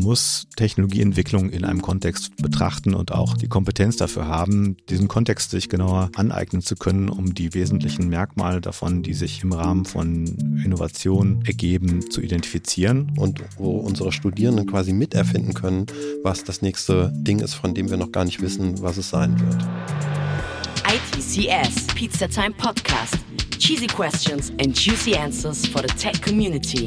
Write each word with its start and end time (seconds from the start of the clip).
muss 0.00 0.46
Technologieentwicklung 0.56 1.50
in 1.50 1.64
einem 1.64 1.82
Kontext 1.82 2.36
betrachten 2.36 2.94
und 2.94 3.12
auch 3.12 3.36
die 3.36 3.48
Kompetenz 3.48 3.96
dafür 3.96 4.26
haben, 4.26 4.76
diesen 4.88 5.08
Kontext 5.08 5.50
sich 5.50 5.68
genauer 5.68 6.10
aneignen 6.16 6.62
zu 6.62 6.76
können, 6.76 7.08
um 7.08 7.34
die 7.34 7.54
wesentlichen 7.54 8.08
Merkmale 8.08 8.60
davon, 8.60 9.02
die 9.02 9.14
sich 9.14 9.42
im 9.42 9.52
Rahmen 9.52 9.84
von 9.84 10.26
Innovation 10.64 11.42
ergeben, 11.46 12.10
zu 12.10 12.20
identifizieren. 12.20 13.12
Und 13.16 13.42
wo 13.56 13.78
unsere 13.78 14.12
Studierenden 14.12 14.66
quasi 14.66 14.92
miterfinden 14.92 15.54
können, 15.54 15.86
was 16.22 16.44
das 16.44 16.62
nächste 16.62 17.12
Ding 17.14 17.40
ist, 17.40 17.54
von 17.54 17.74
dem 17.74 17.90
wir 17.90 17.96
noch 17.96 18.12
gar 18.12 18.24
nicht 18.24 18.40
wissen, 18.40 18.82
was 18.82 18.96
es 18.96 19.10
sein 19.10 19.38
wird. 19.40 19.62
ITCS 20.86 21.86
Pizza 21.94 22.28
Time 22.28 22.52
Podcast. 22.52 23.18
Cheesy 23.58 23.86
questions 23.86 24.50
and 24.60 24.74
juicy 24.74 25.14
answers 25.14 25.66
for 25.66 25.82
the 25.82 25.94
tech 25.94 26.20
community. 26.22 26.86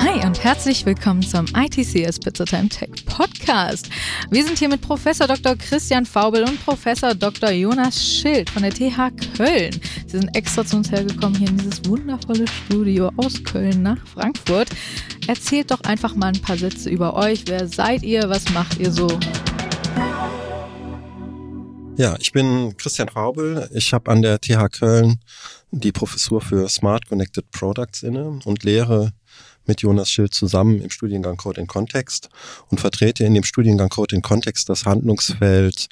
Hi 0.00 0.24
und 0.24 0.44
herzlich 0.44 0.86
willkommen 0.86 1.22
zum 1.22 1.46
ITCS 1.56 2.20
Pizza 2.20 2.44
Time 2.44 2.68
Tech 2.68 2.90
Podcast. 3.04 3.90
Wir 4.30 4.44
sind 4.44 4.56
hier 4.56 4.68
mit 4.68 4.80
Professor 4.80 5.26
Dr. 5.26 5.56
Christian 5.56 6.06
Faubel 6.06 6.44
und 6.44 6.64
Professor 6.64 7.16
Dr. 7.16 7.50
Jonas 7.50 8.00
Schild 8.00 8.48
von 8.48 8.62
der 8.62 8.70
TH 8.70 9.10
Köln. 9.36 9.72
Sie 10.06 10.18
sind 10.18 10.36
extra 10.36 10.64
zu 10.64 10.76
uns 10.76 10.92
hergekommen 10.92 11.36
hier 11.36 11.48
in 11.48 11.56
dieses 11.56 11.84
wundervolle 11.84 12.46
Studio 12.46 13.10
aus 13.16 13.42
Köln 13.42 13.82
nach 13.82 13.98
Frankfurt. 14.06 14.68
Erzählt 15.26 15.72
doch 15.72 15.80
einfach 15.80 16.14
mal 16.14 16.28
ein 16.28 16.42
paar 16.42 16.56
Sätze 16.56 16.90
über 16.90 17.14
euch. 17.14 17.42
Wer 17.46 17.66
seid 17.66 18.04
ihr? 18.04 18.30
Was 18.30 18.48
macht 18.52 18.78
ihr 18.78 18.92
so? 18.92 19.08
Ja, 21.96 22.14
ich 22.20 22.30
bin 22.30 22.76
Christian 22.76 23.08
Faubel. 23.08 23.68
Ich 23.74 23.92
habe 23.92 24.12
an 24.12 24.22
der 24.22 24.40
TH 24.40 24.68
Köln 24.70 25.18
die 25.72 25.90
Professur 25.90 26.40
für 26.40 26.68
Smart 26.68 27.08
Connected 27.08 27.50
Products 27.50 28.04
inne 28.04 28.38
und 28.44 28.62
lehre 28.62 29.12
mit 29.68 29.82
Jonas 29.82 30.10
Schild 30.10 30.34
zusammen 30.34 30.80
im 30.80 30.90
Studiengang 30.90 31.36
Code 31.36 31.60
in 31.60 31.66
Context 31.66 32.28
und 32.68 32.80
vertrete 32.80 33.24
in 33.24 33.34
dem 33.34 33.44
Studiengang 33.44 33.88
Code 33.88 34.16
in 34.16 34.22
Context 34.22 34.68
das 34.68 34.84
Handlungsfeld 34.84 35.88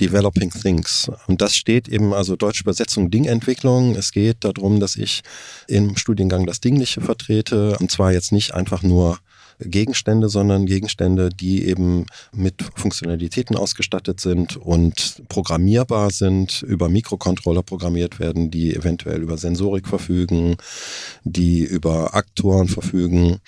Developing 0.00 0.50
Things. 0.50 1.10
Und 1.26 1.40
das 1.40 1.54
steht 1.54 1.88
eben, 1.88 2.14
also 2.14 2.34
deutsche 2.34 2.62
Übersetzung 2.62 3.10
Dingentwicklung. 3.10 3.94
Es 3.94 4.12
geht 4.12 4.38
darum, 4.44 4.80
dass 4.80 4.96
ich 4.96 5.22
im 5.68 5.96
Studiengang 5.96 6.46
das 6.46 6.60
Dingliche 6.60 7.00
vertrete 7.00 7.76
und 7.78 7.90
zwar 7.90 8.12
jetzt 8.12 8.32
nicht 8.32 8.54
einfach 8.54 8.82
nur 8.82 9.18
Gegenstände, 9.60 10.28
sondern 10.28 10.66
Gegenstände, 10.66 11.30
die 11.30 11.66
eben 11.66 12.06
mit 12.32 12.62
Funktionalitäten 12.74 13.56
ausgestattet 13.56 14.20
sind 14.20 14.56
und 14.56 15.22
programmierbar 15.28 16.10
sind, 16.10 16.62
über 16.62 16.88
Mikrocontroller 16.88 17.62
programmiert 17.62 18.18
werden, 18.18 18.50
die 18.50 18.74
eventuell 18.74 19.22
über 19.22 19.36
Sensorik 19.36 19.88
verfügen, 19.88 20.56
die 21.24 21.64
über 21.64 22.14
Aktoren 22.14 22.68
verfügen 22.68 23.40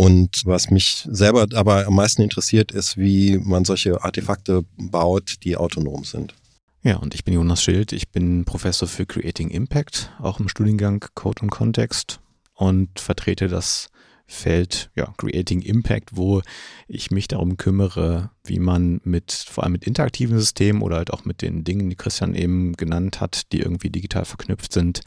und 0.00 0.46
was 0.46 0.70
mich 0.70 1.06
selber 1.10 1.46
aber 1.54 1.86
am 1.86 1.94
meisten 1.94 2.22
interessiert, 2.22 2.72
ist, 2.72 2.96
wie 2.96 3.36
man 3.36 3.66
solche 3.66 4.02
Artefakte 4.02 4.64
baut, 4.78 5.44
die 5.44 5.58
autonom 5.58 6.04
sind. 6.04 6.34
Ja, 6.82 6.96
und 6.96 7.14
ich 7.14 7.22
bin 7.22 7.34
Jonas 7.34 7.62
Schild. 7.62 7.92
Ich 7.92 8.08
bin 8.08 8.46
Professor 8.46 8.88
für 8.88 9.04
Creating 9.04 9.50
Impact, 9.50 10.10
auch 10.18 10.40
im 10.40 10.48
Studiengang 10.48 11.04
Code 11.14 11.42
und 11.42 11.50
Kontext 11.50 12.20
und 12.54 12.98
vertrete 12.98 13.48
das 13.48 13.90
Feld 14.30 14.90
ja, 14.94 15.12
Creating 15.16 15.60
Impact, 15.60 16.16
wo 16.16 16.40
ich 16.86 17.10
mich 17.10 17.26
darum 17.26 17.56
kümmere, 17.56 18.30
wie 18.44 18.60
man 18.60 19.00
mit 19.04 19.32
vor 19.32 19.64
allem 19.64 19.72
mit 19.72 19.84
interaktiven 19.84 20.38
Systemen 20.38 20.82
oder 20.82 20.96
halt 20.96 21.12
auch 21.12 21.24
mit 21.24 21.42
den 21.42 21.64
Dingen, 21.64 21.90
die 21.90 21.96
Christian 21.96 22.34
eben 22.34 22.74
genannt 22.74 23.20
hat, 23.20 23.52
die 23.52 23.60
irgendwie 23.60 23.90
digital 23.90 24.24
verknüpft 24.24 24.72
sind, 24.72 25.00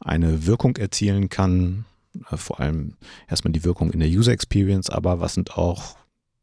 eine 0.00 0.46
Wirkung 0.46 0.76
erzielen 0.78 1.28
kann. 1.28 1.84
Äh, 2.30 2.36
vor 2.38 2.60
allem 2.60 2.96
erstmal 3.28 3.52
die 3.52 3.64
Wirkung 3.64 3.92
in 3.92 4.00
der 4.00 4.08
User 4.08 4.32
Experience, 4.32 4.88
aber 4.88 5.20
was 5.20 5.34
sind 5.34 5.58
auch 5.58 5.96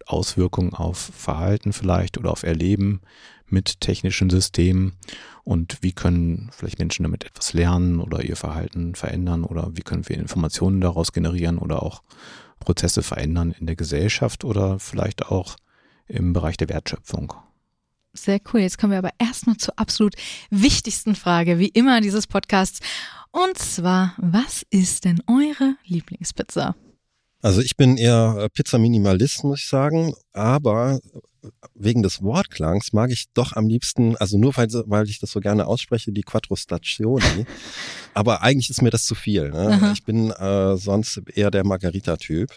Auswirkungen 0.06 0.74
auf 0.74 0.98
Verhalten 0.98 1.74
vielleicht 1.74 2.18
oder 2.18 2.32
auf 2.32 2.44
Erleben 2.44 3.02
mit 3.48 3.82
technischen 3.82 4.30
Systemen 4.30 4.94
und 5.50 5.80
wie 5.82 5.94
können 5.94 6.52
vielleicht 6.52 6.78
Menschen 6.78 7.02
damit 7.02 7.26
etwas 7.26 7.54
lernen 7.54 8.02
oder 8.02 8.24
ihr 8.24 8.36
Verhalten 8.36 8.94
verändern 8.94 9.44
oder 9.44 9.72
wie 9.74 9.82
können 9.82 10.08
wir 10.08 10.16
Informationen 10.16 10.80
daraus 10.80 11.12
generieren 11.12 11.58
oder 11.58 11.82
auch 11.82 12.04
Prozesse 12.60 13.02
verändern 13.02 13.56
in 13.60 13.66
der 13.66 13.76
Gesellschaft 13.76 14.44
oder 14.44 14.78
vielleicht 14.78 15.26
auch 15.26 15.56
im 16.06 16.34
Bereich 16.34 16.56
der 16.58 16.70
Wertschöpfung. 16.70 17.34
Sehr 18.14 18.40
cool. 18.54 18.60
Jetzt 18.60 18.78
kommen 18.78 18.92
wir 18.92 19.00
aber 19.00 19.14
erstmal 19.18 19.58
zur 19.58 19.74
absolut 19.80 20.14
wichtigsten 20.52 21.16
Frage, 21.16 21.58
wie 21.58 21.70
immer 21.70 22.00
dieses 22.00 22.28
Podcasts. 22.28 22.82
Und 23.32 23.58
zwar, 23.58 24.14
was 24.18 24.64
ist 24.70 25.06
denn 25.06 25.20
eure 25.26 25.78
Lieblingspizza? 25.84 26.76
Also 27.42 27.62
ich 27.62 27.76
bin 27.76 27.98
eher 27.98 28.50
Pizza-Minimalist, 28.54 29.44
muss 29.46 29.62
ich 29.62 29.68
sagen, 29.68 30.14
aber 30.32 31.00
wegen 31.76 32.04
des 32.04 32.22
Wortklangs 32.22 32.94
mag 32.94 33.12
ich 33.12 33.26
doch 33.34 33.54
am 33.54 33.68
liebsten, 33.68 34.16
also 34.18 34.38
nur 34.38 34.56
weil, 34.58 34.68
weil 34.86 35.08
ich 35.10 35.20
das 35.20 35.32
so 35.32 35.40
gerne 35.40 35.68
ausspreche, 35.68 36.12
die 36.12 36.24
Quattro 36.24 36.56
Stagioni. 36.56 37.46
aber 38.14 38.42
eigentlich 38.42 38.70
ist 38.70 38.82
mir 38.82 38.90
das 38.90 39.06
zu 39.06 39.16
viel. 39.16 39.50
Ne? 39.50 39.92
Ich 39.94 40.04
bin 40.04 40.32
äh, 40.32 40.78
sonst 40.78 41.22
eher 41.36 41.52
der 41.52 41.66
Margarita-Typ. 41.66 42.52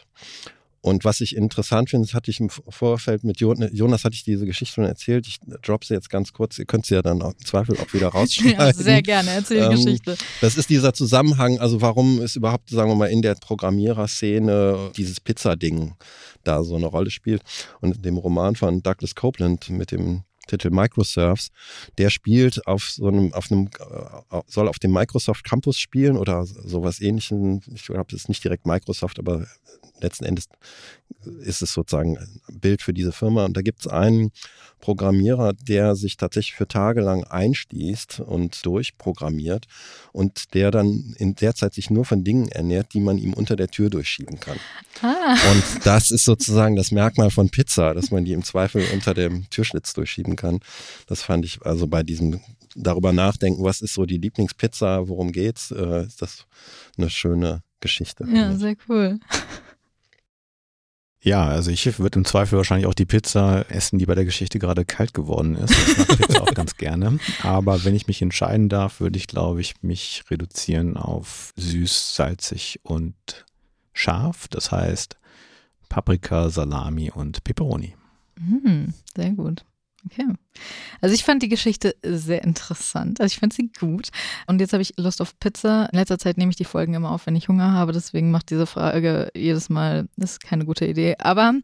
Und 0.83 1.05
was 1.05 1.21
ich 1.21 1.37
interessant 1.37 1.91
finde, 1.91 2.09
das 2.09 2.15
hatte 2.15 2.33
ich 2.33 2.41
im 2.41 2.51
Vorfeld 2.51 3.23
mit 3.23 3.39
Jonas, 3.39 4.05
hatte 4.05 4.15
ich 4.15 4.25
diese 4.25 4.47
Geschichte 4.47 4.75
schon 4.75 4.85
erzählt. 4.85 5.29
Ich 5.29 5.39
droppe 5.63 5.87
sie 5.87 5.95
jetzt 5.95 6.11
ganz 6.11 6.33
kurz. 6.33 6.59
Ihr 6.59 6.65
könnt 6.65 6.87
sie 6.87 6.95
ja 6.97 7.03
dann 7.03 7.21
im 7.21 7.47
Zweifel 7.47 7.79
auch 7.79 7.93
wieder 7.95 8.09
rausschneiden. 8.09 8.59
ja, 8.59 8.73
sehr 8.73 9.01
gerne. 9.01 9.31
Erzähl 9.31 9.61
die 9.61 9.65
ähm, 9.67 9.71
Geschichte. 9.77 10.17
Das 10.41 10.57
ist 10.57 10.71
dieser 10.71 10.93
Zusammenhang. 10.93 11.61
Also 11.61 11.81
warum 11.81 12.21
ist 12.21 12.35
überhaupt, 12.35 12.71
sagen 12.71 12.91
wir 12.91 12.97
mal, 12.97 13.07
in 13.07 13.23
der 13.23 13.37
Programmiererszene 13.37 14.91
dieses 14.97 15.21
Pizza-Ding 15.21 15.95
da 16.43 16.65
so 16.65 16.75
eine 16.75 16.87
Rolle 16.87 17.11
spielt? 17.11 17.43
Und 17.81 17.97
in 17.97 18.03
dem 18.03 18.17
Roman 18.17 18.57
von 18.57 18.83
Douglas 18.83 19.15
Copeland 19.15 19.71
mit 19.71 19.93
dem 19.93 20.25
Titel 20.53 20.71
Microserves, 20.71 21.49
der 21.97 22.11
spielt 22.11 22.67
auf 22.67 22.91
so 22.91 23.09
einem, 23.09 23.33
auf 23.33 23.51
einem, 23.51 23.69
äh, 23.69 24.41
soll 24.47 24.69
auf 24.69 24.79
dem 24.79 24.93
Microsoft 24.93 25.45
Campus 25.45 25.79
spielen 25.79 26.19
oder 26.19 26.45
sowas 26.45 27.01
ähnlichem. 27.01 27.61
Ich 27.73 27.87
glaube, 27.87 28.07
das 28.11 28.23
ist 28.23 28.29
nicht 28.29 28.45
direkt 28.45 28.67
Microsoft, 28.67 29.19
aber 29.19 29.47
letzten 30.01 30.25
Endes 30.25 30.49
ist 31.41 31.63
es 31.63 31.73
sozusagen 31.73 32.19
ein 32.19 32.61
Bild 32.61 32.83
für 32.83 32.93
diese 32.93 33.13
Firma. 33.13 33.47
Und 33.47 33.57
da 33.57 33.63
gibt 33.63 33.81
es 33.81 33.87
einen 33.87 34.31
Programmierer, 34.83 35.55
der 35.55 35.95
sich 35.95 36.19
tatsächlich 36.19 36.57
für 36.57 36.69
Tage 36.69 37.01
lang 37.01 37.25
einstießt 37.25 38.21
und 38.21 38.67
durchprogrammiert 38.67 39.67
und 40.13 40.53
der 40.55 40.71
dann 40.71 41.15
in 41.17 41.37
der 41.37 41.55
Zeit 41.55 41.73
sich 41.73 41.89
nur 41.89 42.05
von 42.05 42.25
Dingen 42.25 42.49
ernährt, 42.49 42.93
die 42.93 43.01
man 43.01 43.17
ihm 43.17 43.33
unter 43.33 43.57
der 43.57 43.69
Tür 43.69 43.89
durchschieben 43.89 44.41
kann. 44.41 44.59
Ah. 45.01 45.37
Und 45.53 45.87
das 45.87 46.11
ist 46.11 46.25
sozusagen 46.25 46.77
das 46.77 46.91
Merkmal 46.91 47.31
von 47.31 47.49
Pizza, 47.49 47.95
dass 47.95 48.11
man 48.11 48.25
die 48.25 48.33
im 48.33 48.43
Zweifel 48.43 48.85
unter 48.93 49.15
dem 49.15 49.49
Türschlitz 49.51 49.95
durchschieben 49.95 50.35
kann. 50.35 50.59
Das 51.07 51.23
fand 51.23 51.45
ich 51.45 51.65
also 51.65 51.87
bei 51.87 52.03
diesem 52.03 52.41
darüber 52.75 53.13
nachdenken, 53.13 53.63
was 53.63 53.83
ist 53.83 53.95
so 53.95 54.05
die 54.05 54.19
Lieblingspizza, 54.19 55.07
worum 55.09 55.31
geht's, 55.31 55.71
äh, 55.71 56.05
ist 56.07 56.21
das 56.23 56.47
eine 56.99 57.09
schöne 57.09 57.63
Geschichte. 57.81 58.27
Ja, 58.29 58.57
sehr 58.57 58.77
cool. 58.89 59.21
Ja, 61.25 61.47
also 61.47 61.71
ich 61.71 62.01
würde 62.01 62.19
im 62.19 62.25
Zweifel 62.25 62.57
wahrscheinlich 62.57 62.87
auch 62.87 62.95
die 62.95 63.05
Pizza 63.05 63.71
essen, 63.71 64.01
die 64.01 64.07
bei 64.07 64.17
der 64.17 64.25
Geschichte 64.25 64.59
gerade 64.59 64.85
kalt 64.85 65.15
geworden 65.15 65.55
ist. 65.55 65.71
Ich 65.71 65.97
mag 65.97 66.09
Pizza 66.19 66.43
auch 66.43 66.55
ganz 66.55 66.77
gerne. 66.77 67.21
Aber 67.43 67.85
wenn 67.85 67.95
ich 67.95 68.09
mich 68.09 68.21
entscheiden 68.23 68.69
darf, 68.69 68.99
würde 68.99 69.19
ich, 69.19 69.29
glaube 69.29 69.61
ich, 69.61 69.83
mich 69.83 70.25
reduzieren 70.31 70.97
auf 70.97 71.53
süß, 71.57 72.17
salzig 72.17 72.81
und 72.83 73.15
scharf. 73.93 74.49
Das 74.49 74.73
heißt 74.73 75.17
Paprika, 75.89 76.51
Salami 76.51 77.13
und 77.13 77.45
Peperoni. 77.45 77.95
Mm, 78.41 78.87
sehr 79.15 79.31
gut. 79.31 79.65
Okay. 80.05 80.27
Also 81.01 81.15
ich 81.15 81.25
fand 81.25 81.43
die 81.43 81.49
Geschichte 81.49 81.95
sehr 82.03 82.43
interessant. 82.43 83.21
Also 83.21 83.33
ich 83.33 83.39
fand 83.39 83.53
sie 83.53 83.71
gut. 83.79 84.09
Und 84.47 84.61
jetzt 84.61 84.73
habe 84.73 84.83
ich 84.83 84.95
Lust 84.97 85.23
auf 85.23 85.39
Pizza. 85.39 85.89
In 85.93 85.99
letzter 85.99 86.19
Zeit 86.19 86.39
nehme 86.39 86.51
ich 86.51 86.57
die 86.57 86.65
Folgen 86.65 86.95
immer 86.95 87.11
auf, 87.11 87.27
wenn 87.27 87.37
ich 87.37 87.49
Hunger 87.49 87.73
habe. 87.73 87.93
Deswegen 87.93 88.31
macht 88.31 88.51
diese 88.51 88.67
Frage 88.67 89.31
jedes 89.35 89.69
Mal, 89.69 90.09
das 90.17 90.33
ist 90.33 90.45
keine 90.45 90.65
gute 90.65 90.87
Idee. 90.87 91.17
Aber 91.19 91.55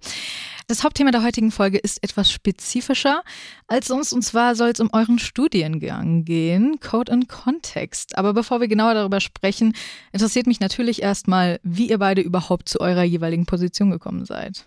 das 0.68 0.84
Hauptthema 0.84 1.10
der 1.10 1.24
heutigen 1.24 1.50
Folge 1.50 1.78
ist 1.78 2.02
etwas 2.02 2.30
spezifischer 2.30 3.22
als 3.66 3.88
sonst. 3.88 4.12
Und 4.12 4.22
zwar 4.22 4.54
soll 4.54 4.70
es 4.70 4.80
um 4.80 4.90
euren 4.92 5.18
Studiengang 5.18 6.24
gehen, 6.24 6.78
Code 6.80 7.12
and 7.12 7.28
Context. 7.28 8.16
Aber 8.16 8.34
bevor 8.34 8.60
wir 8.60 8.68
genauer 8.68 8.94
darüber 8.94 9.20
sprechen, 9.20 9.74
interessiert 10.12 10.46
mich 10.46 10.60
natürlich 10.60 11.02
erstmal, 11.02 11.58
wie 11.62 11.90
ihr 11.90 11.98
beide 11.98 12.22
überhaupt 12.22 12.68
zu 12.68 12.80
eurer 12.80 13.02
jeweiligen 13.02 13.46
Position 13.46 13.90
gekommen 13.90 14.24
seid. 14.24 14.66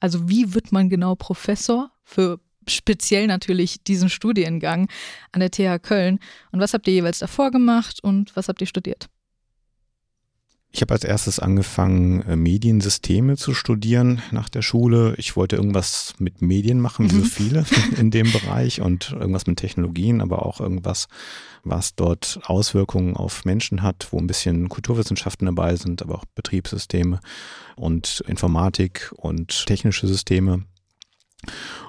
Also 0.00 0.28
wie 0.28 0.52
wird 0.52 0.72
man 0.72 0.90
genau 0.90 1.14
Professor 1.14 1.90
für 2.02 2.38
speziell 2.68 3.26
natürlich 3.26 3.82
diesen 3.82 4.08
Studiengang 4.08 4.88
an 5.32 5.40
der 5.40 5.50
TH 5.50 5.82
Köln. 5.82 6.18
Und 6.52 6.60
was 6.60 6.74
habt 6.74 6.86
ihr 6.86 6.94
jeweils 6.94 7.18
davor 7.18 7.50
gemacht 7.50 8.00
und 8.02 8.34
was 8.36 8.48
habt 8.48 8.60
ihr 8.60 8.66
studiert? 8.66 9.08
Ich 10.74 10.80
habe 10.80 10.92
als 10.92 11.04
erstes 11.04 11.38
angefangen, 11.38 12.22
äh, 12.22 12.34
Mediensysteme 12.34 13.36
zu 13.36 13.54
studieren 13.54 14.22
nach 14.32 14.48
der 14.48 14.60
Schule. 14.60 15.14
Ich 15.18 15.36
wollte 15.36 15.54
irgendwas 15.54 16.14
mit 16.18 16.42
Medien 16.42 16.80
machen, 16.80 17.12
wie 17.12 17.14
mhm. 17.14 17.20
so 17.20 17.26
viele 17.26 17.64
in 17.96 18.10
dem 18.10 18.32
Bereich 18.32 18.80
und 18.80 19.12
irgendwas 19.12 19.46
mit 19.46 19.56
Technologien, 19.60 20.20
aber 20.20 20.44
auch 20.44 20.60
irgendwas, 20.60 21.06
was 21.62 21.94
dort 21.94 22.40
Auswirkungen 22.46 23.14
auf 23.16 23.44
Menschen 23.44 23.82
hat, 23.82 24.08
wo 24.10 24.18
ein 24.18 24.26
bisschen 24.26 24.68
Kulturwissenschaften 24.68 25.46
dabei 25.46 25.76
sind, 25.76 26.02
aber 26.02 26.16
auch 26.16 26.24
Betriebssysteme 26.34 27.20
und 27.76 28.24
Informatik 28.26 29.12
und 29.16 29.66
technische 29.66 30.08
Systeme 30.08 30.64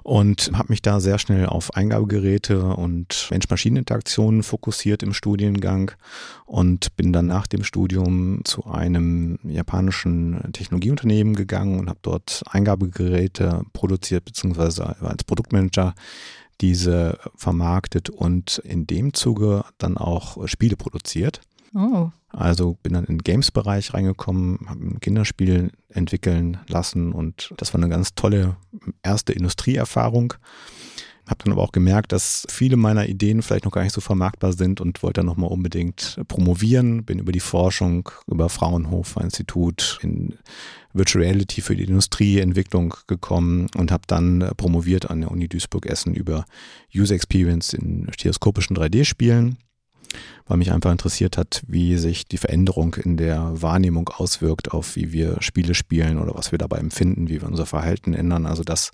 und 0.04 0.52
habe 0.54 0.68
mich 0.69 0.81
da 0.81 1.00
sehr 1.00 1.19
schnell 1.19 1.46
auf 1.46 1.75
Eingabegeräte 1.75 2.63
und 2.63 3.28
Mensch-Maschinen-Interaktionen 3.31 4.44
fokussiert 4.44 5.04
im 5.04 5.13
Studiengang 5.13 5.92
und 6.46 6.96
bin 6.96 7.13
dann 7.13 7.28
nach 7.28 7.48
dem 7.48 7.63
Studium 7.63 8.42
zu 8.44 8.66
einem 8.66 9.40
japanischen 9.44 10.52
Technologieunternehmen 10.54 11.36
gegangen 11.36 11.80
und 11.80 11.90
habe 11.90 12.00
dort 12.02 12.44
Eingabegeräte 12.50 13.63
produziert 13.74 14.25
beziehungsweise 14.25 14.96
als 15.02 15.24
Produktmanager 15.24 15.96
diese 16.62 17.19
vermarktet 17.36 18.10
und 18.10 18.60
in 18.60 18.88
dem 18.88 19.13
Zuge 19.13 19.66
dann 19.78 19.98
auch 19.98 20.48
Spiele 20.48 20.78
produziert. 20.78 21.42
Oh. 21.74 22.10
Also 22.36 22.78
bin 22.84 22.94
dann 22.94 23.06
in 23.06 23.18
den 23.18 23.24
Games-Bereich 23.24 23.94
reingekommen, 23.94 24.60
habe 24.68 24.86
ein 24.86 25.00
Kinderspiel 25.00 25.72
entwickeln 25.88 26.58
lassen 26.68 27.14
und 27.14 27.54
das 27.58 27.74
war 27.74 27.82
eine 27.82 27.90
ganz 27.90 28.14
tolle 28.14 28.58
erste 29.04 29.32
Industrieerfahrung. 29.32 30.34
Habe 31.26 31.44
dann 31.44 31.54
aber 31.54 31.64
auch 31.64 31.72
gemerkt, 31.72 32.12
dass 32.12 32.46
viele 32.50 32.76
meiner 32.76 33.08
Ideen 33.08 33.42
vielleicht 33.42 33.64
noch 33.64 33.72
gar 33.72 33.84
nicht 33.84 33.94
so 33.94 34.02
vermarktbar 34.02 34.52
sind 34.54 34.82
und 34.82 35.02
wollte 35.02 35.20
dann 35.20 35.26
nochmal 35.26 35.50
unbedingt 35.50 36.20
promovieren. 36.28 37.06
Bin 37.06 37.20
über 37.20 37.32
die 37.32 37.40
Forschung, 37.40 38.10
über 38.28 38.50
Fraunhofer 38.50 39.22
Institut 39.22 39.98
in 40.04 40.36
Virtual 40.94 41.24
Reality 41.24 41.62
für 41.62 41.76
die 41.76 41.86
Industrieentwicklung 41.86 42.96
gekommen 43.08 43.68
und 43.78 43.92
habe 43.92 44.04
dann 44.08 44.52
promoviert 44.58 45.10
an 45.10 45.22
der 45.22 45.32
Uni 45.32 45.48
Duisburg-Essen 45.48 46.14
über 46.14 46.46
User 46.94 47.16
Experience 47.16 47.74
in 47.74 48.08
stereoskopischen 48.12 48.76
3D-Spielen 48.76 49.58
weil 50.45 50.57
mich 50.57 50.71
einfach 50.71 50.91
interessiert 50.91 51.38
hat, 51.38 51.63
wie 51.67 51.97
sich 51.97 52.27
die 52.27 52.38
Veränderung 52.38 52.95
in 52.95 53.17
der 53.17 53.62
Wahrnehmung 53.62 54.09
auswirkt 54.09 54.71
auf 54.71 54.95
wie 54.95 55.12
wir 55.12 55.38
Spiele 55.41 55.73
spielen 55.73 56.19
oder 56.19 56.35
was 56.35 56.51
wir 56.51 56.59
dabei 56.59 56.77
empfinden, 56.77 57.29
wie 57.29 57.41
wir 57.41 57.47
unser 57.47 57.65
Verhalten 57.65 58.13
ändern. 58.13 58.45
Also 58.45 58.63
das 58.63 58.91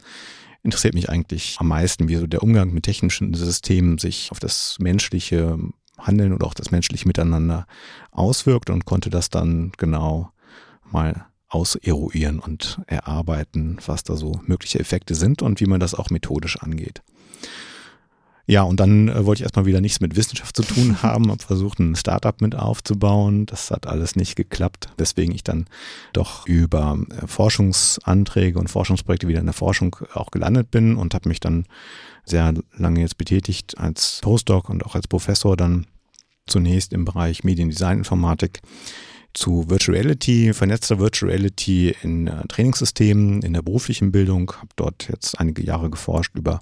interessiert 0.64 0.94
mich 0.94 1.10
eigentlich 1.10 1.58
am 1.60 1.68
meisten, 1.68 2.08
wie 2.08 2.16
so 2.16 2.28
der 2.28 2.44
Umgang 2.44 2.74
mit 2.74 2.84
technischen 2.84 3.34
Systemen 3.34 3.98
sich 3.98 4.32
auf 4.32 4.40
das 4.40 4.78
menschliche 4.80 5.58
Handeln 5.98 6.34
oder 6.34 6.48
auch 6.48 6.54
das 6.54 6.72
menschliche 6.72 7.08
Miteinander 7.08 7.68
auswirkt 8.12 8.70
und 8.70 8.86
konnte 8.86 9.10
das 9.10 9.30
dann 9.30 9.72
genau 9.78 10.32
mal 10.90 11.26
auseruieren 11.48 12.40
und 12.40 12.80
erarbeiten, 12.88 13.78
was 13.86 14.04
da 14.04 14.16
so 14.16 14.40
mögliche 14.46 14.80
Effekte 14.80 15.16
sind 15.16 15.42
und 15.42 15.60
wie 15.60 15.66
man 15.66 15.80
das 15.80 15.94
auch 15.94 16.10
methodisch 16.10 16.58
angeht. 16.62 17.02
Ja, 18.48 18.64
und 18.64 18.80
dann 18.80 19.08
äh, 19.08 19.26
wollte 19.26 19.42
ich 19.42 19.44
erstmal 19.44 19.66
wieder 19.66 19.82
nichts 19.82 20.00
mit 20.00 20.16
Wissenschaft 20.16 20.56
zu 20.56 20.64
tun 20.64 20.98
haben, 21.04 21.30
habe 21.30 21.44
versucht, 21.44 21.80
ein 21.80 21.96
Startup 21.96 22.40
mit 22.42 22.56
aufzubauen. 22.56 23.46
Das 23.46 23.72
hat 23.72 23.88
alles 23.88 24.16
nicht 24.16 24.36
geklappt, 24.36 24.90
weswegen 24.98 25.34
ich 25.34 25.44
dann 25.44 25.68
doch 26.14 26.48
über 26.48 26.98
äh, 27.10 27.28
Forschungsanträge 27.28 28.60
und 28.60 28.70
Forschungsprojekte 28.70 29.28
wieder 29.28 29.40
in 29.40 29.46
der 29.46 29.54
Forschung 29.54 29.96
auch 30.14 30.32
gelandet 30.32 30.72
bin 30.72 30.96
und 30.96 31.14
habe 31.14 31.30
mich 31.30 31.40
dann 31.40 31.66
sehr 32.26 32.54
lange 32.78 33.02
jetzt 33.02 33.18
betätigt 33.18 33.78
als 33.78 34.20
Postdoc 34.22 34.70
und 34.70 34.86
auch 34.86 34.96
als 34.96 35.08
Professor 35.08 35.58
dann 35.58 35.88
zunächst 36.48 36.94
im 36.94 37.06
Bereich 37.06 37.44
Mediendesign-Informatik 37.44 38.62
zu 39.34 39.70
Virtual 39.70 39.98
Reality, 39.98 40.54
vernetzter 40.54 41.00
Virtual 41.00 41.32
Reality 41.32 41.96
in 42.02 42.28
äh, 42.28 42.46
Trainingssystemen, 42.48 43.42
in 43.42 43.54
der 43.54 43.62
beruflichen 43.62 44.12
Bildung, 44.12 44.52
habe 44.58 44.70
dort 44.76 45.08
jetzt 45.10 45.40
einige 45.40 45.64
Jahre 45.64 45.90
geforscht 45.90 46.36
über 46.36 46.60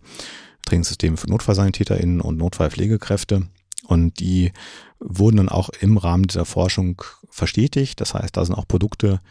Trainingssysteme 0.65 1.17
für 1.17 1.29
NotfallsanitäterInnen 1.29 2.21
und 2.21 2.37
Notfallpflegekräfte. 2.37 3.47
Und 3.87 4.19
die 4.19 4.51
wurden 4.99 5.37
dann 5.37 5.49
auch 5.49 5.69
im 5.81 5.97
Rahmen 5.97 6.27
dieser 6.27 6.45
Forschung 6.45 7.01
verstetigt. 7.29 8.01
Das 8.01 8.13
heißt, 8.13 8.35
da 8.35 8.45
sind 8.45 8.55
auch 8.55 8.67
Produkte 8.67 9.21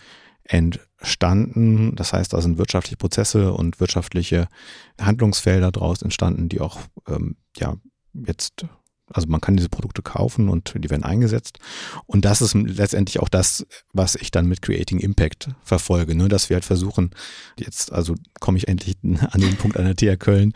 entstanden. 0.44 1.94
Das 1.94 2.12
heißt, 2.12 2.32
da 2.32 2.40
sind 2.40 2.58
wirtschaftliche 2.58 2.96
Prozesse 2.96 3.52
und 3.52 3.80
wirtschaftliche 3.80 4.48
Handlungsfelder 5.00 5.70
daraus 5.70 6.02
entstanden, 6.02 6.48
die 6.48 6.60
auch 6.60 6.80
ähm, 7.06 7.36
ja 7.56 7.76
jetzt 8.14 8.66
also 9.12 9.28
man 9.28 9.40
kann 9.40 9.56
diese 9.56 9.69
Produkte 9.69 10.02
kaufen 10.02 10.49
und 10.49 10.75
die 10.76 10.90
werden 10.90 11.05
eingesetzt. 11.05 11.58
Und 12.06 12.25
das 12.25 12.43
ist 12.43 12.55
letztendlich 12.55 13.20
auch 13.20 13.28
das, 13.28 13.66
was 13.93 14.14
ich 14.14 14.31
dann 14.31 14.46
mit 14.46 14.62
Creating 14.62 14.99
Impact 14.99 15.50
verfolge, 15.62 16.14
ne? 16.14 16.28
dass 16.28 16.50
wir 16.50 16.56
halt 16.56 16.64
versuchen, 16.64 17.10
jetzt, 17.58 17.93
also 17.93 18.14
komme 18.40 18.58
ich 18.58 18.69
endlich 18.69 18.96
an 19.02 19.40
den 19.40 19.56
Punkt 19.56 19.76
an 19.76 19.84
der 19.84 19.96
TH 19.96 20.19
Köln, 20.19 20.52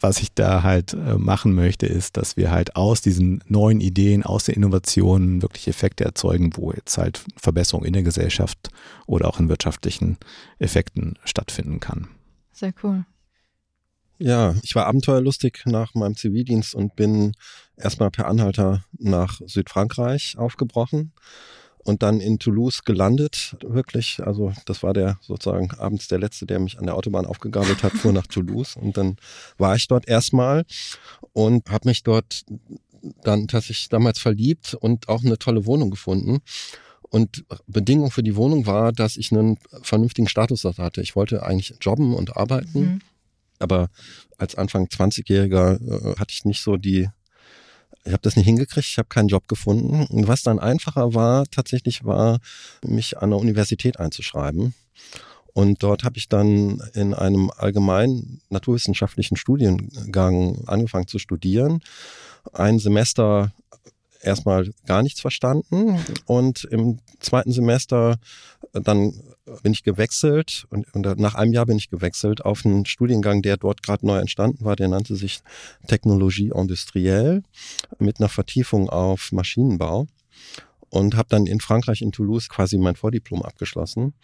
was 0.00 0.20
ich 0.20 0.32
da 0.34 0.62
halt 0.62 0.94
äh, 0.94 1.16
machen 1.16 1.54
möchte, 1.54 1.86
ist, 1.86 2.16
dass 2.16 2.36
wir 2.36 2.50
halt 2.50 2.76
aus 2.76 3.02
diesen 3.02 3.44
neuen 3.46 3.80
Ideen, 3.80 4.22
aus 4.22 4.44
den 4.44 4.54
Innovationen 4.54 5.42
wirklich 5.42 5.68
Effekte 5.68 6.04
erzeugen, 6.04 6.50
wo 6.56 6.72
jetzt 6.72 6.96
halt 6.96 7.22
Verbesserung 7.36 7.84
in 7.84 7.92
der 7.92 8.02
Gesellschaft 8.02 8.70
oder 9.06 9.28
auch 9.28 9.38
in 9.38 9.48
wirtschaftlichen 9.48 10.16
Effekten 10.58 11.18
stattfinden 11.24 11.80
kann. 11.80 12.08
Sehr 12.52 12.72
cool. 12.82 13.04
Ja, 14.20 14.54
ich 14.62 14.74
war 14.74 14.86
abenteuerlustig 14.86 15.62
nach 15.64 15.94
meinem 15.94 16.14
Zivildienst 16.14 16.74
und 16.74 16.94
bin 16.94 17.32
erstmal 17.76 18.10
per 18.10 18.28
Anhalter 18.28 18.84
nach 18.98 19.40
Südfrankreich 19.46 20.36
aufgebrochen 20.36 21.12
und 21.78 22.02
dann 22.02 22.20
in 22.20 22.38
Toulouse 22.38 22.84
gelandet, 22.84 23.56
wirklich. 23.62 24.20
Also 24.22 24.52
das 24.66 24.82
war 24.82 24.92
der 24.92 25.18
sozusagen 25.22 25.70
abends 25.70 26.08
der 26.08 26.18
letzte, 26.18 26.44
der 26.44 26.60
mich 26.60 26.78
an 26.78 26.84
der 26.84 26.96
Autobahn 26.96 27.24
aufgegabelt 27.24 27.82
hat, 27.82 27.92
fuhr 27.92 28.12
nach 28.12 28.26
Toulouse 28.28 28.76
und 28.76 28.98
dann 28.98 29.16
war 29.56 29.74
ich 29.74 29.88
dort 29.88 30.06
erstmal 30.06 30.66
und 31.32 31.70
habe 31.70 31.88
mich 31.88 32.02
dort 32.02 32.44
dann 33.22 33.48
tatsächlich 33.48 33.88
damals 33.88 34.18
verliebt 34.18 34.74
und 34.74 35.08
auch 35.08 35.24
eine 35.24 35.38
tolle 35.38 35.64
Wohnung 35.64 35.90
gefunden. 35.90 36.40
Und 37.08 37.44
Bedingung 37.66 38.10
für 38.10 38.22
die 38.22 38.36
Wohnung 38.36 38.66
war, 38.66 38.92
dass 38.92 39.16
ich 39.16 39.32
einen 39.32 39.58
vernünftigen 39.82 40.28
Status 40.28 40.64
hatte. 40.64 41.00
Ich 41.00 41.16
wollte 41.16 41.42
eigentlich 41.42 41.74
jobben 41.80 42.14
und 42.14 42.36
arbeiten. 42.36 42.80
Mhm. 42.80 43.00
Aber 43.60 43.88
als 44.38 44.56
Anfang 44.56 44.86
20-Jähriger 44.86 45.76
äh, 45.80 46.18
hatte 46.18 46.32
ich 46.32 46.44
nicht 46.44 46.62
so 46.62 46.76
die, 46.76 47.08
ich 48.04 48.12
habe 48.12 48.22
das 48.22 48.36
nicht 48.36 48.46
hingekriegt, 48.46 48.88
ich 48.88 48.98
habe 48.98 49.08
keinen 49.08 49.28
Job 49.28 49.46
gefunden. 49.46 50.06
Und 50.06 50.26
was 50.26 50.42
dann 50.42 50.58
einfacher 50.58 51.14
war, 51.14 51.46
tatsächlich 51.46 52.04
war, 52.04 52.40
mich 52.82 53.18
an 53.18 53.30
der 53.30 53.38
Universität 53.38 54.00
einzuschreiben. 54.00 54.74
Und 55.52 55.82
dort 55.82 56.04
habe 56.04 56.16
ich 56.16 56.28
dann 56.28 56.80
in 56.94 57.12
einem 57.12 57.50
allgemeinen 57.56 58.40
naturwissenschaftlichen 58.48 59.36
Studiengang 59.36 60.64
angefangen 60.66 61.08
zu 61.08 61.18
studieren. 61.18 61.82
Ein 62.52 62.78
Semester 62.78 63.52
erstmal 64.22 64.70
gar 64.86 65.02
nichts 65.02 65.20
verstanden 65.20 65.98
und 66.26 66.64
im 66.64 67.00
zweiten 67.20 67.52
Semester 67.52 68.18
dann 68.72 69.14
bin 69.62 69.72
ich 69.72 69.82
gewechselt 69.82 70.66
und, 70.70 70.92
und 70.94 71.18
nach 71.18 71.34
einem 71.34 71.52
Jahr 71.52 71.66
bin 71.66 71.76
ich 71.76 71.90
gewechselt 71.90 72.44
auf 72.44 72.64
einen 72.64 72.86
Studiengang, 72.86 73.42
der 73.42 73.56
dort 73.56 73.82
gerade 73.82 74.06
neu 74.06 74.18
entstanden 74.18 74.64
war. 74.64 74.76
Der 74.76 74.88
nannte 74.88 75.16
sich 75.16 75.40
Technologie 75.86 76.52
industrielle 76.54 77.42
mit 77.98 78.20
einer 78.20 78.28
Vertiefung 78.28 78.88
auf 78.88 79.32
Maschinenbau 79.32 80.06
und 80.90 81.16
habe 81.16 81.28
dann 81.28 81.46
in 81.46 81.60
Frankreich 81.60 82.02
in 82.02 82.12
Toulouse 82.12 82.48
quasi 82.48 82.78
mein 82.78 82.96
Vordiplom 82.96 83.42
abgeschlossen 83.42 84.14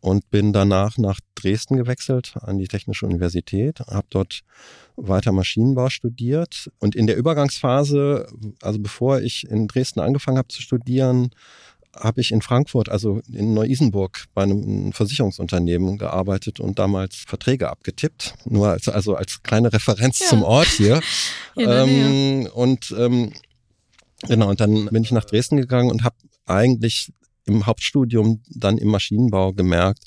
und 0.00 0.30
bin 0.30 0.52
danach 0.52 0.96
nach 0.98 1.20
Dresden 1.34 1.76
gewechselt 1.76 2.34
an 2.40 2.58
die 2.58 2.68
Technische 2.68 3.06
Universität, 3.06 3.80
habe 3.80 4.06
dort 4.10 4.42
weiter 4.96 5.32
Maschinenbau 5.32 5.88
studiert 5.88 6.70
und 6.78 6.94
in 6.94 7.06
der 7.06 7.16
Übergangsphase, 7.16 8.26
also 8.62 8.78
bevor 8.78 9.20
ich 9.20 9.46
in 9.48 9.68
Dresden 9.68 10.00
angefangen 10.00 10.38
habe 10.38 10.48
zu 10.48 10.62
studieren, 10.62 11.30
habe 11.96 12.20
ich 12.20 12.30
in 12.30 12.42
Frankfurt, 12.42 12.88
also 12.88 13.20
in 13.32 13.54
Neu-Isenburg, 13.54 14.26
bei 14.34 14.42
einem 14.42 14.92
Versicherungsunternehmen 14.92 15.98
gearbeitet 15.98 16.60
und 16.60 16.78
damals 16.78 17.16
Verträge 17.16 17.68
abgetippt. 17.68 18.34
Nur 18.44 18.68
als, 18.68 18.88
also 18.88 19.16
als 19.16 19.42
kleine 19.42 19.72
Referenz 19.72 20.20
ja. 20.20 20.26
zum 20.26 20.42
Ort 20.42 20.68
hier. 20.68 21.00
ähm, 21.56 22.48
und 22.54 22.94
ähm, 22.96 23.32
genau, 24.28 24.50
und 24.50 24.60
dann 24.60 24.86
bin 24.86 25.02
ich 25.02 25.12
nach 25.12 25.24
Dresden 25.24 25.56
gegangen 25.56 25.90
und 25.90 26.04
habe 26.04 26.16
eigentlich 26.46 27.12
im 27.46 27.66
Hauptstudium 27.66 28.42
dann 28.48 28.78
im 28.78 28.88
Maschinenbau 28.88 29.52
gemerkt, 29.52 30.04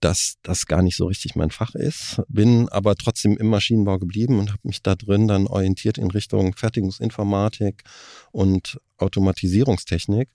dass 0.00 0.34
das 0.42 0.66
gar 0.66 0.82
nicht 0.82 0.96
so 0.96 1.06
richtig 1.06 1.34
mein 1.34 1.50
Fach 1.50 1.74
ist, 1.74 2.20
bin 2.28 2.68
aber 2.68 2.94
trotzdem 2.94 3.38
im 3.38 3.46
Maschinenbau 3.46 3.98
geblieben 3.98 4.38
und 4.38 4.50
habe 4.50 4.60
mich 4.64 4.82
da 4.82 4.94
drin 4.96 5.28
dann 5.28 5.46
orientiert 5.46 5.96
in 5.96 6.10
Richtung 6.10 6.54
Fertigungsinformatik 6.54 7.84
und 8.30 8.78
Automatisierungstechnik 8.98 10.28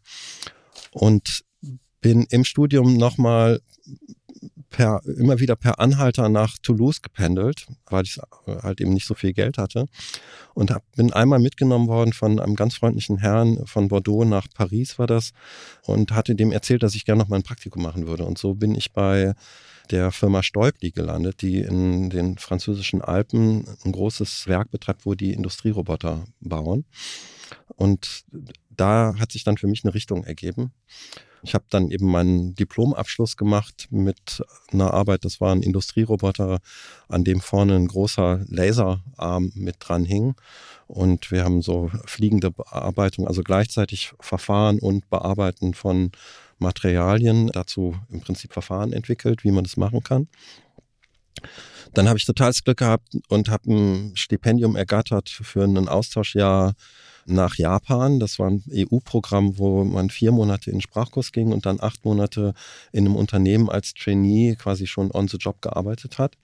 und 0.92 1.44
bin 2.02 2.26
im 2.30 2.44
Studium 2.44 2.96
nochmal 2.96 3.60
per, 4.70 5.02
immer 5.18 5.40
wieder 5.40 5.56
per 5.56 5.80
Anhalter 5.80 6.30
nach 6.30 6.58
Toulouse 6.62 7.02
gependelt, 7.02 7.68
weil 7.88 8.04
ich 8.04 8.20
halt 8.46 8.80
eben 8.82 8.94
nicht 8.94 9.06
so 9.06 9.14
viel 9.14 9.34
Geld 9.34 9.58
hatte. 9.58 9.86
Und 10.54 10.72
hab, 10.72 10.84
bin 10.96 11.12
einmal 11.12 11.40
mitgenommen 11.40 11.88
worden 11.88 12.14
von 12.14 12.40
einem 12.40 12.56
ganz 12.56 12.76
freundlichen 12.76 13.18
Herrn 13.18 13.66
von 13.66 13.88
Bordeaux 13.88 14.26
nach 14.26 14.48
Paris 14.54 15.00
war 15.00 15.08
das 15.08 15.32
und 15.84 16.12
hatte 16.12 16.36
dem 16.36 16.52
erzählt, 16.52 16.84
dass 16.84 16.96
ich 16.96 17.06
gerne 17.06 17.22
noch 17.22 17.30
mal 17.30 17.38
ein 17.38 17.44
Praktikum 17.44 17.82
machen 17.82 18.08
würde. 18.08 18.26
Und 18.26 18.38
so 18.38 18.54
bin 18.54 18.76
ich 18.76 18.94
bei 18.94 19.34
der 19.92 20.12
Firma 20.12 20.44
Stäubli 20.44 20.92
gelandet, 20.92 21.42
die 21.42 21.60
in 21.60 22.10
den 22.10 22.38
französischen 22.38 23.02
Alpen 23.02 23.66
ein 23.84 23.92
großes 23.92 24.48
Werk 24.48 24.70
betreibt, 24.70 25.06
wo 25.06 25.16
die 25.16 25.34
Industrieroboter 25.34 26.26
bauen. 26.40 26.86
Und 27.76 28.24
da 28.80 29.16
hat 29.20 29.32
sich 29.32 29.44
dann 29.44 29.58
für 29.58 29.68
mich 29.68 29.84
eine 29.84 29.94
Richtung 29.94 30.24
ergeben. 30.24 30.72
Ich 31.42 31.54
habe 31.54 31.66
dann 31.70 31.90
eben 31.90 32.08
meinen 32.08 32.56
Diplomabschluss 32.56 33.38
gemacht 33.38 33.88
mit 33.92 34.44
einer 34.72 34.94
Arbeit, 34.94 35.24
das 35.24 35.40
war 35.40 35.54
ein 35.54 35.64
Industrieroboter, 35.64 36.60
an 37.08 37.24
dem 37.24 37.40
vorne 37.40 37.76
ein 37.76 37.88
großer 37.88 38.46
Laserarm 38.48 39.52
mit 39.56 39.78
dran 39.80 40.06
hing. 40.06 40.36
Und 40.88 41.32
wir 41.32 41.44
haben 41.44 41.62
so 41.62 41.92
fliegende 42.06 42.52
Bearbeitung, 42.52 43.28
also 43.28 43.42
gleichzeitig 43.42 44.12
Verfahren 44.20 44.80
und 44.80 45.10
Bearbeiten 45.10 45.74
von 45.74 46.12
Materialien, 46.58 47.48
dazu 47.48 47.96
im 48.10 48.20
Prinzip 48.22 48.52
Verfahren 48.52 48.92
entwickelt, 48.92 49.44
wie 49.44 49.52
man 49.52 49.64
das 49.64 49.78
machen 49.78 50.04
kann. 50.04 50.28
Dann 51.94 52.08
habe 52.08 52.18
ich 52.18 52.26
totales 52.26 52.64
Glück 52.64 52.80
gehabt 52.80 53.18
und 53.30 53.50
habe 53.50 53.72
ein 53.72 54.16
Stipendium 54.16 54.76
ergattert 54.76 55.30
für 55.30 55.64
ein 55.64 55.88
Austauschjahr 55.88 56.74
nach 57.30 57.56
Japan. 57.56 58.20
Das 58.20 58.40
war 58.40 58.50
ein 58.50 58.64
EU-Programm, 58.72 59.58
wo 59.58 59.84
man 59.84 60.10
vier 60.10 60.32
Monate 60.32 60.72
in 60.72 60.82
Sprachkurs 60.82 61.32
ging 61.32 61.52
und 61.52 61.66
dann 61.66 61.80
acht 61.80 62.06
Monate 62.06 62.54
in 62.92 63.06
einem 63.06 63.16
Unternehmen 63.16 63.70
als 63.70 63.94
Trainee 63.94 64.56
quasi 64.56 64.88
schon 64.88 65.12
on 65.12 65.28
the 65.28 65.38
job 65.38 65.62
gearbeitet 65.62 66.18
hat. 66.18 66.36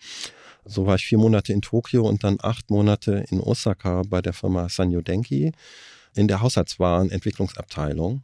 So 0.66 0.86
war 0.88 0.96
ich 0.96 1.06
vier 1.06 1.20
Monate 1.20 1.54
in 1.54 1.62
Tokio 1.62 2.08
und 2.08 2.24
dann 2.24 2.38
acht 2.42 2.70
Monate 2.70 3.26
in 3.30 3.40
Osaka 3.40 4.02
bei 4.08 4.22
der 4.22 4.34
Firma 4.34 4.68
Sanyo 4.70 5.02
Denki 5.02 5.52
in 6.16 6.28
der 6.28 6.42
Haushaltswarenentwicklungsabteilung 6.42 8.24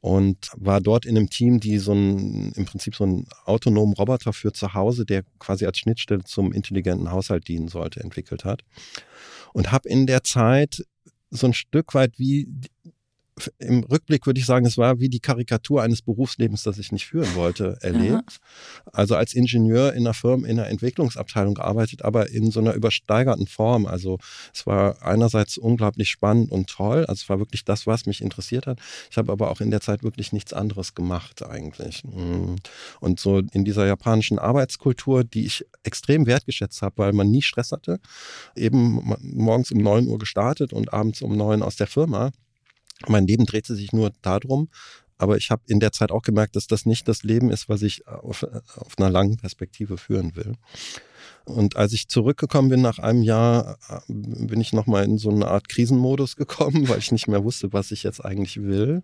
und 0.00 0.50
war 0.56 0.80
dort 0.80 1.04
in 1.06 1.16
einem 1.16 1.30
Team, 1.30 1.58
die 1.60 1.78
so 1.78 1.92
ein, 1.92 2.52
im 2.52 2.64
Prinzip 2.64 2.94
so 2.94 3.04
einen 3.04 3.26
autonomen 3.44 3.94
Roboter 3.94 4.32
für 4.32 4.52
zu 4.52 4.74
Hause, 4.74 5.04
der 5.04 5.24
quasi 5.38 5.66
als 5.66 5.78
Schnittstelle 5.78 6.22
zum 6.24 6.52
intelligenten 6.52 7.10
Haushalt 7.10 7.48
dienen 7.48 7.68
sollte, 7.68 8.00
entwickelt 8.00 8.44
hat. 8.44 8.62
Und 9.52 9.72
habe 9.72 9.88
in 9.88 10.06
der 10.06 10.22
Zeit 10.22 10.84
so 11.30 11.46
ein 11.46 11.54
Stück 11.54 11.94
weit 11.94 12.18
wie 12.18 12.48
im 13.58 13.84
Rückblick 13.84 14.26
würde 14.26 14.40
ich 14.40 14.46
sagen, 14.46 14.66
es 14.66 14.78
war 14.78 15.00
wie 15.00 15.08
die 15.08 15.20
Karikatur 15.20 15.82
eines 15.82 16.02
Berufslebens, 16.02 16.62
das 16.62 16.78
ich 16.78 16.92
nicht 16.92 17.06
führen 17.06 17.34
wollte, 17.34 17.78
erlebt. 17.82 18.40
Aha. 18.86 18.90
Also 18.92 19.16
als 19.16 19.34
Ingenieur 19.34 19.92
in 19.92 20.00
einer 20.00 20.14
Firma, 20.14 20.46
in 20.46 20.58
einer 20.58 20.68
Entwicklungsabteilung 20.68 21.54
gearbeitet, 21.54 22.02
aber 22.02 22.30
in 22.30 22.50
so 22.50 22.60
einer 22.60 22.74
übersteigerten 22.74 23.46
Form. 23.46 23.86
Also 23.86 24.18
es 24.54 24.66
war 24.66 25.02
einerseits 25.02 25.58
unglaublich 25.58 26.10
spannend 26.10 26.50
und 26.50 26.68
toll. 26.68 27.06
Also 27.06 27.22
es 27.22 27.28
war 27.28 27.38
wirklich 27.38 27.64
das, 27.64 27.86
was 27.86 28.06
mich 28.06 28.20
interessiert 28.20 28.66
hat. 28.66 28.80
Ich 29.10 29.16
habe 29.16 29.32
aber 29.32 29.50
auch 29.50 29.60
in 29.60 29.70
der 29.70 29.80
Zeit 29.80 30.02
wirklich 30.02 30.32
nichts 30.32 30.52
anderes 30.52 30.94
gemacht 30.94 31.42
eigentlich. 31.44 32.04
Mm. 32.04 32.56
Und 33.00 33.20
so 33.20 33.38
in 33.38 33.64
dieser 33.64 33.86
japanischen 33.86 34.38
Arbeitskultur, 34.38 35.24
die 35.24 35.46
ich 35.46 35.64
extrem 35.82 36.26
wertgeschätzt 36.26 36.82
habe, 36.82 36.98
weil 36.98 37.12
man 37.12 37.30
nie 37.30 37.42
Stress 37.42 37.72
hatte, 37.72 38.00
eben 38.56 39.16
morgens 39.20 39.70
um 39.70 39.78
neun 39.78 40.06
Uhr 40.08 40.18
gestartet 40.18 40.72
und 40.72 40.92
abends 40.92 41.22
um 41.22 41.36
neun 41.36 41.62
aus 41.62 41.76
der 41.76 41.86
Firma 41.86 42.32
mein 43.06 43.26
Leben 43.26 43.46
drehte 43.46 43.74
sich 43.74 43.92
nur 43.92 44.12
darum, 44.22 44.68
aber 45.18 45.36
ich 45.36 45.50
habe 45.50 45.62
in 45.66 45.80
der 45.80 45.92
Zeit 45.92 46.12
auch 46.12 46.22
gemerkt, 46.22 46.56
dass 46.56 46.66
das 46.66 46.86
nicht 46.86 47.08
das 47.08 47.22
Leben 47.24 47.50
ist, 47.50 47.68
was 47.68 47.82
ich 47.82 48.06
auf, 48.06 48.44
auf 48.44 48.98
einer 48.98 49.10
langen 49.10 49.36
Perspektive 49.36 49.98
führen 49.98 50.36
will. 50.36 50.54
Und 51.48 51.76
als 51.76 51.92
ich 51.92 52.08
zurückgekommen 52.08 52.68
bin 52.68 52.82
nach 52.82 52.98
einem 52.98 53.22
Jahr, 53.22 53.78
äh, 53.88 54.00
bin 54.08 54.60
ich 54.60 54.72
nochmal 54.72 55.04
in 55.04 55.18
so 55.18 55.30
eine 55.30 55.48
Art 55.48 55.68
Krisenmodus 55.68 56.36
gekommen, 56.36 56.88
weil 56.88 56.98
ich 56.98 57.12
nicht 57.12 57.28
mehr 57.28 57.44
wusste, 57.44 57.72
was 57.72 57.90
ich 57.90 58.02
jetzt 58.02 58.24
eigentlich 58.24 58.62
will. 58.62 59.02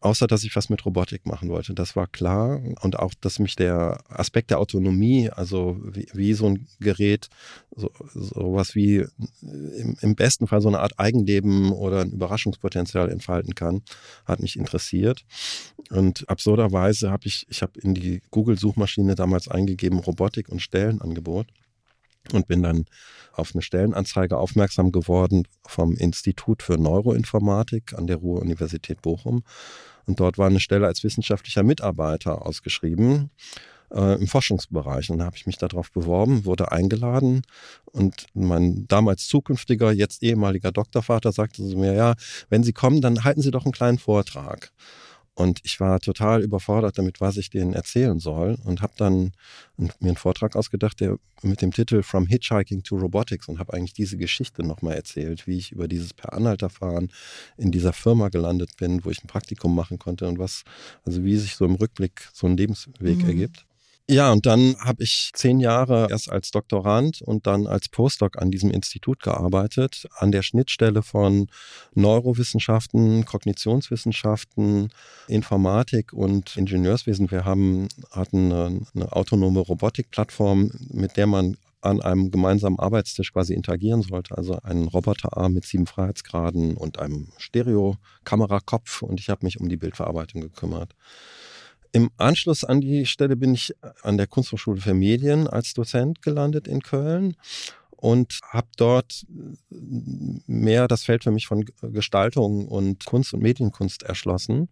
Außer, 0.00 0.28
dass 0.28 0.44
ich 0.44 0.54
was 0.54 0.70
mit 0.70 0.86
Robotik 0.86 1.26
machen 1.26 1.48
wollte. 1.48 1.74
Das 1.74 1.96
war 1.96 2.06
klar. 2.06 2.60
Und 2.82 2.98
auch, 2.98 3.12
dass 3.20 3.40
mich 3.40 3.56
der 3.56 3.98
Aspekt 4.08 4.50
der 4.50 4.60
Autonomie, 4.60 5.28
also 5.28 5.76
wie, 5.82 6.06
wie 6.12 6.34
so 6.34 6.46
ein 6.46 6.68
Gerät, 6.78 7.28
so, 7.74 7.90
sowas 8.14 8.76
wie 8.76 9.04
im, 9.42 9.96
im, 10.00 10.14
besten 10.14 10.46
Fall 10.46 10.60
so 10.60 10.68
eine 10.68 10.78
Art 10.78 10.98
Eigenleben 11.00 11.72
oder 11.72 12.02
ein 12.02 12.12
Überraschungspotenzial 12.12 13.10
entfalten 13.10 13.56
kann, 13.56 13.82
hat 14.24 14.40
mich 14.40 14.56
interessiert. 14.56 15.24
Und 15.90 16.28
absurderweise 16.28 17.10
habe 17.10 17.26
ich, 17.26 17.46
ich 17.48 17.62
habe 17.62 17.80
in 17.80 17.94
die 17.94 18.22
Google-Suchmaschine 18.30 19.16
damals 19.16 19.48
eingegeben 19.48 19.98
Robotik 19.98 20.48
und 20.48 20.60
Stellenangebot 20.60 21.37
und 22.32 22.46
bin 22.46 22.62
dann 22.62 22.84
auf 23.32 23.52
eine 23.54 23.62
Stellenanzeige 23.62 24.36
aufmerksam 24.36 24.92
geworden 24.92 25.46
vom 25.66 25.94
Institut 25.94 26.62
für 26.62 26.76
Neuroinformatik 26.76 27.94
an 27.94 28.06
der 28.06 28.16
Ruhr-Universität 28.16 29.02
Bochum. 29.02 29.42
Und 30.06 30.20
dort 30.20 30.38
war 30.38 30.46
eine 30.46 30.60
Stelle 30.60 30.86
als 30.86 31.04
wissenschaftlicher 31.04 31.62
Mitarbeiter 31.62 32.44
ausgeschrieben 32.46 33.30
äh, 33.92 34.18
im 34.20 34.26
Forschungsbereich. 34.26 35.10
Und 35.10 35.18
dann 35.18 35.26
habe 35.26 35.36
ich 35.36 35.46
mich 35.46 35.58
darauf 35.58 35.92
beworben, 35.92 36.44
wurde 36.44 36.72
eingeladen 36.72 37.42
und 37.84 38.26
mein 38.34 38.86
damals 38.88 39.26
zukünftiger, 39.28 39.92
jetzt 39.92 40.22
ehemaliger 40.22 40.72
Doktorvater 40.72 41.32
sagte 41.32 41.62
zu 41.68 41.76
mir, 41.76 41.92
ja, 41.92 42.14
wenn 42.48 42.62
Sie 42.62 42.72
kommen, 42.72 43.00
dann 43.00 43.24
halten 43.24 43.42
Sie 43.42 43.50
doch 43.50 43.64
einen 43.64 43.72
kleinen 43.72 43.98
Vortrag. 43.98 44.72
Und 45.38 45.60
ich 45.62 45.78
war 45.78 46.00
total 46.00 46.42
überfordert 46.42 46.98
damit, 46.98 47.20
was 47.20 47.36
ich 47.36 47.48
denen 47.48 47.72
erzählen 47.72 48.18
soll 48.18 48.58
und 48.64 48.82
habe 48.82 48.94
dann 48.96 49.30
mir 49.76 49.92
einen 50.00 50.16
Vortrag 50.16 50.56
ausgedacht, 50.56 50.98
der 50.98 51.16
mit 51.42 51.62
dem 51.62 51.70
Titel 51.70 52.02
From 52.02 52.26
Hitchhiking 52.26 52.82
to 52.82 52.96
Robotics 52.96 53.46
und 53.46 53.60
habe 53.60 53.72
eigentlich 53.72 53.92
diese 53.92 54.16
Geschichte 54.16 54.64
nochmal 54.64 54.96
erzählt, 54.96 55.46
wie 55.46 55.56
ich 55.56 55.70
über 55.70 55.86
dieses 55.86 56.12
per 56.12 56.32
Anhalterfahren 56.32 57.12
in 57.56 57.70
dieser 57.70 57.92
Firma 57.92 58.30
gelandet 58.30 58.76
bin, 58.78 59.04
wo 59.04 59.10
ich 59.10 59.22
ein 59.22 59.28
Praktikum 59.28 59.76
machen 59.76 60.00
konnte 60.00 60.26
und 60.26 60.40
was, 60.40 60.64
also 61.04 61.22
wie 61.22 61.36
sich 61.36 61.54
so 61.54 61.66
im 61.66 61.76
Rückblick 61.76 62.28
so 62.32 62.48
ein 62.48 62.56
Lebensweg 62.56 63.18
mhm. 63.18 63.28
ergibt. 63.28 63.64
Ja, 64.10 64.32
und 64.32 64.46
dann 64.46 64.74
habe 64.80 65.02
ich 65.02 65.32
zehn 65.34 65.60
Jahre 65.60 66.06
erst 66.08 66.30
als 66.30 66.50
Doktorand 66.50 67.20
und 67.20 67.46
dann 67.46 67.66
als 67.66 67.90
Postdoc 67.90 68.40
an 68.40 68.50
diesem 68.50 68.70
Institut 68.70 69.22
gearbeitet, 69.22 70.08
an 70.16 70.32
der 70.32 70.40
Schnittstelle 70.42 71.02
von 71.02 71.48
Neurowissenschaften, 71.94 73.26
Kognitionswissenschaften, 73.26 74.88
Informatik 75.26 76.14
und 76.14 76.56
Ingenieurswesen. 76.56 77.30
Wir 77.30 77.44
haben, 77.44 77.88
hatten 78.10 78.50
eine, 78.50 78.80
eine 78.94 79.12
autonome 79.12 79.60
Robotikplattform, 79.60 80.70
mit 80.88 81.18
der 81.18 81.26
man 81.26 81.58
an 81.82 82.00
einem 82.00 82.30
gemeinsamen 82.30 82.78
Arbeitstisch 82.78 83.34
quasi 83.34 83.52
interagieren 83.52 84.00
sollte. 84.00 84.38
Also 84.38 84.58
einen 84.62 84.88
Roboterarm 84.88 85.52
mit 85.52 85.66
sieben 85.66 85.86
Freiheitsgraden 85.86 86.78
und 86.78 86.98
einem 86.98 87.28
Stereo-Kamerakopf 87.36 89.02
und 89.02 89.20
ich 89.20 89.28
habe 89.28 89.44
mich 89.44 89.60
um 89.60 89.68
die 89.68 89.76
Bildverarbeitung 89.76 90.40
gekümmert. 90.40 90.94
Im 91.92 92.10
Anschluss 92.16 92.64
an 92.64 92.80
die 92.80 93.06
Stelle 93.06 93.36
bin 93.36 93.54
ich 93.54 93.74
an 94.02 94.16
der 94.16 94.26
Kunsthochschule 94.26 94.80
für 94.80 94.94
Medien 94.94 95.46
als 95.46 95.74
Dozent 95.74 96.22
gelandet 96.22 96.68
in 96.68 96.80
Köln 96.80 97.36
und 97.90 98.40
habe 98.48 98.68
dort 98.76 99.26
mehr 99.70 100.86
das 100.86 101.02
Feld 101.02 101.24
für 101.24 101.30
mich 101.30 101.46
von 101.46 101.64
Gestaltung 101.82 102.68
und 102.68 103.04
Kunst 103.06 103.34
und 103.34 103.42
Medienkunst 103.42 104.02
erschlossen 104.02 104.68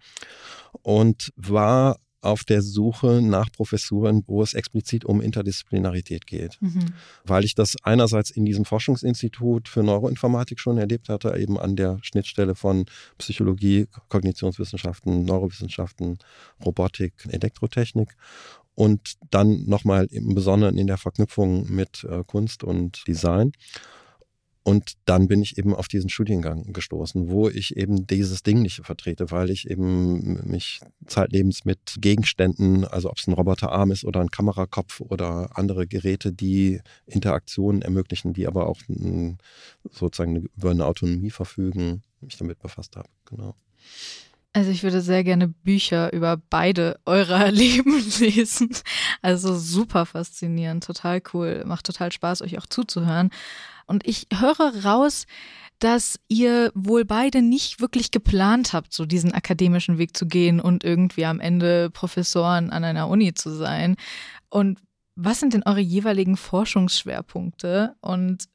und 0.83 1.33
war 1.37 1.99
auf 2.27 2.45
der 2.45 2.63
Suche 2.63 3.21
nach 3.23 3.51
Professuren, 3.51 4.23
wo 4.27 4.43
es 4.43 4.55
explizit 4.55 5.05
um 5.05 5.21
Interdisziplinarität 5.21 6.27
geht. 6.27 6.59
Mhm. 6.61 6.87
Weil 7.25 7.45
ich 7.45 7.55
das 7.55 7.77
einerseits 7.83 8.31
in 8.31 8.45
diesem 8.45 8.65
Forschungsinstitut 8.65 9.69
für 9.69 9.83
Neuroinformatik 9.83 10.61
schon 10.61 10.79
erlebt 10.79 11.09
hatte, 11.09 11.37
eben 11.37 11.59
an 11.59 11.77
der 11.77 11.99
Schnittstelle 12.03 12.55
von 12.55 12.87
Psychologie, 13.19 13.87
Kognitionswissenschaften, 14.09 15.25
Neurowissenschaften, 15.25 16.19
Robotik, 16.65 17.15
Elektrotechnik 17.31 18.17
und 18.75 19.15
dann 19.31 19.65
nochmal 19.67 20.07
im 20.11 20.35
Besonderen 20.35 20.79
in 20.79 20.87
der 20.87 20.99
Verknüpfung 20.99 21.67
mit 21.71 22.05
äh, 22.05 22.23
Kunst 22.25 22.63
und 22.63 23.03
Design. 23.07 23.53
Und 24.67 24.95
dann 25.05 25.29
bin 25.29 25.43
ich 25.43 25.59
eben 25.59 25.77
auf 25.77 25.87
diesen 25.87 26.11
Studiengang 26.11 26.73
gestoßen, 26.73 27.31
wo 27.31 27.49
ich 27.49 27.77
eben 27.77 28.09
dieses 28.09 28.43
Ding 28.43 28.63
nicht 28.63 28.81
vertrete, 28.83 29.31
weil 29.31 29.51
ich 29.51 29.71
eben 29.71 30.45
mich 30.51 30.81
zeitlebens 31.07 31.65
mit 31.65 31.79
Gegenständen, 32.01 32.85
also 32.85 33.09
ob 33.09 33.19
es 33.19 33.29
ein 33.29 33.35
Roboterarm 33.35 33.93
ist 33.93 34.05
oder 34.05 34.19
ein 34.19 34.33
Kamerakopf 34.33 35.01
oder 35.01 35.57
andere 35.57 35.87
Geräte, 35.87 36.33
die 36.33 36.81
Interaktionen 37.07 37.81
ermöglichen, 37.81 38.33
die 38.33 38.49
aber 38.49 38.67
auch 38.67 38.81
sozusagen 39.93 40.49
über 40.57 40.73
eine 40.73 40.87
Autonomie 40.87 41.31
verfügen, 41.31 42.03
mich 42.21 42.37
damit 42.37 42.59
befasst 42.59 42.97
habe. 42.97 43.09
Genau. 43.27 43.55
Also 44.53 44.71
ich 44.73 44.83
würde 44.83 45.01
sehr 45.01 45.23
gerne 45.23 45.47
Bücher 45.47 46.13
über 46.13 46.43
beide 46.51 46.99
eurer 47.05 47.51
Leben 47.53 48.03
lesen. 48.19 48.71
Also 49.23 49.57
super 49.57 50.07
faszinierend, 50.07 50.83
total 50.83 51.23
cool, 51.35 51.63
macht 51.67 51.87
total 51.87 52.11
Spaß, 52.11 52.43
euch 52.43 52.59
auch 52.59 52.67
zuzuhören. 52.67 53.31
Und 53.87 54.07
ich 54.07 54.27
höre 54.33 54.85
raus, 54.85 55.27
dass 55.79 56.19
ihr 56.29 56.73
wohl 56.75 57.05
beide 57.05 57.43
nicht 57.43 57.81
wirklich 57.81 58.11
geplant 58.11 58.73
habt, 58.73 58.93
so 58.93 59.05
diesen 59.05 59.33
akademischen 59.33 59.99
Weg 59.99 60.17
zu 60.17 60.27
gehen 60.27 60.61
und 60.61 60.85
irgendwie 60.85 61.27
am 61.27 61.39
Ende 61.39 61.91
Professoren 61.91 62.71
an 62.71 62.85
einer 62.85 63.09
Uni 63.09 63.35
zu 63.35 63.51
sein. 63.51 63.97
Und 64.49 64.81
was 65.17 65.41
sind 65.41 65.55
denn 65.55 65.63
eure 65.65 65.81
jeweiligen 65.81 66.37
Forschungsschwerpunkte 66.37 67.95
und 68.01 68.49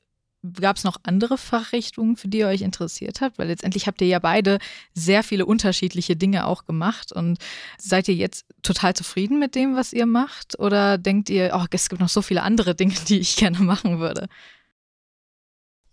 Gab 0.59 0.77
es 0.77 0.83
noch 0.83 0.97
andere 1.03 1.37
Fachrichtungen, 1.37 2.17
für 2.17 2.27
die 2.27 2.39
ihr 2.39 2.47
euch 2.47 2.61
interessiert 2.61 3.21
habt? 3.21 3.37
Weil 3.37 3.49
letztendlich 3.49 3.85
habt 3.85 4.01
ihr 4.01 4.07
ja 4.07 4.17
beide 4.17 4.57
sehr 4.95 5.21
viele 5.21 5.45
unterschiedliche 5.45 6.15
Dinge 6.15 6.47
auch 6.47 6.65
gemacht. 6.65 7.11
Und 7.11 7.37
seid 7.77 8.07
ihr 8.07 8.15
jetzt 8.15 8.47
total 8.63 8.95
zufrieden 8.95 9.37
mit 9.37 9.53
dem, 9.53 9.75
was 9.75 9.93
ihr 9.93 10.07
macht? 10.07 10.57
Oder 10.57 10.97
denkt 10.97 11.29
ihr, 11.29 11.51
oh, 11.53 11.65
es 11.69 11.89
gibt 11.89 12.01
noch 12.01 12.09
so 12.09 12.23
viele 12.23 12.41
andere 12.41 12.73
Dinge, 12.73 12.95
die 13.07 13.19
ich 13.19 13.35
gerne 13.35 13.59
machen 13.59 13.99
würde? 13.99 14.29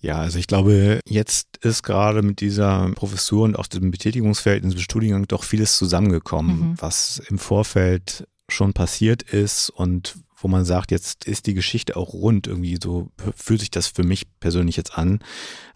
Ja, 0.00 0.18
also 0.18 0.38
ich 0.38 0.46
glaube, 0.46 1.00
jetzt 1.06 1.56
ist 1.58 1.82
gerade 1.82 2.22
mit 2.22 2.40
dieser 2.40 2.90
Professur 2.94 3.44
und 3.44 3.58
auch 3.58 3.66
dem 3.66 3.90
Betätigungsfeld 3.90 4.62
in 4.62 4.70
diesem 4.70 4.82
Studiengang 4.82 5.26
doch 5.26 5.42
vieles 5.42 5.76
zusammengekommen, 5.76 6.60
mhm. 6.60 6.74
was 6.78 7.20
im 7.28 7.38
Vorfeld 7.38 8.28
schon 8.48 8.72
passiert 8.72 9.22
ist 9.22 9.70
und 9.70 10.16
wo 10.40 10.46
man 10.46 10.64
sagt, 10.64 10.92
jetzt 10.92 11.24
ist 11.24 11.46
die 11.46 11.54
Geschichte 11.54 11.96
auch 11.96 12.12
rund, 12.12 12.46
irgendwie 12.46 12.78
so 12.80 13.10
fühlt 13.34 13.60
sich 13.60 13.72
das 13.72 13.88
für 13.88 14.04
mich 14.04 14.26
persönlich 14.38 14.76
jetzt 14.76 14.96
an. 14.96 15.18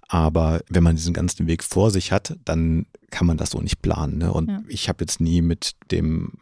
Aber 0.06 0.60
wenn 0.68 0.84
man 0.84 0.94
diesen 0.94 1.14
ganzen 1.14 1.46
Weg 1.48 1.64
vor 1.64 1.90
sich 1.90 2.12
hat, 2.12 2.36
dann 2.44 2.86
kann 3.10 3.26
man 3.26 3.38
das 3.38 3.50
so 3.50 3.60
nicht 3.60 3.82
planen. 3.82 4.18
Ne? 4.18 4.32
Und 4.32 4.48
ja. 4.48 4.62
ich 4.68 4.88
habe 4.88 5.02
jetzt 5.02 5.20
nie 5.20 5.42
mit 5.42 5.72
dem 5.90 6.34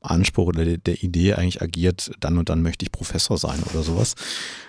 Anspruch 0.00 0.48
oder 0.48 0.64
der 0.76 1.02
Idee 1.02 1.34
eigentlich 1.34 1.62
agiert, 1.62 2.10
dann 2.20 2.36
und 2.36 2.48
dann 2.48 2.62
möchte 2.62 2.84
ich 2.84 2.92
Professor 2.92 3.38
sein 3.38 3.62
oder 3.72 3.82
sowas, 3.82 4.14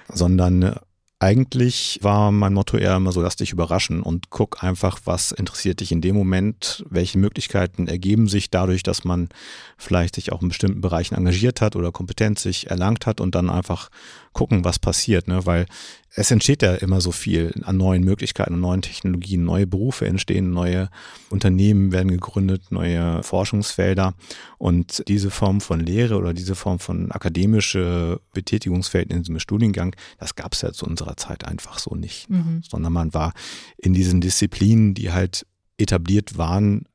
sondern 0.07 0.79
eigentlich 1.19 1.99
war 2.03 2.31
mein 2.31 2.53
Motto 2.53 2.77
eher 2.77 2.95
immer 2.95 3.11
so, 3.11 3.21
lass 3.21 3.35
dich 3.35 3.51
überraschen 3.51 4.03
und 4.03 4.29
guck 4.29 4.63
einfach, 4.63 4.99
was 5.05 5.31
interessiert 5.31 5.79
dich 5.79 5.91
in 5.91 6.01
dem 6.01 6.15
Moment, 6.15 6.85
welche 6.89 7.17
Möglichkeiten 7.17 7.87
ergeben 7.87 8.27
sich 8.27 8.51
dadurch, 8.51 8.83
dass 8.83 9.03
man 9.03 9.29
vielleicht 9.77 10.15
sich 10.15 10.31
auch 10.31 10.43
in 10.43 10.49
bestimmten 10.49 10.81
Bereichen 10.81 11.15
engagiert 11.15 11.59
hat 11.59 11.75
oder 11.75 11.91
Kompetenz 11.91 12.43
sich 12.43 12.69
erlangt 12.69 13.07
hat 13.07 13.19
und 13.19 13.33
dann 13.33 13.49
einfach 13.49 13.89
gucken, 14.33 14.63
was 14.63 14.79
passiert, 14.79 15.27
ne? 15.27 15.45
weil 15.45 15.65
es 16.09 16.31
entsteht 16.31 16.63
ja 16.63 16.73
immer 16.73 16.99
so 16.99 17.11
viel 17.11 17.53
an 17.63 17.77
neuen 17.77 18.03
Möglichkeiten, 18.03 18.55
an 18.55 18.59
neuen 18.59 18.81
Technologien, 18.81 19.43
neue 19.43 19.67
Berufe 19.67 20.07
entstehen, 20.07 20.51
neue 20.51 20.89
Unternehmen 21.29 21.91
werden 21.91 22.09
gegründet, 22.09 22.71
neue 22.71 23.21
Forschungsfelder 23.21 24.15
und 24.57 25.03
diese 25.07 25.29
Form 25.29 25.61
von 25.61 25.79
Lehre 25.79 26.17
oder 26.17 26.33
diese 26.33 26.55
Form 26.55 26.79
von 26.79 27.11
akademische 27.11 28.19
Betätigungsfeld 28.33 29.11
in 29.11 29.19
diesem 29.19 29.39
Studiengang, 29.39 29.95
das 30.17 30.35
gab 30.35 30.53
es 30.53 30.61
ja 30.61 30.71
zu 30.71 30.85
unserer 30.85 31.17
Zeit 31.17 31.45
einfach 31.45 31.77
so 31.77 31.93
nicht, 31.93 32.29
mhm. 32.29 32.63
sondern 32.67 32.93
man 32.93 33.13
war 33.13 33.33
in 33.77 33.93
diesen 33.93 34.19
Disziplinen, 34.19 34.95
die 34.95 35.11
halt 35.11 35.45
etabliert 35.77 36.37
waren, 36.37 36.85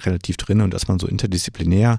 relativ 0.00 0.36
drin 0.36 0.60
und 0.60 0.74
dass 0.74 0.88
man 0.88 0.98
so 0.98 1.06
interdisziplinär 1.06 1.98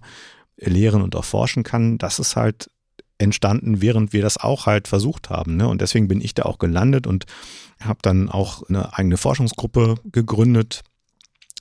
lehren 0.58 1.01
und 1.01 1.15
auch 1.15 1.25
forschen 1.25 1.63
kann, 1.63 1.98
das 1.98 2.20
ist 2.20 2.36
halt 2.36 2.70
entstanden, 3.17 3.81
während 3.81 4.13
wir 4.13 4.21
das 4.21 4.38
auch 4.38 4.65
halt 4.65 4.88
versucht 4.88 5.29
haben. 5.29 5.57
Ne? 5.57 5.67
Und 5.67 5.81
deswegen 5.81 6.07
bin 6.07 6.21
ich 6.21 6.33
da 6.33 6.43
auch 6.43 6.59
gelandet 6.59 7.07
und 7.07 7.25
habe 7.81 8.00
dann 8.01 8.29
auch 8.29 8.67
eine 8.69 8.97
eigene 8.97 9.17
Forschungsgruppe 9.17 9.95
gegründet, 10.05 10.83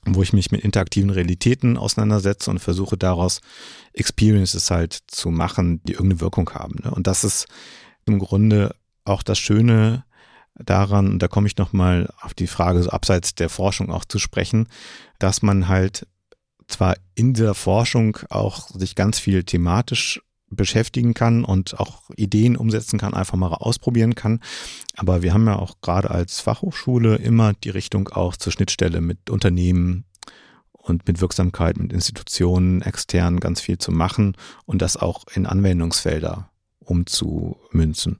wo 0.04 0.22
ich 0.22 0.32
mich 0.32 0.50
mit 0.50 0.62
interaktiven 0.62 1.10
Realitäten 1.10 1.76
auseinandersetze 1.76 2.50
und 2.50 2.58
versuche 2.58 2.96
daraus 2.96 3.40
Experiences 3.92 4.70
halt 4.70 4.98
zu 5.08 5.30
machen, 5.30 5.80
die 5.84 5.92
irgendeine 5.92 6.20
Wirkung 6.20 6.50
haben. 6.50 6.76
Ne? 6.84 6.90
Und 6.90 7.06
das 7.06 7.24
ist 7.24 7.46
im 8.04 8.18
Grunde 8.18 8.74
auch 9.04 9.22
das 9.22 9.38
Schöne 9.38 10.04
daran, 10.54 11.08
und 11.08 11.18
da 11.20 11.28
komme 11.28 11.46
ich 11.46 11.56
nochmal 11.56 12.08
auf 12.20 12.34
die 12.34 12.46
Frage 12.46 12.82
so 12.82 12.90
abseits 12.90 13.34
der 13.34 13.48
Forschung 13.48 13.90
auch 13.90 14.04
zu 14.04 14.18
sprechen, 14.18 14.68
dass 15.18 15.42
man 15.42 15.68
halt 15.68 16.06
zwar 16.68 16.96
in 17.14 17.34
dieser 17.34 17.54
Forschung 17.54 18.18
auch 18.30 18.70
sich 18.70 18.94
ganz 18.94 19.18
viel 19.18 19.44
thematisch 19.44 20.20
beschäftigen 20.50 21.14
kann 21.14 21.44
und 21.44 21.78
auch 21.78 22.02
Ideen 22.16 22.56
umsetzen 22.56 22.98
kann, 22.98 23.14
einfach 23.14 23.36
mal 23.36 23.48
ausprobieren 23.48 24.14
kann. 24.14 24.40
Aber 24.96 25.22
wir 25.22 25.34
haben 25.34 25.46
ja 25.46 25.56
auch 25.56 25.80
gerade 25.80 26.10
als 26.10 26.40
Fachhochschule 26.40 27.16
immer 27.16 27.52
die 27.54 27.70
Richtung 27.70 28.08
auch 28.08 28.36
zur 28.36 28.52
Schnittstelle 28.52 29.00
mit 29.00 29.30
Unternehmen 29.30 30.04
und 30.72 31.06
mit 31.08 31.20
Wirksamkeit, 31.20 31.78
mit 31.78 31.92
Institutionen 31.92 32.80
extern 32.82 33.40
ganz 33.40 33.60
viel 33.60 33.78
zu 33.78 33.90
machen 33.90 34.36
und 34.64 34.82
das 34.82 34.96
auch 34.96 35.24
in 35.34 35.46
Anwendungsfelder 35.46 36.48
umzumünzen. 36.78 38.18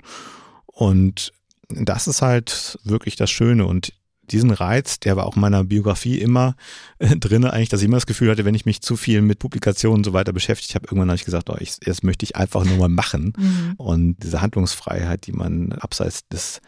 Und 0.67 1.33
das 1.69 2.09
ist 2.09 2.23
halt 2.23 2.79
wirklich 2.85 3.17
das 3.17 3.31
Schöne 3.31 3.67
und 3.67 3.93
diesen 4.31 4.51
Reiz, 4.51 5.01
der 5.01 5.17
war 5.17 5.27
auch 5.27 5.37
in 5.37 5.41
meiner 5.41 5.65
Biografie 5.65 6.19
immer 6.19 6.57
äh, 6.99 7.17
drin, 7.17 7.45
eigentlich, 7.45 7.69
dass 7.69 7.81
ich 7.81 7.87
immer 7.87 7.97
das 7.97 8.07
Gefühl 8.07 8.31
hatte, 8.31 8.45
wenn 8.45 8.55
ich 8.55 8.67
mich 8.67 8.81
zu 8.81 8.97
viel 8.97 9.23
mit 9.23 9.39
Publikationen 9.39 9.99
und 9.99 10.05
so 10.05 10.13
weiter 10.13 10.33
beschäftigt 10.33 10.75
habe, 10.75 10.87
irgendwann 10.87 11.09
habe 11.09 11.17
ich 11.17 11.25
gesagt, 11.25 11.51
oh, 11.51 11.57
ich, 11.59 11.77
jetzt 11.85 12.05
möchte 12.05 12.25
ich 12.25 12.37
einfach 12.37 12.65
nur 12.65 12.79
mal 12.79 12.89
machen. 12.89 13.33
Mhm. 13.37 13.75
Und 13.77 14.17
diese 14.23 14.41
Handlungsfreiheit, 14.41 15.27
die 15.27 15.33
man 15.33 15.73
abseits 15.73 16.29
des 16.29 16.61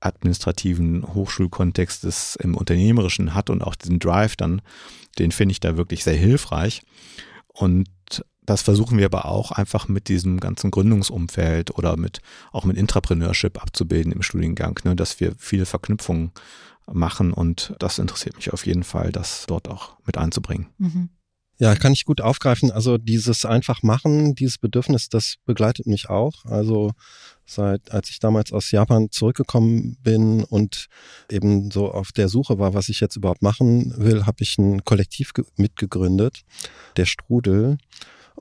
administrativen 0.00 1.14
Hochschulkontextes 1.14 2.36
im 2.36 2.56
Unternehmerischen 2.56 3.34
hat 3.34 3.50
und 3.50 3.62
auch 3.62 3.74
diesen 3.74 3.98
Drive 3.98 4.36
dann, 4.36 4.62
den 5.18 5.32
finde 5.32 5.52
ich 5.52 5.60
da 5.60 5.76
wirklich 5.76 6.04
sehr 6.04 6.14
hilfreich. 6.14 6.82
Und 7.48 7.88
das 8.48 8.62
versuchen 8.62 8.96
wir 8.96 9.04
aber 9.04 9.26
auch 9.26 9.52
einfach 9.52 9.88
mit 9.88 10.08
diesem 10.08 10.40
ganzen 10.40 10.70
Gründungsumfeld 10.70 11.76
oder 11.76 11.98
mit 11.98 12.22
auch 12.50 12.64
mit 12.64 12.78
Intrapreneurship 12.78 13.60
abzubilden 13.60 14.10
im 14.12 14.22
Studiengang, 14.22 14.80
ne, 14.84 14.96
dass 14.96 15.20
wir 15.20 15.34
viele 15.36 15.66
Verknüpfungen 15.66 16.32
machen 16.92 17.32
und 17.32 17.74
das 17.78 17.98
interessiert 17.98 18.36
mich 18.36 18.52
auf 18.52 18.66
jeden 18.66 18.84
Fall, 18.84 19.12
das 19.12 19.44
dort 19.46 19.68
auch 19.68 19.96
mit 20.06 20.18
einzubringen. 20.18 20.68
Mhm. 20.78 21.10
Ja, 21.60 21.74
kann 21.74 21.92
ich 21.92 22.04
gut 22.04 22.20
aufgreifen. 22.20 22.70
Also 22.70 22.98
dieses 22.98 23.44
einfach 23.44 23.82
machen, 23.82 24.36
dieses 24.36 24.58
Bedürfnis, 24.58 25.08
das 25.08 25.34
begleitet 25.44 25.86
mich 25.86 26.08
auch. 26.08 26.44
Also 26.44 26.92
seit, 27.46 27.90
als 27.90 28.10
ich 28.10 28.20
damals 28.20 28.52
aus 28.52 28.70
Japan 28.70 29.08
zurückgekommen 29.10 29.96
bin 30.00 30.44
und 30.44 30.86
eben 31.30 31.72
so 31.72 31.90
auf 31.90 32.12
der 32.12 32.28
Suche 32.28 32.60
war, 32.60 32.74
was 32.74 32.88
ich 32.88 33.00
jetzt 33.00 33.16
überhaupt 33.16 33.42
machen 33.42 33.92
will, 33.96 34.24
habe 34.24 34.42
ich 34.42 34.56
ein 34.56 34.84
Kollektiv 34.84 35.32
mitgegründet, 35.56 36.42
der 36.96 37.06
Strudel. 37.06 37.78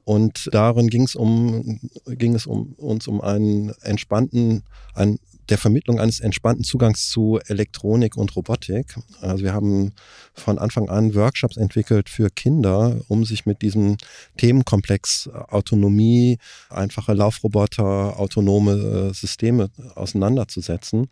Und 0.03 0.49
darin 0.53 0.88
ging 0.88 1.03
es 1.03 1.15
um, 1.15 1.79
ging 2.05 2.36
es 2.36 2.45
um 2.45 2.73
uns 2.73 3.07
um 3.07 3.19
einen 3.19 3.71
entspannten, 3.81 4.63
einen 4.93 5.17
der 5.49 5.57
Vermittlung 5.57 5.99
eines 5.99 6.19
entspannten 6.19 6.63
Zugangs 6.63 7.10
zu 7.10 7.39
Elektronik 7.47 8.17
und 8.17 8.36
Robotik. 8.36 8.95
Also 9.21 9.43
wir 9.43 9.53
haben 9.53 9.93
von 10.33 10.60
Anfang 10.60 10.89
an 10.89 11.15
Workshops 11.15 11.57
entwickelt 11.57 12.10
für 12.10 12.29
Kinder, 12.29 13.01
um 13.07 13.25
sich 13.25 13.45
mit 13.45 13.62
diesem 13.62 13.97
Themenkomplex 14.38 15.29
Autonomie, 15.49 16.38
einfache 16.69 17.13
Laufroboter, 17.13 18.19
autonome 18.19 19.10
äh, 19.10 19.13
Systeme 19.13 19.69
auseinanderzusetzen. 19.95 21.07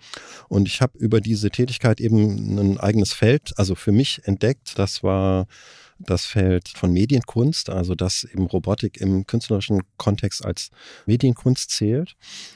Und 0.50 0.68
ich 0.68 0.82
habe 0.82 0.98
über 0.98 1.22
diese 1.22 1.50
Tätigkeit 1.50 2.02
eben 2.02 2.58
ein 2.60 2.80
eigenes 2.80 3.14
Feld, 3.14 3.54
also 3.58 3.76
für 3.76 3.92
mich 3.92 4.22
entdeckt. 4.26 4.78
Das 4.78 5.04
war 5.04 5.48
das 6.00 6.26
Feld 6.26 6.70
von 6.70 6.92
Medienkunst, 6.92 7.70
also 7.70 7.96
dass 7.96 8.26
eben 8.26 8.46
Robotik 8.48 9.00
im 9.00 9.26
künstlerischen 9.26 9.82
Kontext 9.98 10.46
als 10.46 10.70
Medienkunst 11.06 11.72
zählt. 11.72 12.16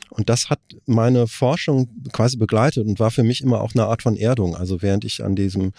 Und 0.09 0.29
das 0.29 0.49
hat 0.49 0.59
meine 0.85 1.27
Forschung 1.27 1.87
quasi 2.11 2.37
begleitet 2.37 2.87
und 2.87 2.99
war 2.99 3.11
für 3.11 3.23
mich 3.23 3.41
immer 3.41 3.61
auch 3.61 3.73
eine 3.73 3.85
Art 3.85 4.01
von 4.01 4.15
Erdung. 4.15 4.55
Also 4.55 4.81
während 4.81 5.05
ich 5.05 5.23
an 5.23 5.35
diesem 5.35 5.71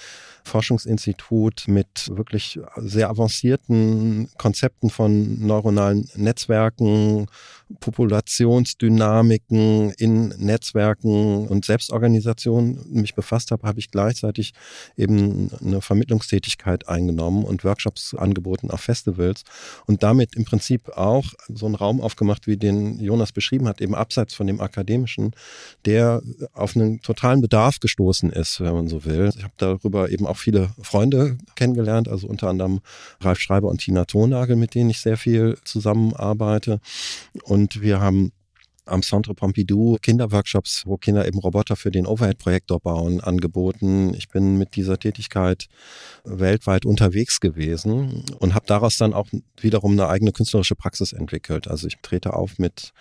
Forschungsinstitut 0.44 1.64
mit 1.66 2.08
wirklich 2.16 2.60
sehr 2.76 3.10
avancierten 3.10 4.28
Konzepten 4.38 4.90
von 4.90 5.44
neuronalen 5.44 6.08
Netzwerken, 6.14 7.26
Populationsdynamiken 7.78 9.90
in 9.92 10.28
Netzwerken 10.38 11.46
und 11.46 11.64
Selbstorganisation 11.64 12.84
mich 12.88 13.14
befasst 13.14 13.52
habe, 13.52 13.66
habe 13.66 13.78
ich 13.78 13.90
gleichzeitig 13.90 14.52
eben 14.96 15.50
eine 15.60 15.80
Vermittlungstätigkeit 15.80 16.88
eingenommen 16.88 17.44
und 17.44 17.64
Workshops 17.64 18.14
angeboten 18.14 18.70
auf 18.70 18.80
Festivals 18.80 19.44
und 19.86 20.02
damit 20.02 20.34
im 20.34 20.44
Prinzip 20.44 20.88
auch 20.96 21.26
so 21.48 21.66
einen 21.66 21.76
Raum 21.76 22.00
aufgemacht, 22.00 22.46
wie 22.46 22.56
den 22.56 22.98
Jonas 22.98 23.32
beschrieben 23.32 23.68
hat, 23.68 23.80
eben 23.80 23.94
abseits 23.94 24.19
von 24.28 24.46
dem 24.46 24.60
akademischen, 24.60 25.32
der 25.84 26.22
auf 26.52 26.76
einen 26.76 27.00
totalen 27.00 27.40
Bedarf 27.40 27.80
gestoßen 27.80 28.30
ist, 28.30 28.60
wenn 28.60 28.72
man 28.72 28.88
so 28.88 29.04
will. 29.04 29.30
Ich 29.36 29.42
habe 29.42 29.54
darüber 29.56 30.10
eben 30.10 30.26
auch 30.26 30.36
viele 30.36 30.70
Freunde 30.82 31.38
kennengelernt, 31.56 32.08
also 32.08 32.26
unter 32.26 32.48
anderem 32.48 32.80
Ralf 33.20 33.38
Schreiber 33.38 33.68
und 33.68 33.80
Tina 33.80 34.04
Tonagel, 34.04 34.56
mit 34.56 34.74
denen 34.74 34.90
ich 34.90 35.00
sehr 35.00 35.16
viel 35.16 35.56
zusammenarbeite. 35.64 36.80
Und 37.44 37.80
wir 37.80 38.00
haben 38.00 38.32
am 38.90 39.02
Centre 39.02 39.34
Pompidou 39.34 39.96
Kinderworkshops, 40.00 40.82
wo 40.84 40.96
Kinder 40.96 41.26
eben 41.26 41.38
Roboter 41.38 41.76
für 41.76 41.90
den 41.90 42.06
Overhead-Projektor 42.06 42.80
bauen, 42.80 43.20
angeboten. 43.20 44.14
Ich 44.14 44.28
bin 44.28 44.58
mit 44.58 44.76
dieser 44.76 44.98
Tätigkeit 44.98 45.66
weltweit 46.24 46.84
unterwegs 46.84 47.40
gewesen 47.40 48.24
und 48.38 48.54
habe 48.54 48.66
daraus 48.66 48.98
dann 48.98 49.14
auch 49.14 49.28
wiederum 49.60 49.92
eine 49.92 50.08
eigene 50.08 50.32
künstlerische 50.32 50.74
Praxis 50.74 51.12
entwickelt. 51.12 51.68
Also 51.68 51.86
ich 51.86 51.98
trete 52.02 52.34
auf 52.34 52.58
mit 52.58 52.92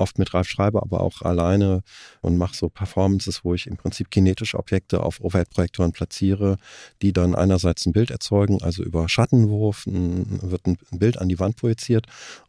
oft 0.00 0.18
mit 0.18 0.34
Ralf 0.34 0.48
Schreiber, 0.48 0.82
aber 0.82 1.00
auch 1.00 1.22
alleine 1.22 1.82
und 2.20 2.38
mache 2.38 2.56
so 2.56 2.68
Performances, 2.68 3.44
wo 3.44 3.54
ich 3.54 3.66
im 3.66 3.76
Prinzip 3.76 4.10
kinetische 4.10 4.58
Objekte 4.58 5.02
auf 5.02 5.20
Overhead-Projektoren 5.20 5.92
platziere, 5.92 6.56
die 7.02 7.12
dann 7.12 7.34
einerseits 7.34 7.86
ein 7.86 7.92
Bild 7.92 8.10
erzeugen, 8.10 8.62
also 8.62 8.82
über 8.82 9.08
Schattenwurf 9.08 9.86
ein, 9.86 10.40
wird 10.42 10.66
ein 10.66 10.78
Bild 10.90 11.18
an 11.18 11.28
die 11.28 11.38
Wand 11.38 11.56
projiziert 11.56 12.06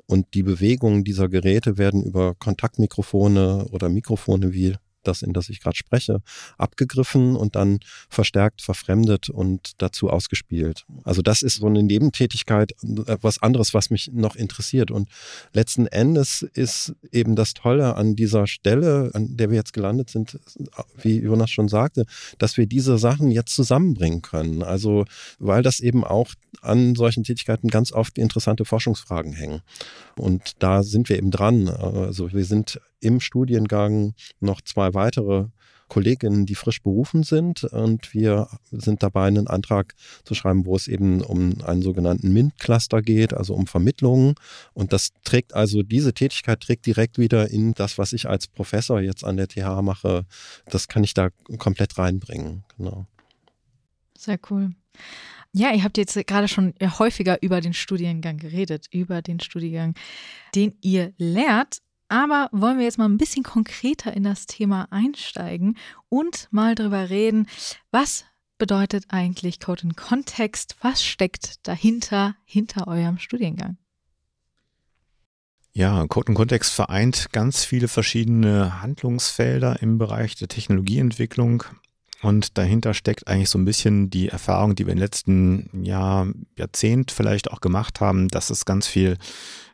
und 0.08 0.34
die 0.34 0.44
Bewegungen 0.44 1.04
dieser 1.04 1.30
Geräte 1.30 1.78
werden 1.78 2.04
über 2.04 2.36
Kontaktmikrofone 2.36 3.68
oder 3.72 3.90
Mikrofone 3.90 4.54
wie 4.54 4.76
das, 5.04 5.22
in 5.22 5.34
das 5.34 5.50
ich 5.50 5.60
gerade 5.60 5.78
spreche, 5.78 6.22
abgegriffen 6.58 7.36
und 7.36 7.56
dann 7.56 7.80
verstärkt, 8.10 8.62
verfremdet 8.62 9.30
und 9.30 9.74
dazu 9.78 10.10
ausgespielt. 10.10 10.86
Also 11.04 11.22
das 11.22 11.42
ist 11.42 11.58
so 11.58 11.68
eine 11.68 11.84
Nebentätigkeit, 11.84 12.74
etwas 13.08 13.42
anderes, 13.42 13.74
was 13.74 13.90
mich 13.90 14.12
noch 14.14 14.36
interessiert. 14.36 14.92
Und 14.92 15.10
letzten 15.54 15.88
Endes 15.88 16.42
ist 16.54 16.94
eben 17.12 17.36
das 17.36 17.54
Tolle 17.54 17.96
an 17.96 18.16
dieser 18.16 18.48
Stelle, 18.48 19.12
an 19.14 19.38
der 19.38 19.50
wir 19.50 19.58
jetzt 19.58 19.74
gelandet 19.74 20.10
sind, 20.10 20.40
wie 21.02 21.20
Jonas 21.20 21.50
schon 21.50 21.68
sagte, 21.68 22.06
dass 22.38 22.58
wir 22.58 22.68
diese 22.68 22.98
Sachen 22.98 23.32
jetzt 23.32 23.56
zusammenbringen 23.56 24.22
können. 24.22 24.64
Also 24.64 25.06
weil 25.40 25.64
das 25.64 25.80
eben 25.80 26.04
auch 26.04 26.32
an 26.62 26.96
solchen 26.96 27.24
Tätigkeiten 27.24 27.70
ganz 27.70 27.92
oft 27.92 28.18
interessante 28.18 28.66
Forschungsfragen 28.66 29.34
hängen. 29.34 29.62
Und 30.18 30.54
da 30.60 30.84
sind 30.84 31.10
wir 31.10 31.18
eben 31.18 31.32
dran. 31.32 31.70
Also 31.70 32.32
wir 32.32 32.46
sind 32.46 32.80
im 33.02 33.20
Studiengang 33.20 34.14
noch 34.40 34.62
zwei 34.62 34.94
weitere 34.94 35.48
Kolleginnen, 35.92 36.46
die 36.46 36.56
frisch 36.56 36.82
berufen 36.82 37.24
sind. 37.24 37.66
Und 37.66 38.14
wir 38.14 38.48
sind 38.72 39.04
dabei, 39.04 39.28
einen 39.28 39.48
Antrag 39.48 39.94
zu 40.24 40.36
schreiben, 40.36 40.66
wo 40.66 40.74
es 40.78 40.88
eben 40.88 41.22
um 41.22 41.62
einen 41.66 41.82
sogenannten 41.82 42.32
MINT-Cluster 42.32 43.02
geht, 43.02 43.34
also 43.34 43.54
um 43.54 43.68
Vermittlungen. 43.68 44.36
Und 44.74 44.94
das 44.94 45.10
trägt 45.26 45.54
also, 45.54 45.84
diese 45.84 46.14
Tätigkeit 46.14 46.62
trägt 46.62 46.86
direkt 46.86 47.18
wieder 47.18 47.52
in 47.52 47.74
das, 47.74 47.98
was 47.98 48.14
ich 48.14 48.30
als 48.30 48.48
Professor 48.48 49.02
jetzt 49.02 49.26
an 49.26 49.36
der 49.36 49.50
TH 49.50 49.82
mache. 49.82 50.26
Das 50.68 50.88
kann 50.88 51.04
ich 51.04 51.14
da 51.14 51.28
komplett 51.58 51.98
reinbringen. 51.98 52.64
Genau. 52.78 53.06
Sehr 54.18 54.40
cool. 54.50 54.72
Ja, 55.52 55.74
ihr 55.74 55.84
habt 55.84 55.98
jetzt 55.98 56.16
gerade 56.26 56.48
schon 56.48 56.74
häufiger 56.82 57.44
über 57.44 57.60
den 57.60 57.74
Studiengang 57.74 58.38
geredet, 58.38 58.88
über 58.92 59.22
den 59.22 59.42
Studiengang, 59.42 59.96
den 60.56 60.78
ihr 60.80 61.12
lehrt. 61.18 61.82
Aber 62.12 62.50
wollen 62.52 62.78
wir 62.78 62.84
jetzt 62.84 62.98
mal 62.98 63.08
ein 63.08 63.18
bisschen 63.18 63.44
konkreter 63.44 64.14
in 64.14 64.24
das 64.24 64.46
Thema 64.46 64.86
einsteigen 64.92 65.78
und 66.10 66.50
mal 66.52 66.76
drüber 66.76 67.10
reden, 67.10 67.48
was 67.90 68.26
bedeutet 68.58 69.06
eigentlich 69.08 69.62
Code 69.62 69.84
in 69.84 69.96
Kontext? 69.96 70.76
Was 70.82 71.06
steckt 71.06 71.66
dahinter, 71.66 72.36
hinter 72.44 72.90
eurem 72.90 73.18
Studiengang? 73.18 73.78
Ja, 75.72 76.06
Code 76.08 76.32
und 76.32 76.36
Kontext 76.36 76.74
vereint 76.74 77.32
ganz 77.32 77.64
viele 77.64 77.88
verschiedene 77.88 78.82
Handlungsfelder 78.82 79.82
im 79.82 79.98
Bereich 79.98 80.36
der 80.36 80.50
Technologieentwicklung. 80.50 81.64
Und 82.22 82.58
dahinter 82.58 82.94
steckt 82.94 83.30
eigentlich 83.30 83.50
so 83.50 83.58
ein 83.58 83.64
bisschen 83.64 84.10
die 84.10 84.28
Erfahrung, 84.28 84.76
die 84.76 84.86
wir 84.86 84.92
im 84.92 85.00
letzten 85.00 85.86
Jahr, 85.86 86.28
Jahrzehnt 86.58 87.10
vielleicht 87.10 87.52
auch 87.52 87.62
gemacht 87.62 88.02
haben, 88.02 88.28
dass 88.28 88.50
es 88.50 88.66
ganz 88.66 88.86
viel 88.86 89.18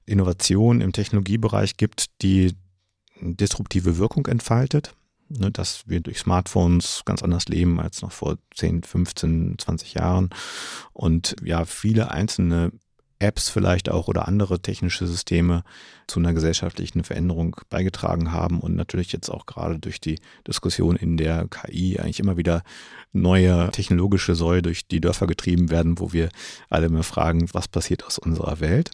Innovation 0.08 0.82
im 0.82 0.93
Technologiebereich 0.93 1.78
gibt, 1.78 2.22
die 2.22 2.56
disruptive 3.22 3.98
Wirkung 3.98 4.26
entfaltet. 4.26 4.96
Ne, 5.30 5.52
dass 5.52 5.84
wir 5.88 6.00
durch 6.00 6.20
Smartphones 6.20 7.02
ganz 7.04 7.22
anders 7.22 7.50
leben 7.50 7.82
als 7.82 8.02
noch 8.02 8.13
vor 8.13 8.38
10, 8.56 8.84
15, 8.84 9.56
20 9.58 9.96
Jahren. 9.96 10.30
Und 10.93 11.36
ja, 11.43 11.65
viele 11.65 12.12
einzelne 12.12 12.72
Apps 13.20 13.50
vielleicht 13.50 13.90
auch 13.90 14.08
oder 14.08 14.28
andere 14.28 14.60
technische 14.60 15.08
Systeme 15.08 15.64
zu 16.08 16.20
einer 16.20 16.34
gesellschaftlichen 16.34 17.04
Veränderung 17.04 17.56
beigetragen 17.70 18.32
haben 18.32 18.60
und 18.60 18.76
natürlich 18.76 19.12
jetzt 19.12 19.30
auch 19.30 19.46
gerade 19.46 19.80
durch 19.80 20.00
die 20.00 20.20
Diskussion 20.48 20.96
in 20.96 21.18
der 21.18 21.48
KI 21.48 22.00
eigentlich 22.00 22.20
immer 22.20 22.38
wieder 22.38 22.64
neue 23.12 23.72
technologische 23.72 24.36
Säule 24.36 24.62
durch 24.62 24.88
die 24.88 25.02
Dörfer 25.02 25.28
getrieben 25.28 25.70
werden, 25.70 26.00
wo 26.00 26.14
wir 26.14 26.30
alle 26.70 26.90
mehr 26.90 27.04
fragen, 27.04 27.50
was 27.54 27.68
passiert 27.68 28.06
aus 28.06 28.18
unserer 28.20 28.60
Welt. 28.60 28.92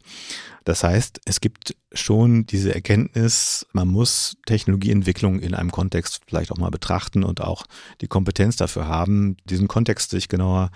Das 0.63 0.83
heißt, 0.83 1.19
es 1.25 1.41
gibt 1.41 1.75
schon 1.91 2.45
diese 2.45 2.73
Erkenntnis, 2.73 3.65
man 3.73 3.89
muss 3.89 4.37
Technologieentwicklung 4.45 5.39
in 5.39 5.53
einem 5.53 5.71
Kontext 5.71 6.21
vielleicht 6.25 6.51
auch 6.51 6.57
mal 6.57 6.71
betrachten 6.71 7.23
und 7.23 7.41
auch 7.41 7.65
die 7.99 8.07
Kompetenz 8.07 8.55
dafür 8.55 8.87
haben, 8.87 9.35
diesen 9.45 9.67
Kontext 9.67 10.09
sich 10.09 10.29
genauer 10.29 10.71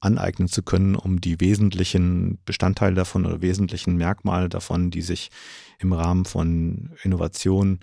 aneignen 0.00 0.48
zu 0.48 0.62
können, 0.62 0.94
um 0.94 1.20
die 1.20 1.40
wesentlichen 1.40 2.38
Bestandteile 2.44 2.94
davon 2.94 3.26
oder 3.26 3.42
wesentlichen 3.42 3.96
Merkmale 3.96 4.48
davon, 4.48 4.90
die 4.90 5.02
sich 5.02 5.30
im 5.78 5.92
Rahmen 5.92 6.24
von 6.24 6.90
Innovation 7.02 7.80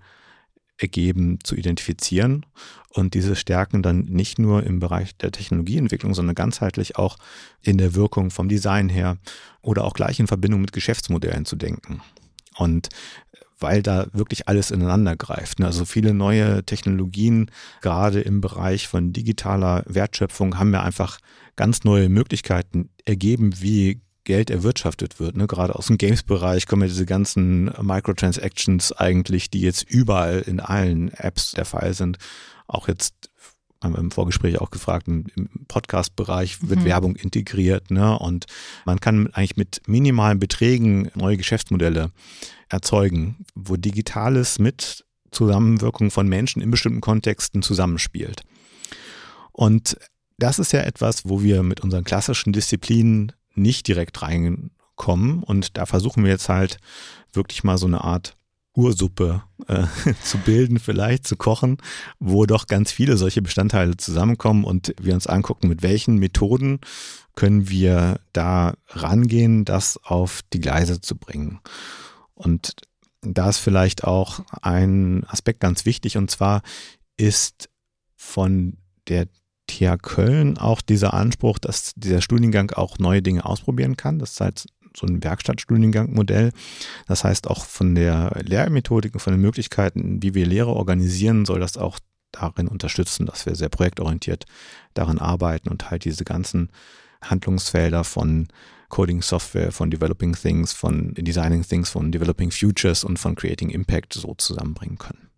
ergeben, 0.77 1.39
zu 1.43 1.55
identifizieren 1.55 2.45
und 2.89 3.13
diese 3.13 3.35
Stärken 3.35 3.83
dann 3.83 4.01
nicht 4.01 4.39
nur 4.39 4.63
im 4.63 4.79
Bereich 4.79 5.15
der 5.17 5.31
Technologieentwicklung, 5.31 6.13
sondern 6.13 6.35
ganzheitlich 6.35 6.97
auch 6.97 7.17
in 7.61 7.77
der 7.77 7.95
Wirkung 7.95 8.31
vom 8.31 8.49
Design 8.49 8.89
her 8.89 9.17
oder 9.61 9.83
auch 9.83 9.93
gleich 9.93 10.19
in 10.19 10.27
Verbindung 10.27 10.61
mit 10.61 10.73
Geschäftsmodellen 10.73 11.45
zu 11.45 11.55
denken. 11.55 12.01
Und 12.57 12.89
weil 13.59 13.81
da 13.81 14.07
wirklich 14.13 14.47
alles 14.47 14.71
ineinander 14.71 15.15
greift. 15.15 15.59
Ne? 15.59 15.65
Also 15.65 15.85
viele 15.85 16.13
neue 16.13 16.63
Technologien, 16.63 17.49
gerade 17.81 18.21
im 18.21 18.41
Bereich 18.41 18.87
von 18.87 19.13
digitaler 19.13 19.83
Wertschöpfung, 19.87 20.57
haben 20.59 20.73
ja 20.73 20.83
einfach 20.83 21.19
ganz 21.55 21.83
neue 21.83 22.09
Möglichkeiten 22.09 22.89
ergeben, 23.05 23.61
wie 23.61 24.01
Geld 24.23 24.49
erwirtschaftet 24.49 25.19
wird. 25.19 25.35
Ne? 25.35 25.47
Gerade 25.47 25.75
aus 25.75 25.87
dem 25.87 25.97
Games-Bereich 25.97 26.67
kommen 26.67 26.83
ja 26.83 26.87
diese 26.87 27.05
ganzen 27.05 27.65
Microtransactions 27.81 28.93
eigentlich, 28.93 29.49
die 29.49 29.61
jetzt 29.61 29.83
überall 29.83 30.39
in 30.39 30.59
allen 30.59 31.13
Apps 31.13 31.51
der 31.51 31.65
Fall 31.65 31.93
sind. 31.93 32.17
Auch 32.67 32.87
jetzt 32.87 33.29
haben 33.83 33.93
wir 33.93 33.99
im 33.99 34.11
Vorgespräch 34.11 34.59
auch 34.61 34.71
gefragt, 34.71 35.07
im 35.07 35.25
Podcast-Bereich 35.67 36.67
wird 36.67 36.79
mhm. 36.79 36.85
Werbung 36.85 37.15
integriert, 37.17 37.91
ne? 37.91 38.17
Und 38.17 38.45
man 38.85 38.99
kann 39.01 39.27
eigentlich 39.33 39.57
mit 39.57 39.81
minimalen 39.87 40.39
Beträgen 40.39 41.11
neue 41.15 41.35
Geschäftsmodelle 41.35 42.11
erzeugen, 42.73 43.45
wo 43.55 43.77
Digitales 43.77 44.59
mit 44.59 45.05
Zusammenwirkung 45.31 46.11
von 46.11 46.27
Menschen 46.27 46.61
in 46.61 46.71
bestimmten 46.71 47.01
Kontexten 47.01 47.61
zusammenspielt. 47.61 48.43
Und 49.51 49.97
das 50.37 50.59
ist 50.59 50.73
ja 50.73 50.81
etwas, 50.81 51.21
wo 51.25 51.41
wir 51.41 51.63
mit 51.63 51.81
unseren 51.81 52.03
klassischen 52.03 52.53
Disziplinen 52.53 53.31
nicht 53.55 53.87
direkt 53.87 54.21
reinkommen. 54.21 55.43
Und 55.43 55.77
da 55.77 55.85
versuchen 55.85 56.23
wir 56.23 56.31
jetzt 56.31 56.49
halt 56.49 56.77
wirklich 57.31 57.63
mal 57.63 57.77
so 57.77 57.85
eine 57.85 58.03
Art 58.03 58.35
Ursuppe 58.75 59.43
äh, 59.67 59.85
zu 60.23 60.39
bilden, 60.39 60.79
vielleicht 60.79 61.27
zu 61.27 61.35
kochen, 61.35 61.77
wo 62.19 62.45
doch 62.45 62.67
ganz 62.67 62.91
viele 62.91 63.17
solche 63.17 63.41
Bestandteile 63.41 63.97
zusammenkommen 63.97 64.63
und 64.63 64.93
wir 64.99 65.13
uns 65.13 65.27
angucken, 65.27 65.67
mit 65.67 65.83
welchen 65.83 66.17
Methoden 66.17 66.79
können 67.35 67.69
wir 67.69 68.19
da 68.31 68.73
rangehen, 68.89 69.65
das 69.65 69.99
auf 70.03 70.41
die 70.53 70.59
Gleise 70.59 71.01
zu 71.01 71.15
bringen. 71.15 71.59
Und 72.43 72.75
da 73.21 73.49
ist 73.49 73.59
vielleicht 73.59 74.03
auch 74.03 74.41
ein 74.61 75.23
Aspekt 75.27 75.59
ganz 75.61 75.85
wichtig 75.85 76.17
und 76.17 76.29
zwar 76.29 76.61
ist 77.17 77.69
von 78.15 78.77
der 79.07 79.27
TH 79.67 79.97
Köln 80.01 80.57
auch 80.57 80.81
dieser 80.81 81.13
Anspruch, 81.13 81.57
dass 81.57 81.93
dieser 81.95 82.21
Studiengang 82.21 82.71
auch 82.71 82.99
neue 82.99 83.21
Dinge 83.21 83.45
ausprobieren 83.45 83.97
kann. 83.97 84.19
Das 84.19 84.31
ist 84.31 84.41
halt 84.41 84.65
so 84.95 85.07
ein 85.07 85.23
Werkstattstudiengang-Modell. 85.23 86.51
Das 87.07 87.23
heißt, 87.23 87.47
auch 87.47 87.65
von 87.65 87.95
der 87.95 88.39
Lehrmethodik 88.43 89.13
und 89.13 89.19
von 89.19 89.33
den 89.33 89.41
Möglichkeiten, 89.41 90.21
wie 90.21 90.35
wir 90.35 90.45
Lehre 90.45 90.71
organisieren, 90.71 91.45
soll 91.45 91.59
das 91.59 91.77
auch 91.77 91.99
darin 92.31 92.67
unterstützen, 92.67 93.25
dass 93.25 93.45
wir 93.45 93.55
sehr 93.55 93.69
projektorientiert 93.69 94.45
daran 94.93 95.19
arbeiten 95.19 95.69
und 95.69 95.89
halt 95.89 96.05
diese 96.05 96.23
ganzen 96.23 96.69
Handlungsfelder 97.21 98.03
von 98.03 98.47
Coding 98.93 99.23
Software, 99.23 99.71
von 99.71 99.89
Developing 99.89 100.35
Things, 100.35 100.71
von 100.71 101.15
Designing 101.15 101.63
Things, 101.63 101.89
von 101.89 102.11
Developing 102.11 102.51
Futures 102.51 103.03
und 103.03 103.17
von 103.17 103.33
Creating 103.33 103.71
Impact 103.71 104.13
so 104.13 104.35
zusammenbringen 104.35 104.99
können. 104.99 105.31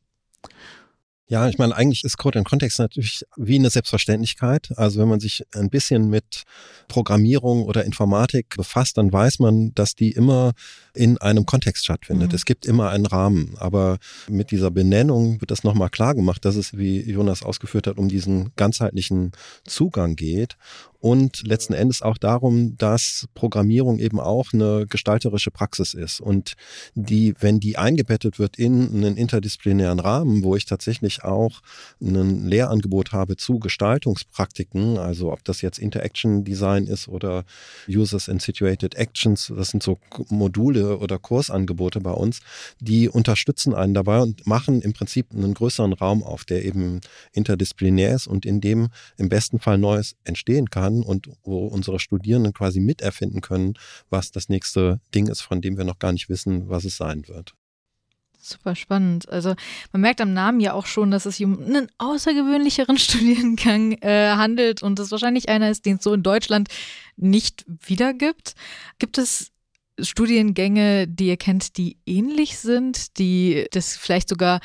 Ja, 1.27 1.47
ich 1.47 1.57
meine, 1.57 1.75
eigentlich 1.75 2.03
ist 2.03 2.17
Code 2.17 2.37
in 2.37 2.43
Kontext 2.45 2.77
natürlich 2.77 3.23
wie 3.35 3.55
eine 3.55 3.71
Selbstverständlichkeit. 3.71 4.69
Also 4.75 4.99
wenn 4.99 5.07
man 5.07 5.19
sich 5.19 5.43
ein 5.55 5.69
bisschen 5.69 6.09
mit 6.09 6.43
Programmierung 6.87 7.63
oder 7.63 7.83
Informatik 7.83 8.57
befasst, 8.57 8.97
dann 8.97 9.11
weiß 9.11 9.39
man, 9.39 9.73
dass 9.73 9.95
die 9.95 10.11
immer 10.11 10.51
in 10.93 11.17
einem 11.17 11.47
Kontext 11.47 11.85
stattfindet. 11.85 12.29
Mhm. 12.29 12.35
Es 12.35 12.45
gibt 12.45 12.67
immer 12.67 12.89
einen 12.89 13.07
Rahmen. 13.07 13.55
Aber 13.57 13.97
mit 14.29 14.51
dieser 14.51 14.69
Benennung 14.69 15.41
wird 15.41 15.49
das 15.49 15.63
nochmal 15.63 15.89
klar 15.89 16.13
gemacht, 16.13 16.45
dass 16.45 16.57
es, 16.57 16.77
wie 16.77 17.01
Jonas 17.09 17.41
ausgeführt 17.41 17.87
hat, 17.87 17.97
um 17.97 18.07
diesen 18.07 18.51
ganzheitlichen 18.55 19.31
Zugang 19.63 20.15
geht. 20.15 20.57
Und 20.99 21.45
letzten 21.45 21.73
Endes 21.73 22.01
auch 22.01 22.17
darum, 22.17 22.77
dass 22.77 23.27
Programmierung 23.33 23.99
eben 23.99 24.19
auch 24.19 24.53
eine 24.53 24.85
gestalterische 24.87 25.51
Praxis 25.51 25.93
ist. 25.93 26.19
Und 26.19 26.53
die, 26.93 27.33
wenn 27.39 27.59
die 27.59 27.77
eingebettet 27.77 28.39
wird 28.39 28.57
in 28.57 28.89
einen 28.89 29.17
interdisziplinären 29.17 29.99
Rahmen, 29.99 30.43
wo 30.43 30.55
ich 30.55 30.65
tatsächlich 30.65 31.23
auch 31.23 31.61
ein 32.01 32.47
Lehrangebot 32.47 33.11
habe 33.11 33.37
zu 33.37 33.59
Gestaltungspraktiken, 33.59 34.97
also 34.97 35.31
ob 35.31 35.43
das 35.43 35.61
jetzt 35.61 35.79
Interaction 35.79 36.43
Design 36.43 36.87
ist 36.87 37.07
oder 37.07 37.43
Users 37.87 38.29
and 38.29 38.41
Situated 38.41 38.95
Actions, 38.95 39.51
das 39.55 39.69
sind 39.69 39.83
so 39.83 39.99
Module 40.29 40.97
oder 40.97 41.19
Kursangebote 41.19 41.99
bei 41.99 42.11
uns, 42.11 42.39
die 42.79 43.09
unterstützen 43.09 43.73
einen 43.73 43.93
dabei 43.93 44.21
und 44.21 44.47
machen 44.47 44.81
im 44.81 44.93
Prinzip 44.93 45.27
einen 45.33 45.53
größeren 45.53 45.93
Raum 45.93 46.23
auf, 46.23 46.45
der 46.45 46.65
eben 46.65 47.01
interdisziplinär 47.33 48.15
ist 48.15 48.27
und 48.27 48.45
in 48.45 48.61
dem 48.61 48.89
im 49.17 49.29
besten 49.29 49.59
Fall 49.59 49.77
Neues 49.77 50.15
entstehen 50.23 50.69
kann 50.69 50.84
kann 50.85 51.03
und 51.03 51.29
wo 51.43 51.67
unsere 51.67 51.99
Studierenden 51.99 52.53
quasi 52.53 52.79
miterfinden 52.79 53.41
können, 53.41 53.73
was 54.09 54.31
das 54.31 54.49
nächste 54.49 54.99
Ding 55.13 55.27
ist, 55.27 55.41
von 55.41 55.61
dem 55.61 55.77
wir 55.77 55.83
noch 55.83 55.99
gar 55.99 56.11
nicht 56.11 56.29
wissen, 56.29 56.69
was 56.69 56.85
es 56.85 56.97
sein 56.97 57.27
wird. 57.27 57.53
Super 58.39 58.75
spannend. 58.75 59.27
Also 59.29 59.55
man 59.91 60.01
merkt 60.01 60.21
am 60.21 60.33
Namen 60.33 60.59
ja 60.59 60.73
auch 60.73 60.85
schon, 60.85 61.09
dass 61.09 61.25
es 61.25 61.37
sich 61.37 61.45
um 61.45 61.59
einen 61.59 61.87
außergewöhnlicheren 61.97 62.97
Studiengang 62.99 63.93
äh, 64.01 64.35
handelt 64.35 64.83
und 64.83 64.99
das 64.99 65.09
wahrscheinlich 65.09 65.49
einer 65.49 65.71
ist, 65.71 65.85
den 65.85 65.97
es 65.97 66.03
so 66.03 66.13
in 66.13 66.21
Deutschland 66.21 66.69
nicht 67.17 67.65
wiedergibt. 67.67 68.53
Gibt 68.99 69.17
es 69.17 69.51
Studiengänge, 69.99 71.07
die 71.07 71.27
ihr 71.27 71.37
kennt, 71.37 71.77
die 71.77 71.97
ähnlich 72.05 72.59
sind, 72.59 73.17
die 73.17 73.65
das 73.71 73.95
vielleicht 73.95 74.29
sogar 74.29 74.59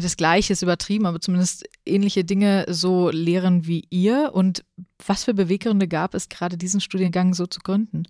das 0.00 0.16
Gleiche 0.16 0.52
ist 0.52 0.62
übertrieben, 0.62 1.06
aber 1.06 1.20
zumindest 1.20 1.64
ähnliche 1.86 2.24
Dinge 2.24 2.66
so 2.68 3.10
lehren 3.10 3.66
wie 3.66 3.86
ihr. 3.90 4.30
Und 4.32 4.64
was 5.06 5.24
für 5.24 5.34
Beweggründe 5.34 5.88
gab 5.88 6.14
es, 6.14 6.28
gerade 6.28 6.56
diesen 6.56 6.80
Studiengang 6.80 7.34
so 7.34 7.46
zu 7.46 7.60
gründen? 7.60 8.04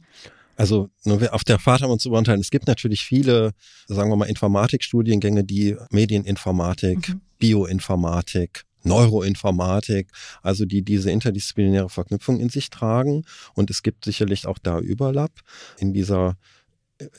Also 0.56 0.90
auf 1.30 1.44
der 1.44 1.58
Fahrt 1.58 1.80
haben 1.80 1.88
wir 1.88 1.94
uns 1.94 2.02
zu 2.02 2.10
beurteilen. 2.10 2.40
Es 2.40 2.50
gibt 2.50 2.66
natürlich 2.66 3.02
viele, 3.02 3.52
sagen 3.86 4.10
wir 4.10 4.16
mal, 4.16 4.26
Informatikstudiengänge, 4.26 5.44
die 5.44 5.76
Medieninformatik, 5.90 7.08
mhm. 7.08 7.20
Bioinformatik, 7.38 8.64
Neuroinformatik, 8.82 10.08
also 10.42 10.64
die 10.64 10.82
diese 10.82 11.10
interdisziplinäre 11.10 11.88
Verknüpfung 11.88 12.40
in 12.40 12.50
sich 12.50 12.70
tragen. 12.70 13.24
Und 13.54 13.70
es 13.70 13.82
gibt 13.82 14.04
sicherlich 14.04 14.46
auch 14.46 14.58
da 14.58 14.78
Überlapp 14.78 15.32
in 15.78 15.92
dieser 15.92 16.36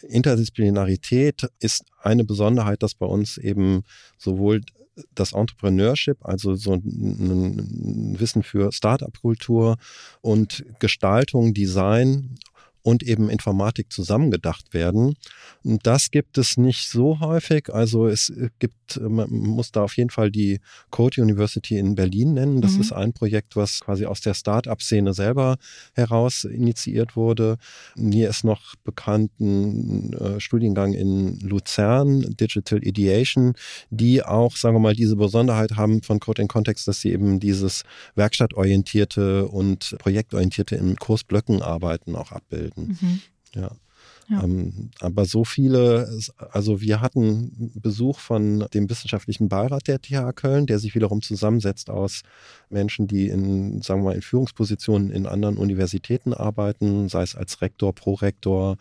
Interdisziplinarität 0.08 1.50
ist 1.60 1.86
eine 2.02 2.24
Besonderheit, 2.24 2.84
dass 2.84 2.96
bei 2.96 3.06
uns 3.06 3.38
eben 3.38 3.84
sowohl 4.18 4.62
das 5.16 5.32
Entrepreneurship, 5.34 6.18
also 6.22 6.56
so 6.56 6.74
ein 6.74 8.16
Wissen 8.20 8.44
für 8.44 8.72
Startup-Kultur 8.72 9.78
und 10.22 10.66
Gestaltung, 10.80 11.54
Design 11.54 12.36
und 12.84 13.04
eben 13.04 13.30
Informatik 13.30 13.92
zusammengedacht 13.92 14.74
werden. 14.74 15.16
Das 15.64 16.12
gibt 16.12 16.38
es 16.38 16.58
nicht 16.58 16.90
so 16.90 17.20
häufig. 17.20 17.74
Also 17.74 18.08
es 18.08 18.34
gibt, 18.60 19.00
man 19.00 19.30
muss 19.30 19.72
da 19.72 19.84
auf 19.84 19.96
jeden 19.98 20.10
Fall 20.10 20.32
die 20.32 20.60
Code 20.90 21.22
University 21.22 21.78
in 21.78 21.96
Berlin 21.96 22.34
nennen. 22.34 22.62
Das 22.62 22.74
mhm. 22.74 22.82
ist 22.82 22.92
ein 22.92 23.14
Projekt, 23.14 23.56
was 23.56 23.82
quasi 23.82 24.06
aus 24.06 24.22
der 24.22 24.34
Start-up-Szene 24.34 25.14
selber 25.14 25.58
heraus 25.94 26.44
initiiert 26.44 27.16
wurde. 27.16 27.58
Mir 27.96 28.30
ist 28.30 28.44
noch 28.44 28.76
bekannt 28.84 29.32
ein 29.40 30.14
äh, 30.14 30.40
Studiengang 30.40 30.94
in 30.94 31.40
Luzern, 31.40 32.36
Digital 32.40 32.84
Ideation, 32.84 33.54
die 33.90 34.24
auch, 34.24 34.56
sagen 34.56 34.76
wir 34.76 34.80
mal, 34.80 34.96
diese 34.96 35.16
Besonderheit 35.16 35.76
haben 35.76 36.02
von 36.02 36.20
Code 36.20 36.42
in 36.42 36.48
Context, 36.48 36.88
dass 36.88 37.02
sie 37.02 37.12
eben 37.12 37.40
dieses 37.40 37.84
werkstattorientierte 38.16 39.48
und 39.48 39.96
projektorientierte 40.00 40.76
in 40.76 40.96
Kursblöcken 40.96 41.62
arbeiten 41.62 42.16
auch 42.16 42.32
abbilden 42.32 42.71
bilden. 42.76 42.98
Mhm. 43.02 43.22
Ja. 43.56 43.72
Ja. 44.30 44.44
Ähm, 44.44 44.92
aber 45.02 45.26
so 45.26 45.44
viele, 45.44 46.08
also 46.52 46.80
wir 46.80 47.02
hatten 47.02 47.72
Besuch 47.76 48.20
von 48.20 48.66
dem 48.74 48.90
wissenschaftlichen 48.90 49.50
Beirat 49.50 49.88
der 49.88 50.02
TH 50.02 50.34
Köln, 50.36 50.68
der 50.68 50.80
sich 50.80 50.96
wiederum 50.96 51.22
zusammensetzt 51.22 51.90
aus 51.90 52.22
Menschen, 52.70 53.08
die 53.08 53.28
in, 53.28 53.82
sagen 53.82 54.02
wir 54.02 54.12
mal, 54.12 54.16
in 54.16 54.22
Führungspositionen 54.22 55.12
in 55.12 55.26
anderen 55.26 55.58
Universitäten 55.58 56.34
arbeiten, 56.34 57.10
sei 57.10 57.24
es 57.24 57.36
als 57.36 57.62
Rektor, 57.62 57.94
Prorektor, 57.94 58.78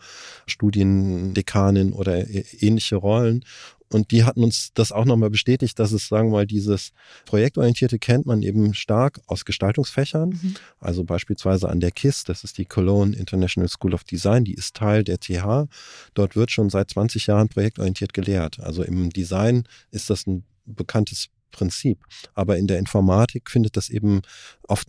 Studiendekanin 0.47 1.91
oder 1.91 2.29
ähnliche 2.29 2.95
Rollen. 2.95 3.43
Und 3.91 4.11
die 4.11 4.23
hatten 4.23 4.43
uns 4.43 4.71
das 4.73 4.91
auch 4.91 5.05
nochmal 5.05 5.29
bestätigt, 5.29 5.77
dass 5.79 5.91
es, 5.91 6.07
sagen 6.07 6.29
wir 6.29 6.37
mal, 6.37 6.47
dieses 6.47 6.91
Projektorientierte 7.25 7.99
kennt 7.99 8.25
man 8.25 8.41
eben 8.41 8.73
stark 8.73 9.19
aus 9.27 9.45
Gestaltungsfächern. 9.45 10.29
Mhm. 10.29 10.55
Also 10.79 11.03
beispielsweise 11.03 11.69
an 11.69 11.79
der 11.79 11.91
KISS, 11.91 12.23
das 12.23 12.43
ist 12.43 12.57
die 12.57 12.65
Cologne 12.65 13.15
International 13.15 13.69
School 13.69 13.93
of 13.93 14.03
Design, 14.03 14.45
die 14.45 14.53
ist 14.53 14.75
Teil 14.75 15.03
der 15.03 15.19
TH. 15.19 15.67
Dort 16.13 16.35
wird 16.35 16.51
schon 16.51 16.69
seit 16.69 16.89
20 16.89 17.27
Jahren 17.27 17.49
projektorientiert 17.49 18.13
gelehrt. 18.13 18.59
Also 18.59 18.83
im 18.83 19.09
Design 19.09 19.63
ist 19.91 20.09
das 20.09 20.25
ein 20.25 20.43
bekanntes 20.65 21.29
Prinzip. 21.51 21.99
Aber 22.33 22.57
in 22.57 22.67
der 22.67 22.79
Informatik 22.79 23.49
findet 23.49 23.77
das 23.77 23.89
eben 23.89 24.21
oft 24.67 24.87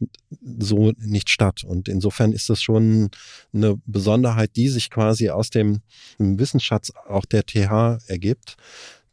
so 0.59 0.93
nicht 0.99 1.31
statt. 1.31 1.65
Und 1.65 1.89
insofern 1.89 2.33
ist 2.33 2.49
das 2.49 2.63
schon 2.63 3.11
eine 3.53 3.81
Besonderheit, 3.87 4.57
die 4.57 4.69
sich 4.69 4.91
quasi 4.91 5.31
aus 5.31 5.51
dem 5.51 5.81
Wissensschatz 6.19 6.93
auch 7.09 7.25
der 7.25 7.45
TH 7.45 7.99
ergibt. 8.07 8.57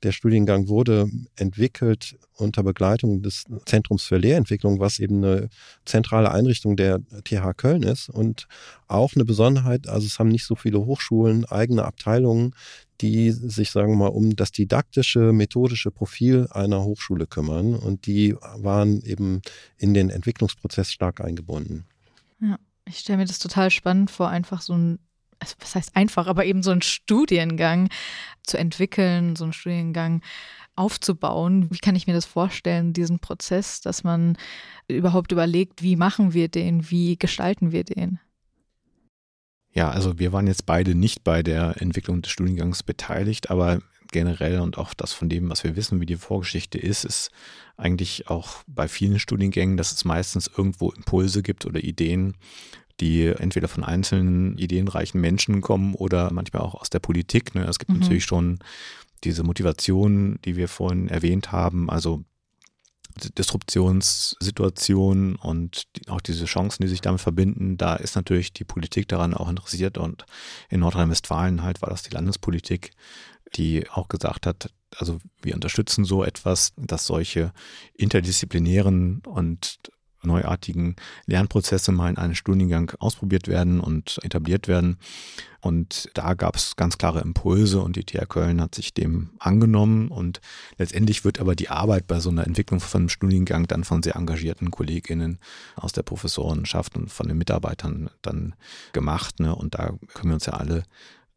Der 0.03 0.13
Studiengang 0.13 0.69
wurde 0.69 1.09
entwickelt 1.35 2.17
unter 2.38 2.63
Begleitung 2.63 3.21
des 3.21 3.43
Zentrums 3.65 4.03
für 4.03 4.17
Lehrentwicklung, 4.17 4.79
was 4.79 4.99
eben 4.99 5.17
eine 5.17 5.49
zentrale 5.83 6.31
Einrichtung 6.31 6.77
der 6.77 6.99
TH 7.25 7.53
Köln 7.57 7.83
ist 7.83 8.07
und 8.07 8.47
auch 8.88 9.12
eine 9.15 9.25
Besonderheit, 9.25 9.89
also 9.89 10.07
es 10.07 10.17
haben 10.17 10.29
nicht 10.29 10.45
so 10.45 10.55
viele 10.55 10.79
Hochschulen 10.85 11.43
eigene 11.45 11.83
Abteilungen, 11.83 12.55
die 13.01 13.31
sich, 13.31 13.71
sagen 13.71 13.93
wir 13.93 13.97
mal, 13.97 14.07
um 14.07 14.35
das 14.35 14.51
didaktische, 14.51 15.31
methodische 15.33 15.91
Profil 15.91 16.47
einer 16.51 16.83
Hochschule 16.83 17.27
kümmern 17.27 17.75
und 17.75 18.05
die 18.05 18.35
waren 18.57 19.01
eben 19.01 19.41
in 19.77 19.93
den 19.93 20.09
Entwicklungsprozess 20.09 20.91
stark 20.91 21.21
eingebunden. 21.21 21.85
Ja, 22.41 22.57
ich 22.85 22.99
stelle 22.99 23.19
mir 23.19 23.25
das 23.25 23.39
total 23.39 23.71
spannend 23.71 24.12
vor, 24.12 24.29
einfach 24.29 24.62
so 24.62 24.73
ein 24.73 24.99
also 25.39 25.55
was 25.59 25.75
heißt 25.75 25.95
einfach, 25.95 26.27
aber 26.27 26.45
eben 26.45 26.63
so 26.63 26.71
einen 26.71 26.81
Studiengang 26.81 27.89
zu 28.43 28.57
entwickeln, 28.57 29.35
so 29.35 29.45
einen 29.45 29.53
Studiengang 29.53 30.21
aufzubauen. 30.75 31.69
Wie 31.71 31.77
kann 31.77 31.95
ich 31.95 32.07
mir 32.07 32.13
das 32.13 32.25
vorstellen, 32.25 32.93
diesen 32.93 33.19
Prozess, 33.19 33.81
dass 33.81 34.03
man 34.03 34.38
überhaupt 34.88 35.31
überlegt, 35.31 35.81
wie 35.81 35.95
machen 35.95 36.33
wir 36.33 36.47
den, 36.47 36.89
wie 36.89 37.17
gestalten 37.17 37.71
wir 37.71 37.83
den? 37.83 38.19
Ja, 39.73 39.89
also 39.89 40.19
wir 40.19 40.34
waren 40.34 40.47
jetzt 40.47 40.65
beide 40.65 40.95
nicht 40.95 41.23
bei 41.23 41.43
der 41.43 41.82
Entwicklung 41.82 42.21
des 42.21 42.32
Studiengangs 42.32 42.84
beteiligt, 42.84 43.51
aber 43.51 43.79
generell 44.12 44.60
und 44.60 44.77
auch 44.77 44.93
das 44.93 45.13
von 45.13 45.29
dem, 45.29 45.49
was 45.49 45.63
wir 45.63 45.75
wissen, 45.75 46.01
wie 46.01 46.05
die 46.05 46.15
Vorgeschichte 46.15 46.77
ist, 46.77 47.05
ist 47.05 47.32
eigentlich 47.77 48.29
auch 48.29 48.63
bei 48.67 48.88
vielen 48.88 49.19
Studiengängen, 49.19 49.77
dass 49.77 49.91
es 49.91 50.05
meistens 50.05 50.47
irgendwo 50.47 50.91
Impulse 50.91 51.43
gibt 51.43 51.65
oder 51.65 51.84
Ideen, 51.84 52.36
die 52.99 53.27
entweder 53.27 53.67
von 53.67 53.84
einzelnen 53.84 54.58
ideenreichen 54.58 55.21
Menschen 55.21 55.62
kommen 55.62 55.95
oder 55.95 56.32
manchmal 56.34 56.63
auch 56.63 56.75
aus 56.75 56.89
der 56.89 56.99
Politik. 56.99 57.55
Ne? 57.55 57.65
Es 57.65 57.79
gibt 57.79 57.91
mhm. 57.91 57.99
natürlich 57.99 58.25
schon 58.25 58.60
diese 59.23 59.43
Motivation, 59.43 60.39
die 60.45 60.55
wir 60.55 60.67
vorhin 60.67 61.08
erwähnt 61.08 61.51
haben, 61.51 61.89
also 61.89 62.23
Disruptionssituationen 63.38 65.36
und 65.36 65.88
auch 66.08 66.21
diese 66.21 66.45
Chancen, 66.45 66.84
die 66.84 66.88
sich 66.88 67.01
damit 67.01 67.21
verbinden, 67.21 67.77
da 67.77 67.95
ist 67.95 68.15
natürlich 68.15 68.53
die 68.53 68.63
Politik 68.63 69.08
daran 69.08 69.34
auch 69.34 69.49
interessiert 69.49 69.97
und 69.97 70.25
in 70.69 70.79
Nordrhein-Westfalen 70.79 71.63
halt 71.63 71.82
war 71.82 71.89
das 71.89 72.03
die 72.03 72.13
Landespolitik, 72.13 72.91
die 73.55 73.89
auch 73.89 74.08
gesagt 74.08 74.45
hat, 74.45 74.71
also 74.95 75.19
wir 75.41 75.55
unterstützen 75.55 76.05
so 76.05 76.23
etwas, 76.23 76.73
dass 76.77 77.05
solche 77.05 77.51
interdisziplinären 77.93 79.21
und 79.25 79.79
neuartigen 80.23 80.95
Lernprozesse 81.25 81.91
mal 81.91 82.10
in 82.10 82.17
einem 82.17 82.36
Studiengang 82.36 82.91
ausprobiert 82.99 83.47
werden 83.47 83.79
und 83.79 84.19
etabliert 84.23 84.67
werden. 84.67 84.97
Und 85.62 86.10
da 86.13 86.36
gab 86.36 86.55
es 86.55 86.77
ganz 86.77 86.97
klare 86.97 87.19
Impulse 87.19 87.82
und 87.82 87.95
die 87.95 88.05
TH 88.05 88.29
Köln 88.29 88.62
hat 88.62 88.75
sich 88.75 88.93
dem 88.93 89.32
angenommen 89.39 90.08
und 90.08 90.39
letztendlich 90.77 91.25
wird 91.25 91.39
aber 91.39 91.55
die 91.55 91.69
Arbeit 91.69 92.08
bei 92.08 92.19
so 92.19 92.29
einer 92.29 92.47
Entwicklung 92.47 92.79
von 92.79 93.01
einem 93.01 93.10
Studiengang 93.10 93.67
dann 93.67 93.84
von 93.84 94.01
sehr 94.01 94.15
engagierten 94.15 94.71
KollegInnen 94.71 95.39
aus 95.75 95.91
der 95.91 96.03
Professorenschaft 96.03 96.95
und 96.95 97.12
von 97.12 97.27
den 97.27 97.38
Mitarbeitern 97.38 98.10
dann 98.21 98.55
gemacht. 98.93 99.41
Ne? 99.41 99.53
Und 99.53 99.75
da 99.75 99.97
können 100.13 100.32
wir 100.32 100.36
uns 100.36 100.45
ja 100.45 100.53
alle 100.53 100.84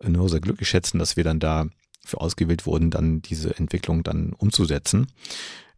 nur 0.04 0.28
sehr 0.28 0.40
glücklich 0.40 0.68
schätzen, 0.68 0.98
dass 0.98 1.16
wir 1.16 1.24
dann 1.24 1.40
da 1.40 1.66
für 2.04 2.20
ausgewählt 2.20 2.66
wurden, 2.66 2.90
dann 2.90 3.22
diese 3.22 3.56
Entwicklung 3.56 4.02
dann 4.02 4.32
umzusetzen. 4.32 5.06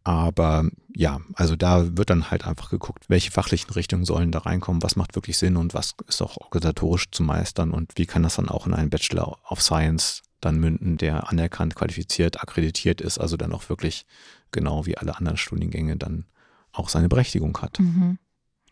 Aber 0.05 0.69
ja, 0.95 1.19
also 1.33 1.55
da 1.55 1.97
wird 1.97 2.11
dann 2.11 2.29
halt 2.29 2.45
einfach 2.45 2.69
geguckt, 2.69 3.05
welche 3.09 3.31
fachlichen 3.31 3.71
Richtungen 3.73 4.05
sollen 4.05 4.31
da 4.31 4.39
reinkommen, 4.39 4.83
was 4.83 4.95
macht 4.95 5.15
wirklich 5.15 5.37
Sinn 5.37 5.57
und 5.57 5.73
was 5.73 5.95
ist 6.07 6.21
auch 6.21 6.37
organisatorisch 6.37 7.09
zu 7.09 7.23
meistern 7.23 7.71
und 7.71 7.93
wie 7.95 8.05
kann 8.05 8.21
das 8.21 8.35
dann 8.35 8.47
auch 8.47 8.67
in 8.67 8.75
einen 8.75 8.91
Bachelor 8.91 9.39
of 9.49 9.63
Science 9.63 10.21
dann 10.41 10.59
münden, 10.59 10.97
der 10.97 11.29
anerkannt, 11.29 11.73
qualifiziert, 11.73 12.39
akkreditiert 12.39 13.01
ist, 13.01 13.17
also 13.17 13.35
dann 13.35 13.51
auch 13.51 13.67
wirklich 13.67 14.05
genau 14.51 14.85
wie 14.85 14.95
alle 14.95 15.17
anderen 15.17 15.37
Studiengänge 15.37 15.97
dann 15.97 16.25
auch 16.71 16.89
seine 16.89 17.09
Berechtigung 17.09 17.57
hat. 17.57 17.79
Mhm. 17.79 18.19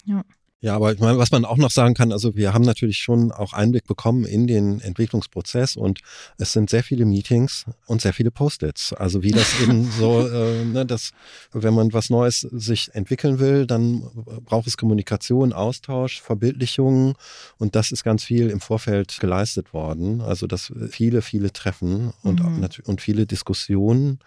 Ja. 0.05 0.23
Ja, 0.63 0.77
aber 0.77 0.93
ich 0.93 0.99
meine, 1.01 1.17
was 1.17 1.29
man 1.29 1.43
auch 1.43 1.57
noch 1.57 1.71
sagen 1.71 1.93
kann, 1.93 2.13
also 2.13 2.37
wir 2.37 2.53
haben 2.53 2.63
natürlich 2.63 2.99
schon 2.99 3.33
auch 3.33 3.51
Einblick 3.51 3.85
bekommen 3.85 4.23
in 4.23 4.47
den 4.47 4.79
Entwicklungsprozess 4.79 5.75
und 5.75 5.99
es 6.37 6.53
sind 6.53 6.69
sehr 6.69 6.83
viele 6.83 7.03
Meetings 7.03 7.65
und 7.85 7.99
sehr 7.99 8.13
viele 8.13 8.31
Post-its. 8.31 8.93
Also 8.93 9.23
wie 9.23 9.31
das 9.31 9.59
eben 9.59 9.91
so, 9.99 10.25
äh, 10.25 10.63
ne, 10.63 10.85
dass 10.85 11.11
wenn 11.51 11.73
man 11.73 11.91
was 11.91 12.09
Neues 12.09 12.39
sich 12.39 12.95
entwickeln 12.95 13.39
will, 13.39 13.67
dann 13.67 14.03
braucht 14.45 14.67
es 14.67 14.77
Kommunikation, 14.77 15.51
Austausch, 15.51 16.21
Verbildlichung 16.21 17.17
und 17.57 17.75
das 17.75 17.91
ist 17.91 18.05
ganz 18.05 18.23
viel 18.23 18.49
im 18.49 18.61
Vorfeld 18.61 19.17
geleistet 19.19 19.73
worden. 19.73 20.21
Also 20.21 20.47
dass 20.47 20.71
viele, 20.89 21.21
viele 21.21 21.51
Treffen 21.51 22.13
und, 22.23 22.41
mhm. 22.41 22.65
und 22.85 23.01
viele 23.01 23.25
Diskussionen 23.25 24.19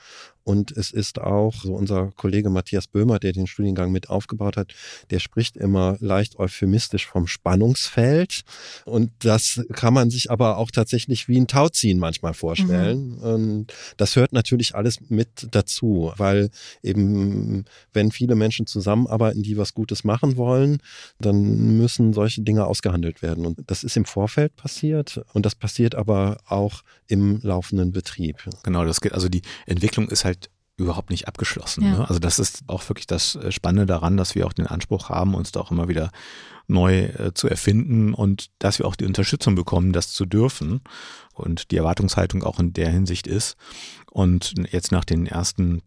und 0.46 0.70
es 0.70 0.92
ist 0.92 1.20
auch 1.20 1.54
so 1.54 1.74
unser 1.74 2.12
Kollege 2.12 2.50
Matthias 2.50 2.86
Böhmer, 2.86 3.18
der 3.18 3.32
den 3.32 3.48
Studiengang 3.48 3.90
mit 3.90 4.08
aufgebaut 4.08 4.56
hat, 4.56 4.72
der 5.10 5.18
spricht 5.18 5.56
immer 5.56 5.96
leicht 5.98 6.38
euphemistisch 6.38 7.04
vom 7.04 7.26
Spannungsfeld. 7.26 8.42
Und 8.84 9.10
das 9.18 9.60
kann 9.72 9.92
man 9.92 10.08
sich 10.08 10.30
aber 10.30 10.58
auch 10.58 10.70
tatsächlich 10.70 11.26
wie 11.26 11.40
ein 11.40 11.48
Tauziehen 11.48 11.98
manchmal 11.98 12.32
vorstellen. 12.32 13.16
Mhm. 13.16 13.22
Und 13.22 13.74
das 13.96 14.14
hört 14.14 14.32
natürlich 14.32 14.76
alles 14.76 15.00
mit 15.08 15.48
dazu, 15.50 16.12
weil 16.16 16.50
eben, 16.80 17.64
wenn 17.92 18.12
viele 18.12 18.36
Menschen 18.36 18.68
zusammenarbeiten, 18.68 19.42
die 19.42 19.56
was 19.56 19.74
Gutes 19.74 20.04
machen 20.04 20.36
wollen, 20.36 20.78
dann 21.18 21.76
müssen 21.76 22.12
solche 22.12 22.42
Dinge 22.42 22.66
ausgehandelt 22.66 23.20
werden. 23.20 23.46
Und 23.46 23.58
das 23.66 23.82
ist 23.82 23.96
im 23.96 24.04
Vorfeld 24.04 24.54
passiert 24.54 25.22
und 25.32 25.44
das 25.44 25.56
passiert 25.56 25.96
aber 25.96 26.38
auch 26.46 26.84
im 27.08 27.40
laufenden 27.42 27.90
Betrieb. 27.90 28.44
Genau, 28.62 28.84
das 28.84 29.00
geht, 29.00 29.12
also 29.12 29.28
die 29.28 29.42
Entwicklung 29.66 30.08
ist 30.08 30.24
halt 30.24 30.35
überhaupt 30.76 31.10
nicht 31.10 31.26
abgeschlossen. 31.26 31.84
Ja. 31.84 31.90
Ne? 31.98 32.08
Also 32.08 32.18
das 32.18 32.38
ist 32.38 32.64
auch 32.66 32.86
wirklich 32.88 33.06
das 33.06 33.34
äh, 33.36 33.50
Spannende 33.50 33.86
daran, 33.86 34.16
dass 34.16 34.34
wir 34.34 34.46
auch 34.46 34.52
den 34.52 34.66
Anspruch 34.66 35.08
haben, 35.08 35.34
uns 35.34 35.52
da 35.52 35.60
auch 35.60 35.70
immer 35.70 35.88
wieder 35.88 36.10
neu 36.68 37.04
äh, 37.04 37.32
zu 37.34 37.48
erfinden 37.48 38.12
und 38.12 38.50
dass 38.58 38.78
wir 38.78 38.86
auch 38.86 38.96
die 38.96 39.06
Unterstützung 39.06 39.54
bekommen, 39.54 39.92
das 39.92 40.12
zu 40.12 40.26
dürfen 40.26 40.82
und 41.32 41.70
die 41.70 41.76
Erwartungshaltung 41.76 42.42
auch 42.42 42.58
in 42.58 42.72
der 42.72 42.90
Hinsicht 42.90 43.26
ist. 43.26 43.56
Und 44.10 44.54
jetzt 44.70 44.92
nach 44.92 45.04
den 45.04 45.26
ersten 45.26 45.82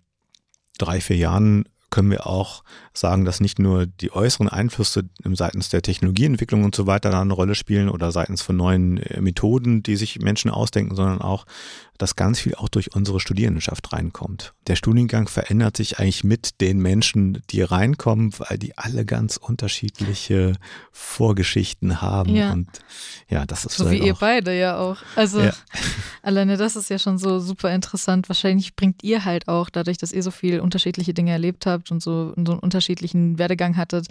drei, 0.77 1.01
vier 1.01 1.17
Jahren 1.17 1.65
können 1.89 2.11
wir 2.11 2.27
auch 2.27 2.63
sagen, 2.93 3.25
dass 3.25 3.39
nicht 3.39 3.59
nur 3.59 3.85
die 3.87 4.11
äußeren 4.11 4.47
Einflüsse 4.47 5.09
seitens 5.23 5.69
der 5.69 5.81
Technologieentwicklung 5.81 6.63
und 6.63 6.75
so 6.75 6.87
weiter 6.87 7.09
da 7.09 7.21
eine 7.21 7.33
Rolle 7.33 7.55
spielen 7.55 7.89
oder 7.89 8.11
seitens 8.11 8.41
von 8.41 8.55
neuen 8.55 8.97
äh, 8.97 9.21
Methoden, 9.21 9.83
die 9.83 9.95
sich 9.95 10.19
Menschen 10.19 10.51
ausdenken, 10.51 10.95
sondern 10.95 11.21
auch, 11.21 11.45
dass 11.99 12.15
ganz 12.15 12.39
viel 12.39 12.55
auch 12.55 12.69
durch 12.69 12.95
unsere 12.95 13.19
Studierendenschaft 13.19 13.91
reinkommt. 13.93 14.53
Der 14.67 14.77
Studiengang 14.77 15.27
verändert 15.27 15.77
sich 15.77 15.99
eigentlich 15.99 16.23
mit 16.23 16.61
den 16.61 16.79
Menschen, 16.79 17.43
die 17.49 17.61
reinkommen, 17.61 18.31
weil 18.39 18.57
die 18.57 18.77
alle 18.77 19.05
ganz 19.05 19.37
unterschiedliche 19.37 20.53
Vorgeschichten 20.91 22.01
haben. 22.01 22.35
Ja. 22.35 22.53
Und 22.53 22.69
ja, 23.27 23.45
das 23.45 23.65
ist 23.65 23.77
so 23.77 23.91
wie 23.91 23.99
ihr 23.99 24.15
beide 24.15 24.57
ja 24.57 24.77
auch. 24.77 24.97
Also 25.15 25.41
ja. 25.41 25.53
alleine 26.23 26.55
das 26.55 26.77
ist 26.77 26.89
ja 26.89 26.97
schon 26.97 27.17
so 27.17 27.39
super 27.39 27.73
interessant. 27.75 28.29
Wahrscheinlich 28.29 28.77
bringt 28.77 29.03
ihr 29.03 29.25
halt 29.25 29.49
auch, 29.49 29.69
dadurch, 29.69 29.97
dass 29.97 30.13
ihr 30.13 30.23
so 30.23 30.31
viel 30.31 30.61
unterschiedliche 30.61 31.13
Dinge 31.13 31.31
erlebt 31.31 31.65
habt 31.65 31.91
und 31.91 32.01
so, 32.01 32.33
so 32.35 32.51
einen 32.51 32.59
unterschiedlichen 32.59 33.37
Werdegang 33.37 33.75
hattet, 33.75 34.07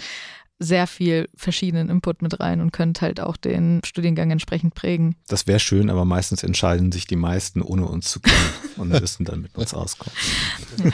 sehr 0.59 0.87
viel 0.87 1.29
verschiedenen 1.35 1.89
Input 1.89 2.21
mit 2.21 2.41
rein 2.41 2.61
und 2.61 2.73
könnt 2.73 3.01
halt 3.01 3.21
auch 3.21 3.37
den 3.37 3.81
Studiengang 3.85 4.31
entsprechend 4.31 4.75
prägen. 4.75 5.15
Das 5.29 5.47
wäre 5.47 5.61
schön, 5.61 5.89
aber 5.89 6.05
meistens 6.05 6.43
entscheiden 6.43 6.91
sich 6.91 7.07
die 7.07 7.17
meisten, 7.17 7.63
ohne 7.63 7.87
uns 7.87 8.11
zu 8.11 8.21
kennen 8.21 8.51
und 8.77 8.89
müssen 8.89 9.25
dann 9.25 9.43
mit 9.43 9.57
uns 9.57 9.73
auskommen. 9.73 10.15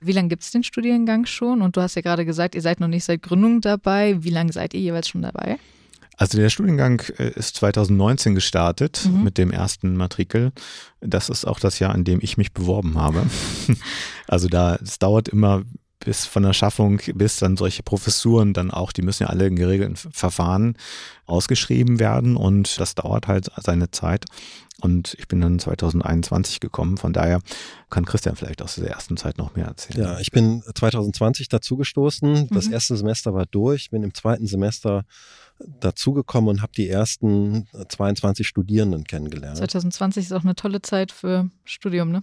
Wie 0.00 0.12
lange 0.12 0.28
gibt 0.28 0.42
es 0.42 0.50
den 0.50 0.62
Studiengang 0.62 1.24
schon? 1.26 1.62
Und 1.62 1.76
du 1.76 1.80
hast 1.80 1.94
ja 1.94 2.02
gerade 2.02 2.24
gesagt, 2.26 2.54
ihr 2.54 2.62
seid 2.62 2.80
noch 2.80 2.88
nicht 2.88 3.04
seit 3.04 3.22
Gründung 3.22 3.60
dabei. 3.60 4.22
Wie 4.22 4.30
lange 4.30 4.52
seid 4.52 4.74
ihr 4.74 4.80
jeweils 4.80 5.08
schon 5.08 5.22
dabei? 5.22 5.58
Also 6.18 6.36
der 6.36 6.50
Studiengang 6.50 7.00
äh, 7.18 7.30
ist 7.30 7.56
2019 7.56 8.34
gestartet 8.34 9.08
mhm. 9.10 9.22
mit 9.22 9.38
dem 9.38 9.52
ersten 9.52 9.96
Matrikel. 9.96 10.52
Das 11.00 11.28
ist 11.28 11.46
auch 11.46 11.60
das 11.60 11.78
Jahr, 11.78 11.94
in 11.94 12.02
dem 12.04 12.18
ich 12.20 12.36
mich 12.36 12.52
beworben 12.52 12.98
habe. 12.98 13.24
Also 14.30 14.46
da, 14.46 14.74
es 14.74 14.98
dauert 14.98 15.30
immer 15.30 15.62
bis 16.00 16.26
von 16.26 16.42
der 16.42 16.52
Schaffung 16.52 17.00
bis 17.14 17.36
dann 17.38 17.56
solche 17.56 17.82
Professuren 17.82 18.52
dann 18.52 18.70
auch, 18.70 18.92
die 18.92 19.02
müssen 19.02 19.24
ja 19.24 19.28
alle 19.30 19.46
in 19.46 19.56
geregelten 19.56 19.96
Verfahren 19.96 20.76
ausgeschrieben 21.26 21.98
werden 21.98 22.36
und 22.36 22.78
das 22.78 22.94
dauert 22.94 23.26
halt 23.26 23.50
seine 23.56 23.90
Zeit. 23.90 24.24
Und 24.80 25.16
ich 25.18 25.26
bin 25.26 25.40
dann 25.40 25.58
2021 25.58 26.60
gekommen. 26.60 26.98
Von 26.98 27.12
daher 27.12 27.40
kann 27.90 28.04
Christian 28.04 28.36
vielleicht 28.36 28.62
aus 28.62 28.76
der 28.76 28.88
ersten 28.88 29.16
Zeit 29.16 29.36
noch 29.36 29.56
mehr 29.56 29.66
erzählen. 29.66 30.04
Ja, 30.04 30.20
ich 30.20 30.30
bin 30.30 30.62
2020 30.62 31.48
dazugestoßen. 31.48 32.48
Das 32.50 32.68
mhm. 32.68 32.72
erste 32.74 32.96
Semester 32.96 33.34
war 33.34 33.46
durch. 33.46 33.90
Bin 33.90 34.04
im 34.04 34.14
zweiten 34.14 34.46
Semester 34.46 35.04
dazugekommen 35.80 36.48
und 36.48 36.62
habe 36.62 36.72
die 36.76 36.88
ersten 36.88 37.66
22 37.88 38.46
Studierenden 38.46 39.02
kennengelernt. 39.02 39.56
2020 39.56 40.26
ist 40.26 40.32
auch 40.32 40.44
eine 40.44 40.54
tolle 40.54 40.80
Zeit 40.80 41.10
für 41.10 41.50
Studium, 41.64 42.12
ne? 42.12 42.22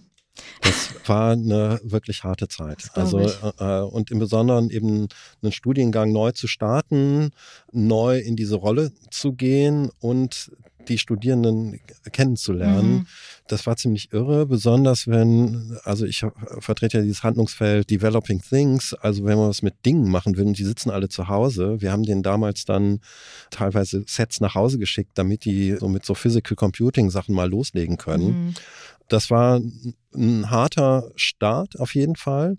Das 0.62 0.94
war 1.06 1.32
eine 1.32 1.80
wirklich 1.82 2.24
harte 2.24 2.48
Zeit. 2.48 2.90
Also 2.94 3.20
äh, 3.58 3.80
und 3.80 4.10
im 4.10 4.18
Besonderen 4.18 4.70
eben 4.70 5.08
einen 5.42 5.52
Studiengang 5.52 6.12
neu 6.12 6.32
zu 6.32 6.46
starten, 6.46 7.30
neu 7.72 8.18
in 8.18 8.36
diese 8.36 8.56
Rolle 8.56 8.92
zu 9.10 9.32
gehen 9.32 9.90
und 10.00 10.50
die 10.88 10.98
Studierenden 10.98 11.80
kennenzulernen. 12.12 12.90
Mhm. 12.90 13.06
Das 13.48 13.66
war 13.66 13.76
ziemlich 13.76 14.12
irre, 14.12 14.46
besonders 14.46 15.06
wenn, 15.06 15.76
also 15.84 16.04
ich 16.06 16.24
vertrete 16.58 16.98
ja 16.98 17.02
dieses 17.02 17.22
Handlungsfeld 17.22 17.90
Developing 17.90 18.40
Things, 18.40 18.94
also 18.94 19.24
wenn 19.24 19.38
man 19.38 19.48
was 19.48 19.62
mit 19.62 19.74
Dingen 19.84 20.10
machen 20.10 20.36
will 20.36 20.46
und 20.46 20.58
die 20.58 20.64
sitzen 20.64 20.90
alle 20.90 21.08
zu 21.08 21.28
Hause. 21.28 21.80
Wir 21.80 21.92
haben 21.92 22.02
denen 22.02 22.22
damals 22.22 22.64
dann 22.64 23.00
teilweise 23.50 24.04
Sets 24.06 24.40
nach 24.40 24.54
Hause 24.54 24.78
geschickt, 24.78 25.12
damit 25.14 25.44
die 25.44 25.76
so 25.78 25.88
mit 25.88 26.04
so 26.04 26.14
Physical 26.14 26.56
Computing 26.56 27.10
Sachen 27.10 27.34
mal 27.34 27.48
loslegen 27.48 27.96
können. 27.96 28.46
Mhm. 28.46 28.54
Das 29.08 29.30
war 29.30 29.60
ein 30.14 30.50
harter 30.50 31.10
Start 31.14 31.78
auf 31.78 31.94
jeden 31.94 32.16
Fall. 32.16 32.58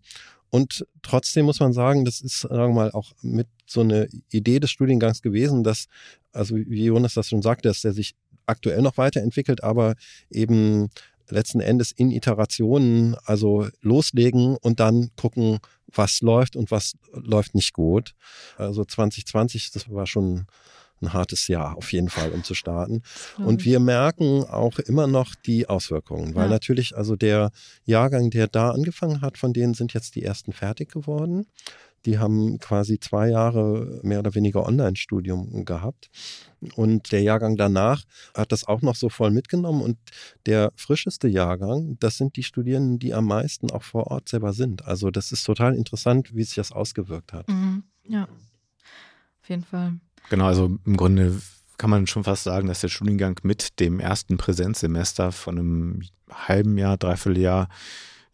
Und 0.50 0.86
trotzdem 1.02 1.46
muss 1.46 1.60
man 1.60 1.74
sagen, 1.74 2.06
das 2.06 2.22
ist, 2.22 2.42
sagen 2.42 2.74
wir 2.74 2.76
mal, 2.76 2.92
auch 2.92 3.12
mit 3.22 3.48
so 3.66 3.82
eine 3.82 4.08
Idee 4.32 4.60
des 4.60 4.72
Studiengangs 4.72 5.22
gewesen, 5.22 5.64
dass, 5.64 5.88
also 6.32 6.56
wie 6.56 6.86
Jonas 6.86 7.16
das 7.16 7.30
schon 7.30 7.42
sagte, 7.42 7.68
dass 7.68 7.82
der 7.82 7.94
sich 7.94 8.16
aktuell 8.46 8.82
noch 8.82 8.98
weiterentwickelt, 8.98 9.64
aber 9.64 9.96
eben 10.30 10.90
letzten 11.30 11.60
Endes 11.60 11.92
in 11.92 12.12
Iterationen, 12.12 13.16
also 13.26 13.68
loslegen 13.82 14.56
und 14.56 14.80
dann 14.80 15.12
gucken, 15.18 15.60
was 15.94 16.22
läuft 16.22 16.56
und 16.56 16.72
was 16.72 16.94
läuft 17.12 17.56
nicht 17.56 17.74
gut. 17.74 18.14
Also 18.58 18.86
2020, 18.86 19.72
das 19.72 19.90
war 19.92 20.08
schon 20.08 20.48
ein 21.02 21.14
hartes 21.14 21.48
Jahr 21.48 21.78
auf 21.78 21.92
jeden 21.92 22.10
Fall, 22.10 22.32
um 22.32 22.44
zu 22.44 22.54
starten. 22.54 23.02
Und 23.38 23.66
wir 23.66 23.80
merken 23.80 24.44
auch 24.44 24.80
immer 24.80 25.08
noch 25.08 25.36
die 25.36 25.70
Auswirkungen, 25.70 26.36
weil 26.36 26.46
ja. 26.46 26.52
natürlich 26.52 26.96
also 26.96 27.16
der 27.16 27.52
Jahrgang, 27.86 28.30
der 28.30 28.48
da 28.48 28.72
angefangen 28.72 29.22
hat, 29.22 29.38
von 29.38 29.54
denen 29.54 29.74
sind 29.74 29.94
jetzt 29.94 30.16
die 30.16 30.24
ersten 30.24 30.54
fertig 30.54 30.92
geworden. 30.92 31.46
Die 32.06 32.20
haben 32.20 32.60
quasi 32.60 33.00
zwei 33.00 33.30
Jahre 33.30 34.00
mehr 34.02 34.20
oder 34.20 34.34
weniger 34.34 34.66
Online-Studium 34.66 35.66
gehabt. 35.66 36.10
Und 36.76 37.12
der 37.12 37.22
Jahrgang 37.22 37.58
danach 37.58 38.04
hat 38.34 38.52
das 38.52 38.66
auch 38.66 38.82
noch 38.82 38.96
so 38.96 39.10
voll 39.10 39.32
mitgenommen. 39.32 39.82
Und 39.82 39.98
der 40.46 40.72
frischeste 40.76 41.28
Jahrgang, 41.28 41.98
das 42.00 42.18
sind 42.18 42.36
die 42.38 42.44
Studierenden, 42.44 43.00
die 43.00 43.14
am 43.14 43.26
meisten 43.26 43.72
auch 43.72 43.84
vor 43.84 44.08
Ort 44.08 44.30
selber 44.30 44.54
sind. 44.54 44.86
Also 44.86 45.12
das 45.12 45.32
ist 45.32 45.44
total 45.44 45.76
interessant, 45.76 46.34
wie 46.34 46.44
sich 46.44 46.56
das 46.56 46.72
ausgewirkt 46.72 47.34
hat. 47.34 47.50
Mhm. 47.50 47.84
Ja, 48.08 48.24
auf 49.42 49.50
jeden 49.50 49.64
Fall. 49.64 50.00
Genau, 50.30 50.46
also 50.46 50.78
im 50.86 50.98
Grunde 50.98 51.40
kann 51.78 51.90
man 51.90 52.08
schon 52.08 52.24
fast 52.24 52.44
sagen, 52.44 52.68
dass 52.68 52.82
der 52.82 52.90
Studiengang 52.90 53.40
mit 53.44 53.80
dem 53.80 54.00
ersten 54.00 54.38
Präsenzsemester 54.38 55.32
von 55.32 55.58
einem 55.58 56.02
halben 56.32 56.78
Jahr, 56.78 56.98
dreiviertel 56.98 57.42
Jahr 57.42 57.70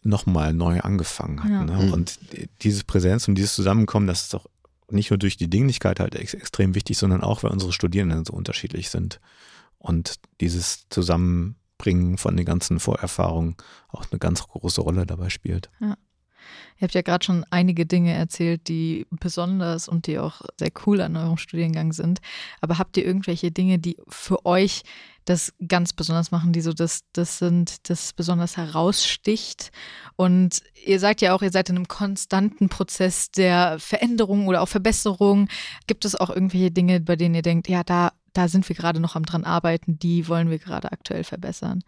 nochmal 0.02 0.54
neu 0.54 0.80
angefangen 0.82 1.44
hat. 1.44 1.52
Ja. 1.52 1.64
Ne? 1.64 1.86
Mhm. 1.86 1.94
Und 1.94 2.20
dieses 2.62 2.84
Präsenz 2.84 3.28
und 3.28 3.36
dieses 3.36 3.56
Zusammenkommen, 3.56 4.08
das 4.08 4.24
ist 4.24 4.36
auch 4.36 4.46
nicht 4.90 5.10
nur 5.10 5.18
durch 5.18 5.38
die 5.38 5.50
Dinglichkeit 5.50 6.00
halt 6.00 6.16
ex 6.16 6.34
extrem 6.34 6.76
wichtig, 6.76 6.98
sondern 6.98 7.22
auch, 7.22 7.44
weil 7.44 7.52
unsere 7.52 7.74
Studierenden 7.74 8.26
so 8.26 8.34
unterschiedlich 8.34 8.90
sind. 8.90 9.20
Und 9.78 10.20
dieses 10.40 10.88
Zusammenbringen 10.90 12.18
von 12.18 12.38
den 12.38 12.46
ganzen 12.46 12.80
Vorerfahrungen 12.80 13.56
auch 13.90 14.06
eine 14.10 14.20
ganz 14.20 14.44
große 14.44 14.82
Rolle 14.82 15.06
dabei 15.06 15.30
spielt. 15.30 15.70
Ja. 15.80 15.98
Ihr 16.78 16.86
habt 16.86 16.94
ja 16.94 17.02
gerade 17.02 17.24
schon 17.24 17.46
einige 17.50 17.86
Dinge 17.86 18.14
erzählt, 18.14 18.68
die 18.68 19.06
besonders 19.12 19.88
und 19.88 20.08
die 20.08 20.20
auch 20.20 20.42
sehr 20.58 20.72
cool 20.86 21.02
an 21.02 21.16
eurem 21.16 21.38
Studiengang 21.38 21.94
sind. 21.94 22.20
Aber 22.62 22.78
habt 22.78 22.98
ihr 22.98 23.06
irgendwelche 23.06 23.52
Dinge, 23.52 23.80
die 23.80 23.98
für 24.08 24.46
euch 24.46 24.84
das 25.26 25.54
ganz 25.68 25.94
besonders 25.94 26.32
machen, 26.32 26.52
die 26.52 26.62
so 26.62 26.74
das, 26.74 27.02
das 27.14 27.38
sind, 27.38 27.90
das 27.90 28.14
besonders 28.14 28.58
heraussticht? 28.58 29.72
Und 30.16 30.62
ihr 30.86 31.00
sagt 31.00 31.22
ja 31.22 31.34
auch, 31.34 31.42
ihr 31.42 31.52
seid 31.52 31.70
in 31.70 31.78
einem 31.78 31.88
konstanten 31.88 32.70
Prozess 32.70 33.32
der 33.32 33.80
Veränderung 33.80 34.48
oder 34.48 34.62
auch 34.62 34.68
Verbesserung. 34.68 35.48
Gibt 35.88 36.06
es 36.06 36.16
auch 36.16 36.30
irgendwelche 36.30 36.72
Dinge, 36.72 37.00
bei 37.00 37.16
denen 37.16 37.36
ihr 37.36 37.42
denkt, 37.42 37.70
ja, 37.70 37.84
da, 37.84 38.12
da 38.34 38.48
sind 38.48 38.68
wir 38.68 38.76
gerade 38.76 39.00
noch 39.00 39.16
am 39.16 39.26
dran 39.26 39.44
arbeiten, 39.44 40.00
die 40.00 40.28
wollen 40.28 40.50
wir 40.50 40.60
gerade 40.60 40.92
aktuell 40.92 41.24
verbessern? 41.24 41.84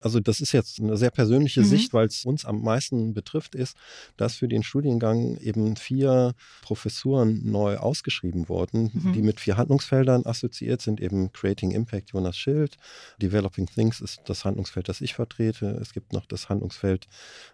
Also 0.00 0.18
das 0.20 0.40
ist 0.40 0.52
jetzt 0.52 0.80
eine 0.80 0.96
sehr 0.96 1.10
persönliche 1.10 1.60
Mhm. 1.60 1.64
Sicht, 1.66 1.92
weil 1.92 2.06
es 2.06 2.24
uns 2.24 2.44
am 2.44 2.62
meisten 2.62 3.12
betrifft, 3.14 3.54
ist, 3.54 3.76
dass 4.16 4.36
für 4.36 4.48
den 4.48 4.62
Studiengang 4.62 5.36
eben 5.38 5.76
vier 5.76 6.34
Professuren 6.62 7.50
neu 7.50 7.76
ausgeschrieben 7.76 8.48
wurden, 8.48 8.90
Mhm. 8.92 9.12
die 9.12 9.22
mit 9.22 9.40
vier 9.40 9.56
Handlungsfeldern 9.56 10.24
assoziiert 10.26 10.80
sind, 10.80 11.00
eben 11.00 11.32
Creating 11.32 11.70
Impact 11.70 12.10
Jonas 12.12 12.36
Schild, 12.36 12.76
Developing 13.20 13.66
Things 13.66 14.00
ist 14.00 14.20
das 14.24 14.44
Handlungsfeld, 14.44 14.88
das 14.88 15.00
ich 15.00 15.14
vertrete. 15.14 15.78
Es 15.80 15.92
gibt 15.92 16.12
noch 16.12 16.26
das 16.26 16.48
Handlungsfeld 16.48 17.06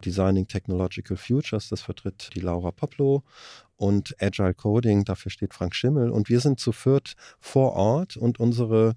Designing 0.05 0.47
Technological 0.47 1.17
Futures, 1.17 1.69
das 1.69 1.81
vertritt 1.83 2.31
die 2.35 2.41
Laura 2.41 2.71
Poplo 2.71 3.23
und 3.77 4.15
Agile 4.23 4.55
Coding, 4.55 5.05
dafür 5.05 5.31
steht 5.31 5.53
Frank 5.53 5.75
Schimmel. 5.75 6.11
Und 6.11 6.29
wir 6.29 6.41
sind 6.41 6.61
zu 6.61 6.73
viert 6.73 7.15
vor 7.40 7.73
Ort 7.75 8.17
und 8.17 8.40
unsere 8.40 8.94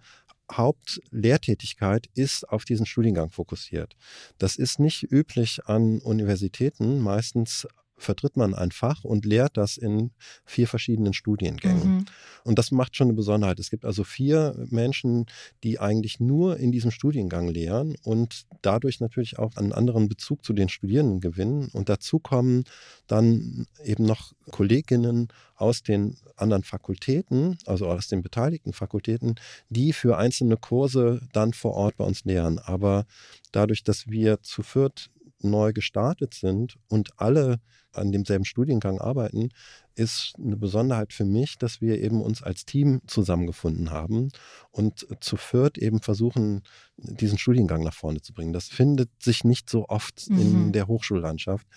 Hauptlehrtätigkeit 0.51 2.09
ist 2.15 2.49
auf 2.49 2.65
diesen 2.65 2.85
Studiengang 2.85 3.31
fokussiert. 3.31 3.95
Das 4.37 4.55
ist 4.55 4.79
nicht 4.79 5.03
üblich 5.11 5.65
an 5.65 5.99
Universitäten. 5.99 6.99
Meistens 6.99 7.67
vertritt 7.99 8.37
man 8.37 8.55
ein 8.55 8.71
Fach 8.71 9.03
und 9.03 9.25
lehrt 9.25 9.57
das 9.57 9.77
in 9.77 10.11
vier 10.45 10.67
verschiedenen 10.67 11.13
Studiengängen. 11.13 11.97
Mhm. 11.97 12.05
Und 12.43 12.57
das 12.57 12.71
macht 12.71 12.95
schon 12.95 13.07
eine 13.07 13.15
Besonderheit. 13.15 13.59
Es 13.59 13.69
gibt 13.69 13.85
also 13.85 14.03
vier 14.03 14.55
Menschen, 14.69 15.25
die 15.63 15.79
eigentlich 15.79 16.19
nur 16.19 16.57
in 16.57 16.71
diesem 16.71 16.91
Studiengang 16.91 17.47
lehren 17.47 17.95
und 18.03 18.45
dadurch 18.61 18.99
natürlich 18.99 19.37
auch 19.37 19.55
einen 19.57 19.73
anderen 19.73 20.07
Bezug 20.07 20.43
zu 20.43 20.53
den 20.53 20.69
Studierenden 20.69 21.19
gewinnen. 21.19 21.69
Und 21.73 21.89
dazu 21.89 22.19
kommen 22.19 22.63
dann 23.07 23.67
eben 23.83 24.05
noch 24.05 24.33
Kolleginnen 24.51 25.27
aus 25.55 25.83
den 25.83 26.15
anderen 26.37 26.63
Fakultäten, 26.63 27.57
also 27.65 27.87
aus 27.87 28.07
den 28.07 28.21
beteiligten 28.21 28.73
Fakultäten, 28.73 29.35
die 29.69 29.93
für 29.93 30.17
einzelne 30.17 30.57
Kurse 30.57 31.21
dann 31.33 31.53
vor 31.53 31.73
Ort 31.73 31.97
bei 31.97 32.05
uns 32.05 32.23
lehren. 32.23 32.59
Aber 32.59 33.05
dadurch, 33.51 33.83
dass 33.83 34.07
wir 34.07 34.41
zu 34.41 34.63
viert 34.63 35.09
neu 35.41 35.73
gestartet 35.73 36.33
sind 36.33 36.77
und 36.87 37.11
alle 37.17 37.59
an 37.91 38.11
demselben 38.11 38.45
Studiengang 38.45 38.99
arbeiten, 38.99 39.49
ist 39.95 40.33
eine 40.37 40.55
Besonderheit 40.55 41.11
für 41.11 41.25
mich, 41.25 41.57
dass 41.57 41.81
wir 41.81 41.99
eben 41.99 42.21
uns 42.21 42.41
als 42.43 42.63
Team 42.63 43.01
zusammengefunden 43.07 43.89
haben 43.89 44.29
und 44.71 45.07
zu 45.19 45.35
viert 45.35 45.77
eben 45.77 45.99
versuchen, 45.99 46.61
diesen 46.97 47.37
Studiengang 47.37 47.83
nach 47.83 47.93
vorne 47.93 48.21
zu 48.21 48.33
bringen. 48.33 48.53
Das 48.53 48.67
findet 48.69 49.09
sich 49.21 49.43
nicht 49.43 49.69
so 49.69 49.87
oft 49.89 50.27
in 50.27 50.67
Mhm. 50.67 50.71
der 50.71 50.87
Hochschullandschaft, 50.87 51.67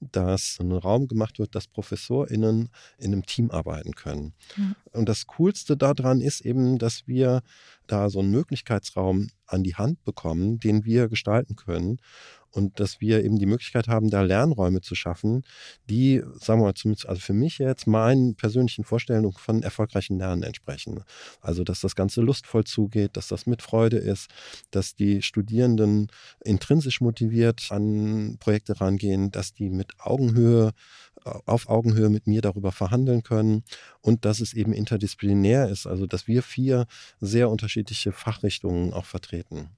dass 0.00 0.58
ein 0.60 0.72
Raum 0.72 1.06
gemacht 1.08 1.38
wird, 1.38 1.54
dass 1.54 1.68
ProfessorInnen 1.68 2.68
in 2.98 3.12
einem 3.12 3.24
Team 3.24 3.50
arbeiten 3.50 3.92
können. 3.94 4.34
Ja. 4.56 4.74
Und 4.92 5.08
das 5.08 5.26
Coolste 5.26 5.76
daran 5.76 6.20
ist 6.20 6.40
eben, 6.40 6.78
dass 6.78 7.06
wir 7.06 7.42
da 7.86 8.10
so 8.10 8.18
einen 8.18 8.30
Möglichkeitsraum 8.30 9.28
an 9.46 9.62
die 9.62 9.76
Hand 9.76 10.04
bekommen, 10.04 10.58
den 10.60 10.84
wir 10.84 11.08
gestalten 11.08 11.56
können 11.56 11.98
und 12.52 12.80
dass 12.80 13.00
wir 13.00 13.24
eben 13.24 13.38
die 13.38 13.46
Möglichkeit 13.46 13.88
haben, 13.88 14.10
da 14.10 14.22
Lernräume 14.22 14.80
zu 14.80 14.94
schaffen, 14.94 15.44
die, 15.88 16.22
sagen 16.38 16.60
wir 16.60 16.66
mal, 16.66 16.74
zumindest, 16.74 17.08
also 17.08 17.20
für 17.20 17.32
mich 17.32 17.58
jetzt 17.58 17.86
meinen 17.86 18.34
persönlichen 18.34 18.84
Vorstellungen 18.84 19.32
von 19.32 19.62
erfolgreichen 19.62 20.18
Lernen 20.18 20.42
entsprechen. 20.42 21.04
Also, 21.40 21.64
dass 21.64 21.80
das 21.80 21.94
Ganze 21.94 22.20
lustvoll 22.20 22.64
zugeht, 22.64 23.16
dass 23.16 23.28
das 23.28 23.46
mit 23.46 23.62
Freude 23.62 23.98
ist, 23.98 24.30
dass 24.70 24.94
die 24.94 25.22
Studierenden 25.22 26.08
intrinsisch 26.44 27.00
motiviert 27.00 27.68
an 27.70 28.36
Projekte 28.40 28.80
rangehen, 28.80 29.30
dass 29.30 29.52
die 29.52 29.70
mit 29.70 29.92
Augenhöhe, 29.98 30.72
auf 31.24 31.68
Augenhöhe 31.68 32.08
mit 32.08 32.26
mir 32.26 32.40
darüber 32.40 32.72
verhandeln 32.72 33.22
können 33.22 33.64
und 34.00 34.24
dass 34.24 34.40
es 34.40 34.54
eben 34.54 34.72
interdisziplinär 34.72 35.68
ist, 35.68 35.86
also 35.86 36.06
dass 36.06 36.26
wir 36.26 36.42
vier 36.42 36.86
sehr 37.20 37.50
unterschiedliche 37.50 38.12
Fachrichtungen 38.12 38.92
auch 38.92 39.04
vertreten. 39.04 39.70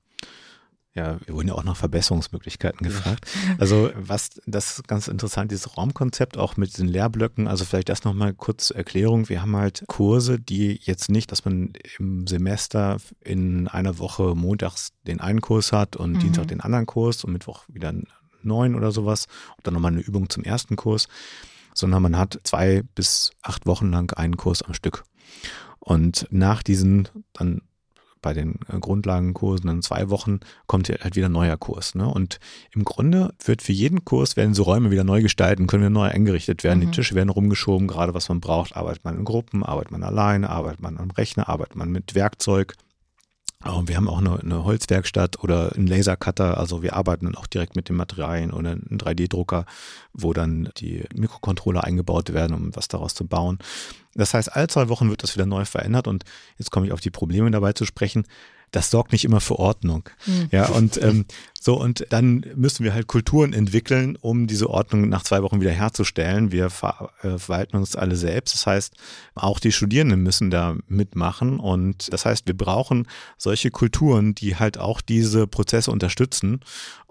Ja, 0.95 1.19
wir 1.25 1.35
wurden 1.35 1.49
ja 1.49 1.55
auch 1.55 1.65
nach 1.65 1.77
Verbesserungsmöglichkeiten 1.77 2.87
gefragt. 2.87 3.25
Also 3.59 3.91
was, 3.97 4.41
das 4.47 4.79
ist 4.79 4.89
ganz 4.89 5.09
interessant, 5.09 5.51
dieses 5.51 5.79
Raumkonzept 5.79 6.37
auch 6.37 6.59
mit 6.59 6.73
diesen 6.73 6.87
Lehrblöcken. 6.89 7.49
Also 7.49 7.65
vielleicht 7.65 7.89
das 7.89 8.05
nochmal 8.05 8.35
kurz 8.35 8.67
zur 8.67 8.77
Erklärung. 8.77 9.31
Wir 9.31 9.41
haben 9.41 9.57
halt 9.57 9.85
Kurse, 9.87 10.39
die 10.39 10.79
jetzt 10.83 11.11
nicht, 11.11 11.33
dass 11.33 11.47
man 11.47 11.73
im 11.99 12.27
Semester 12.27 12.99
in 13.21 13.69
einer 13.69 13.99
Woche 13.99 14.35
montags 14.35 14.93
den 15.07 15.21
einen 15.21 15.41
Kurs 15.41 15.73
hat 15.73 15.97
und 15.97 16.13
Mhm. 16.13 16.19
Dienstag 16.19 16.49
den 16.49 16.61
anderen 16.61 16.85
Kurs 16.85 17.25
und 17.25 17.33
Mittwoch 17.33 17.65
wieder 17.69 17.89
einen 17.89 18.07
neuen 18.43 18.75
oder 18.75 18.93
sowas 18.93 19.29
und 19.57 19.67
dann 19.67 19.73
nochmal 19.75 19.93
eine 19.93 20.01
Übung 20.03 20.29
zum 20.29 20.45
ersten 20.45 20.77
Kurs, 20.77 21.09
sondern 21.75 22.03
man 22.03 22.19
hat 22.19 22.39
zwei 22.45 22.83
bis 22.95 23.31
acht 23.41 23.67
Wochen 23.67 23.91
lang 23.91 24.13
einen 24.15 24.37
Kurs 24.37 24.61
am 24.63 24.75
Stück. 24.75 25.05
Und 25.79 26.27
nach 26.31 26.63
diesen 26.63 27.09
dann 27.33 27.63
bei 28.23 28.33
den 28.33 28.61
äh, 28.73 28.79
Grundlagenkursen 28.79 29.69
in 29.69 29.83
zwei 29.83 30.09
Wochen 30.09 30.41
kommt 30.67 30.87
hier 30.87 30.99
halt 31.03 31.17
wieder 31.17 31.27
ein 31.27 31.33
neuer 31.33 31.57
Kurs. 31.57 31.95
Ne? 31.95 32.09
Und 32.09 32.41
im 32.71 32.85
Grunde 32.85 33.35
wird 33.45 33.61
für 33.61 33.73
jeden 33.73 34.05
Kurs 34.05 34.37
werden 34.37 34.55
so 34.55 34.63
Räume 34.63 34.91
wieder 34.91 35.05
neu 35.05 35.21
gestalten, 35.21 35.67
können 35.67 35.83
wieder 35.83 35.91
neu 35.91 36.09
eingerichtet 36.09 36.65
werden. 36.65 36.79
Mhm. 36.79 36.87
Die 36.87 36.91
Tische 36.93 37.15
werden 37.15 37.29
rumgeschoben, 37.29 37.89
gerade 37.89 38.15
was 38.15 38.29
man 38.29 38.41
braucht. 38.41 38.77
Arbeitet 38.77 39.05
man 39.05 39.19
in 39.19 39.25
Gruppen, 39.25 39.63
arbeitet 39.63 39.91
man 39.91 40.03
alleine, 40.03 40.49
arbeitet 40.49 40.81
man 40.81 40.97
am 40.99 41.11
Rechner, 41.11 41.49
arbeitet 41.49 41.77
man 41.77 41.91
mit 41.91 42.15
Werkzeug. 42.15 42.77
Wir 43.65 43.97
haben 43.97 44.09
auch 44.09 44.19
eine, 44.19 44.41
eine 44.41 44.65
Holzwerkstatt 44.65 45.43
oder 45.43 45.73
einen 45.75 45.87
Lasercutter, 45.87 46.59
also 46.59 46.83
wir 46.83 46.95
arbeiten 46.95 47.27
dann 47.27 47.37
auch 47.37 47.47
direkt 47.47 47.77
mit 47.77 47.89
den 47.89 47.97
Materialien 47.97 48.53
oder 48.53 48.73
einen 48.73 48.99
3D-Drucker, 48.99 49.67
wo 50.13 50.33
dann 50.33 50.71
die 50.79 51.05
Mikrocontroller 51.15 51.85
eingebaut 51.85 52.33
werden, 52.33 52.55
um 52.55 52.75
was 52.75 52.89
daraus 52.89 53.15
zu 53.15 53.27
bauen. 53.27 53.59
Das 54.15 54.35
heißt, 54.35 54.55
alle 54.55 54.67
zwei 54.67 54.89
Wochen 54.89 55.11
wird 55.11 55.23
das 55.23 55.37
wieder 55.37 55.47
neu 55.47 55.65
verändert 55.65 56.09
und 56.09 56.25
jetzt 56.59 56.71
komme 56.71 56.87
ich 56.87 56.93
auf 56.93 57.01
die 57.01 57.11
Probleme 57.11 57.51
dabei 57.51 57.73
zu 57.73 57.85
sprechen. 57.85 58.25
Das 58.73 58.91
sorgt 58.91 59.13
nicht 59.13 59.25
immer 59.25 59.41
für 59.41 59.59
Ordnung. 59.59 60.09
Mhm. 60.27 60.49
Ja, 60.51 60.67
und 60.69 61.01
ähm, 61.03 61.27
so, 61.61 61.81
und 61.81 62.07
dann 62.09 62.45
müssen 62.57 62.83
wir 62.83 62.93
halt 62.93 63.07
Kulturen 63.07 63.53
entwickeln, 63.53 64.19
um 64.21 64.49
diese 64.49 64.69
Ordnung 64.69 65.09
nach 65.09 65.23
zwei 65.23 65.45
Wochen 65.45 65.61
wieder 65.61 65.71
herzustellen. 65.71 66.51
Wir 66.51 66.71
ver 66.71 67.11
äh, 67.23 67.39
verwalten 67.39 67.77
uns 67.77 67.95
alle 67.95 68.17
selbst. 68.17 68.55
Das 68.55 68.67
heißt, 68.67 68.95
auch 69.37 69.61
die 69.61 69.71
Studierenden 69.71 70.25
müssen 70.25 70.51
da 70.51 70.75
mitmachen. 70.89 71.61
Und 71.61 72.13
das 72.13 72.25
heißt, 72.25 72.49
wir 72.49 72.57
brauchen 72.57 73.07
solche 73.39 73.71
Kulturen, 73.71 74.35
die 74.35 74.57
halt 74.57 74.77
auch 74.77 75.01
diese 75.01 75.47
Prozesse 75.47 75.93
unterstützen. 75.93 76.61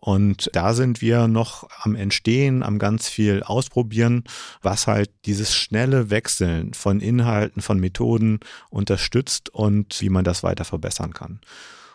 Und 0.04 0.50
da 0.54 0.74
sind 0.74 1.00
wir 1.02 1.28
noch 1.28 1.70
am 1.84 1.94
Entstehen, 1.94 2.64
am 2.64 2.80
ganz 2.80 3.08
viel 3.08 3.44
ausprobieren, 3.44 4.24
was 4.64 4.88
halt 4.88 5.12
dieses 5.26 5.56
schnelle 5.56 6.10
Wechseln 6.10 6.74
von 6.74 7.00
Inhalten, 7.00 7.62
von 7.62 7.80
Methoden 7.80 8.40
unterstützt 8.72 9.50
und 9.50 10.02
wie 10.02 10.10
man 10.10 10.24
das 10.24 10.42
weiter 10.42 10.66
verbessern 10.66 11.14
kann. 11.14 11.40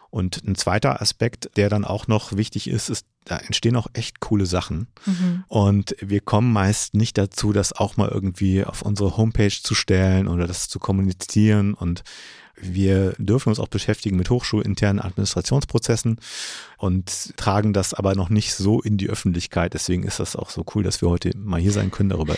Und 0.09 0.45
ein 0.47 0.55
zweiter 0.55 1.03
Aspekt, 1.03 1.51
der 1.57 1.69
dann 1.69 1.85
auch 1.85 2.07
noch 2.07 2.37
wichtig 2.37 2.71
ist, 2.71 2.91
ist, 2.91 3.07
da 3.25 3.39
entstehen 3.39 3.75
auch 3.75 3.89
echt 3.93 4.21
coole 4.21 4.47
Sachen. 4.47 4.87
Mhm. 5.05 5.45
Und 5.49 5.97
wir 6.01 6.21
kommen 6.21 6.53
meist 6.53 6.95
nicht 6.95 7.19
dazu, 7.19 7.53
das 7.53 7.73
auch 7.73 7.97
mal 7.97 8.09
irgendwie 8.09 8.65
auf 8.65 8.83
unsere 8.83 9.17
Homepage 9.17 9.51
zu 9.51 9.75
stellen 9.75 10.29
oder 10.29 10.47
das 10.47 10.69
zu 10.69 10.79
kommunizieren. 10.79 11.75
Und 11.75 12.05
wir 12.59 13.15
dürfen 13.19 13.51
uns 13.51 13.61
auch 13.61 13.69
beschäftigen 13.69 14.17
mit 14.17 14.31
hochschulinternen 14.31 15.01
Administrationsprozessen 15.03 16.19
und 16.79 17.37
tragen 17.37 17.73
das 17.73 17.93
aber 17.95 18.15
noch 18.15 18.29
nicht 18.31 18.55
so 18.55 18.81
in 18.81 18.97
die 18.97 19.09
Öffentlichkeit. 19.11 19.75
Deswegen 19.75 20.03
ist 20.05 20.21
das 20.21 20.37
auch 20.37 20.51
so 20.51 20.65
cool, 20.75 20.83
dass 20.83 21.03
wir 21.03 21.11
heute 21.11 21.37
mal 21.37 21.61
hier 21.61 21.73
sein 21.73 21.91
können, 21.91 22.09
darüber 22.09 22.37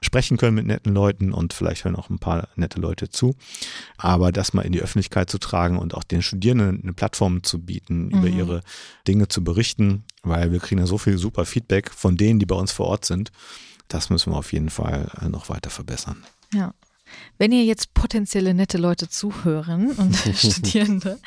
sprechen 0.00 0.36
können 0.36 0.56
mit 0.56 0.66
netten 0.66 0.92
Leuten 0.92 1.32
und 1.32 1.52
vielleicht 1.52 1.84
hören 1.84 1.94
auch 1.94 2.10
ein 2.10 2.18
paar 2.18 2.48
nette 2.56 2.80
Leute 2.80 3.08
zu. 3.08 3.36
Aber 3.96 4.32
das 4.32 4.52
mal 4.52 4.62
in 4.62 4.72
die 4.72 4.80
Öffentlichkeit 4.82 5.30
zu 5.30 5.38
tragen 5.38 5.78
und 5.78 5.94
auch 5.94 6.02
den 6.02 6.22
Studierenden 6.22 6.80
eine 6.82 6.92
Plattform 6.92 7.44
zu 7.44 7.60
bieten, 7.60 8.10
über 8.10 8.28
Mhm. 8.28 8.38
ihre 8.38 8.60
Dinge 9.06 9.28
zu 9.28 9.44
berichten, 9.44 10.02
weil 10.24 10.50
wir 10.50 10.58
kriegen 10.58 10.80
ja 10.80 10.86
so 10.86 10.98
viel 10.98 11.18
super 11.18 11.44
Feedback 11.44 11.90
von 11.90 12.16
denen, 12.16 12.40
die 12.40 12.46
bei 12.46 12.56
uns 12.56 12.72
vor 12.72 12.86
Ort 12.86 13.04
sind. 13.04 13.30
Das 13.86 14.10
müssen 14.10 14.32
wir 14.32 14.38
auf 14.38 14.52
jeden 14.52 14.70
Fall 14.70 15.08
äh, 15.20 15.28
noch 15.28 15.48
weiter 15.48 15.70
verbessern. 15.70 16.24
Ja. 16.52 16.74
Wenn 17.38 17.52
ihr 17.52 17.64
jetzt 17.64 17.94
potenzielle 17.94 18.54
nette 18.54 18.78
Leute 18.78 19.08
zuhören 19.08 19.90
und 19.96 20.16
Studierende, 20.34 21.18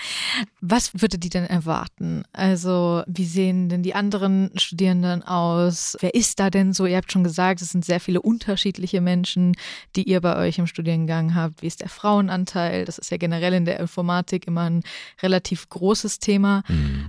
was 0.62 0.94
würdet 0.94 1.24
ihr 1.24 1.30
denn 1.30 1.46
erwarten? 1.46 2.24
Also, 2.34 3.04
wie 3.08 3.26
sehen 3.26 3.70
denn 3.70 3.84
die 3.84 3.96
anderen 3.96 4.52
Studierenden 4.56 5.24
aus? 5.24 5.98
Wer 6.00 6.14
ist 6.14 6.40
da 6.40 6.50
denn 6.50 6.74
so? 6.74 6.86
Ihr 6.86 6.98
habt 6.98 7.12
schon 7.12 7.24
gesagt, 7.24 7.62
es 7.62 7.70
sind 7.70 7.86
sehr 7.86 8.00
viele 8.00 8.22
unterschiedliche 8.22 9.02
Menschen, 9.02 9.56
die 9.96 10.04
ihr 10.04 10.22
bei 10.22 10.38
euch 10.38 10.58
im 10.58 10.68
Studiengang 10.68 11.36
habt. 11.36 11.62
Wie 11.62 11.68
ist 11.68 11.82
der 11.82 11.90
Frauenanteil? 11.90 12.86
Das 12.86 12.98
ist 12.98 13.12
ja 13.12 13.18
generell 13.18 13.54
in 13.54 13.66
der 13.66 13.80
Informatik 13.80 14.48
immer 14.48 14.70
ein 14.70 14.84
relativ 15.22 15.70
großes 15.70 16.20
Thema. 16.20 16.64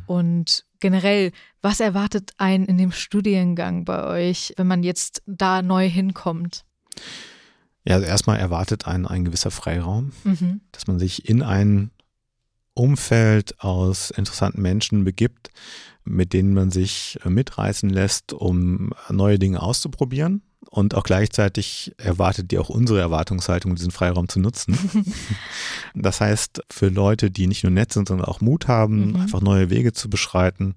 Und 0.06 0.64
generell, 0.80 1.32
was 1.62 1.80
erwartet 1.80 2.32
einen 2.38 2.64
in 2.66 2.78
dem 2.78 2.92
Studiengang 2.92 3.84
bei 3.84 4.04
euch, 4.04 4.52
wenn 4.56 4.66
man 4.66 4.82
jetzt 4.82 5.22
da 5.26 5.62
neu 5.62 5.88
hinkommt? 5.88 6.64
Ja, 7.86 7.94
also 7.96 8.06
erstmal 8.06 8.38
erwartet 8.38 8.86
einen 8.86 9.06
ein 9.06 9.24
gewisser 9.24 9.50
Freiraum, 9.50 10.12
Mhm. 10.24 10.60
dass 10.72 10.86
man 10.86 10.98
sich 10.98 11.28
in 11.28 11.42
ein 11.42 11.90
Umfeld 12.74 13.60
aus 13.60 14.10
interessanten 14.10 14.60
Menschen 14.60 15.04
begibt, 15.04 15.50
mit 16.04 16.32
denen 16.32 16.52
man 16.52 16.70
sich 16.70 17.18
mitreißen 17.24 17.88
lässt, 17.88 18.32
um 18.32 18.92
neue 19.08 19.38
Dinge 19.38 19.62
auszuprobieren. 19.62 20.42
Und 20.68 20.94
auch 20.94 21.04
gleichzeitig 21.04 21.94
erwartet 21.96 22.50
die 22.50 22.58
auch 22.58 22.68
unsere 22.68 23.00
Erwartungshaltung, 23.00 23.76
diesen 23.76 23.92
Freiraum 23.92 24.28
zu 24.28 24.40
nutzen. 24.40 24.76
das 25.94 26.20
heißt, 26.20 26.62
für 26.70 26.88
Leute, 26.88 27.30
die 27.30 27.46
nicht 27.46 27.62
nur 27.62 27.70
nett 27.70 27.92
sind, 27.92 28.08
sondern 28.08 28.26
auch 28.26 28.40
Mut 28.40 28.68
haben, 28.68 29.10
mhm. 29.10 29.16
einfach 29.16 29.40
neue 29.40 29.70
Wege 29.70 29.92
zu 29.92 30.10
beschreiten 30.10 30.74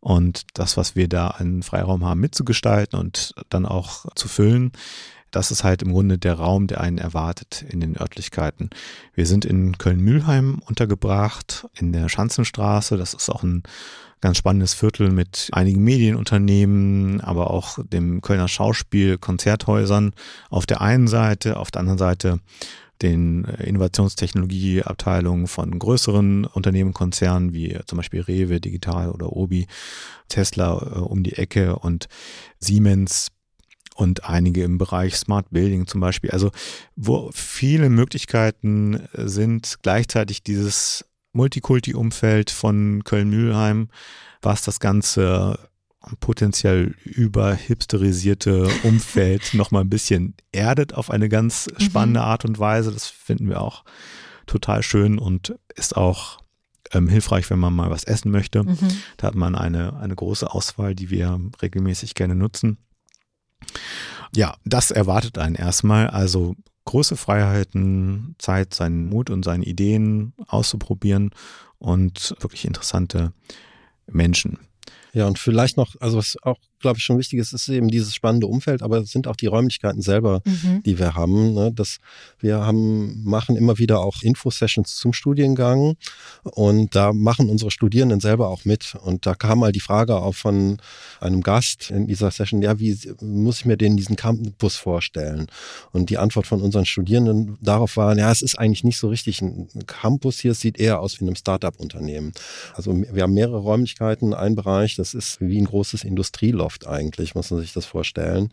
und 0.00 0.44
das, 0.54 0.76
was 0.76 0.96
wir 0.96 1.08
da 1.08 1.28
an 1.28 1.62
Freiraum 1.62 2.04
haben, 2.04 2.20
mitzugestalten 2.20 2.98
und 2.98 3.34
dann 3.50 3.66
auch 3.66 4.06
zu 4.14 4.26
füllen, 4.26 4.72
das 5.30 5.50
ist 5.50 5.64
halt 5.64 5.82
im 5.82 5.92
Grunde 5.92 6.18
der 6.18 6.34
Raum, 6.34 6.66
der 6.66 6.80
einen 6.80 6.98
erwartet 6.98 7.64
in 7.68 7.80
den 7.80 7.96
Örtlichkeiten. 7.96 8.70
Wir 9.14 9.26
sind 9.26 9.44
in 9.44 9.78
Köln-Mühlheim 9.78 10.60
untergebracht, 10.64 11.66
in 11.74 11.92
der 11.92 12.08
Schanzenstraße. 12.08 12.96
Das 12.96 13.14
ist 13.14 13.28
auch 13.28 13.42
ein 13.42 13.62
ganz 14.20 14.38
spannendes 14.38 14.74
Viertel 14.74 15.10
mit 15.10 15.50
einigen 15.52 15.84
Medienunternehmen, 15.84 17.20
aber 17.20 17.50
auch 17.50 17.78
dem 17.84 18.22
Kölner 18.22 18.48
Schauspiel, 18.48 19.18
Konzerthäusern 19.18 20.12
auf 20.48 20.66
der 20.66 20.80
einen 20.80 21.06
Seite, 21.06 21.58
auf 21.58 21.70
der 21.70 21.80
anderen 21.80 21.98
Seite 21.98 22.40
den 23.02 23.44
Innovationstechnologieabteilungen 23.44 25.48
von 25.48 25.78
größeren 25.78 26.46
Unternehmen, 26.46 26.94
Konzernen 26.94 27.52
wie 27.52 27.78
zum 27.86 27.98
Beispiel 27.98 28.22
Rewe 28.22 28.60
Digital 28.60 29.10
oder 29.10 29.32
Obi, 29.32 29.66
Tesla 30.28 30.78
äh, 30.78 30.98
um 30.98 31.22
die 31.22 31.34
Ecke 31.34 31.78
und 31.78 32.08
Siemens 32.58 33.28
und 33.96 34.24
einige 34.24 34.62
im 34.62 34.78
Bereich 34.78 35.16
Smart 35.16 35.46
Building 35.50 35.86
zum 35.86 36.00
Beispiel. 36.00 36.30
Also 36.30 36.50
wo 36.94 37.30
viele 37.32 37.88
Möglichkeiten 37.88 39.08
sind, 39.14 39.78
gleichzeitig 39.82 40.42
dieses 40.42 41.04
Multikulti-Umfeld 41.32 42.50
von 42.50 43.04
Köln-Mühlheim, 43.04 43.88
was 44.42 44.62
das 44.62 44.80
Ganze 44.80 45.58
potenziell 46.20 46.94
überhipsterisierte 47.04 48.68
Umfeld 48.84 49.50
nochmal 49.54 49.82
ein 49.82 49.90
bisschen 49.90 50.34
erdet 50.52 50.94
auf 50.94 51.10
eine 51.10 51.28
ganz 51.28 51.66
mhm. 51.66 51.80
spannende 51.82 52.20
Art 52.20 52.44
und 52.44 52.58
Weise. 52.58 52.92
Das 52.92 53.06
finden 53.06 53.48
wir 53.48 53.60
auch 53.60 53.84
total 54.46 54.82
schön 54.82 55.18
und 55.18 55.56
ist 55.74 55.96
auch 55.96 56.38
ähm, 56.92 57.08
hilfreich, 57.08 57.50
wenn 57.50 57.58
man 57.58 57.74
mal 57.74 57.90
was 57.90 58.04
essen 58.04 58.30
möchte. 58.30 58.62
Mhm. 58.62 58.78
Da 59.16 59.26
hat 59.28 59.34
man 59.34 59.54
eine, 59.54 59.96
eine 59.96 60.14
große 60.14 60.50
Auswahl, 60.50 60.94
die 60.94 61.10
wir 61.10 61.40
regelmäßig 61.60 62.14
gerne 62.14 62.34
nutzen. 62.34 62.78
Ja, 64.34 64.56
das 64.64 64.90
erwartet 64.90 65.38
einen 65.38 65.54
erstmal. 65.54 66.08
Also 66.08 66.56
große 66.84 67.16
Freiheiten, 67.16 68.34
Zeit, 68.38 68.74
seinen 68.74 69.08
Mut 69.08 69.30
und 69.30 69.44
seine 69.44 69.64
Ideen 69.64 70.32
auszuprobieren 70.46 71.30
und 71.78 72.34
wirklich 72.40 72.64
interessante 72.64 73.32
Menschen. 74.06 74.58
Ja, 75.12 75.26
und 75.26 75.38
vielleicht 75.38 75.76
noch, 75.76 75.94
also 76.00 76.18
was 76.18 76.36
auch 76.42 76.58
glaube 76.80 76.98
ich, 76.98 77.04
schon 77.04 77.18
wichtig 77.18 77.38
ist, 77.38 77.52
ist 77.52 77.68
eben 77.68 77.88
dieses 77.88 78.14
spannende 78.14 78.46
Umfeld, 78.46 78.82
aber 78.82 78.98
es 78.98 79.10
sind 79.10 79.26
auch 79.26 79.36
die 79.36 79.46
Räumlichkeiten 79.46 80.02
selber, 80.02 80.42
mhm. 80.44 80.82
die 80.84 80.98
wir 80.98 81.14
haben. 81.14 81.54
Ne? 81.54 81.72
Das, 81.72 81.98
wir 82.38 82.58
haben, 82.58 83.24
machen 83.24 83.56
immer 83.56 83.78
wieder 83.78 84.00
auch 84.00 84.22
Info-Sessions 84.22 84.96
zum 84.96 85.12
Studiengang 85.12 85.96
und 86.42 86.94
da 86.94 87.12
machen 87.12 87.48
unsere 87.48 87.70
Studierenden 87.70 88.20
selber 88.20 88.48
auch 88.48 88.64
mit. 88.64 88.94
Und 89.02 89.26
da 89.26 89.34
kam 89.34 89.60
mal 89.60 89.72
die 89.72 89.80
Frage 89.80 90.16
auch 90.16 90.34
von 90.34 90.76
einem 91.20 91.42
Gast 91.42 91.90
in 91.90 92.06
dieser 92.06 92.30
Session, 92.30 92.62
ja, 92.62 92.78
wie 92.78 92.96
muss 93.20 93.60
ich 93.60 93.64
mir 93.64 93.76
denn 93.76 93.96
diesen 93.96 94.16
Campus 94.16 94.76
vorstellen? 94.76 95.46
Und 95.92 96.10
die 96.10 96.18
Antwort 96.18 96.46
von 96.46 96.60
unseren 96.60 96.84
Studierenden 96.84 97.56
darauf 97.62 97.96
war, 97.96 98.16
ja, 98.16 98.30
es 98.30 98.42
ist 98.42 98.58
eigentlich 98.58 98.84
nicht 98.84 98.98
so 98.98 99.08
richtig 99.08 99.40
ein 99.40 99.68
Campus 99.86 100.40
hier, 100.40 100.52
es 100.52 100.60
sieht 100.60 100.78
eher 100.78 101.00
aus 101.00 101.20
wie 101.20 101.26
ein 101.26 101.36
Startup-Unternehmen. 101.36 102.32
Also 102.74 102.94
wir 102.94 103.22
haben 103.22 103.32
mehrere 103.32 103.58
Räumlichkeiten, 103.58 104.34
ein 104.34 104.54
Bereich, 104.54 104.96
das 104.96 105.14
ist 105.14 105.40
wie 105.40 105.58
ein 105.58 105.64
großes 105.64 106.04
Industrieloft 106.04 106.65
Landschaft 106.66 106.86
eigentlich, 106.86 107.34
muss 107.34 107.50
man 107.50 107.60
sich 107.60 107.72
das 107.72 107.86
vorstellen, 107.86 108.50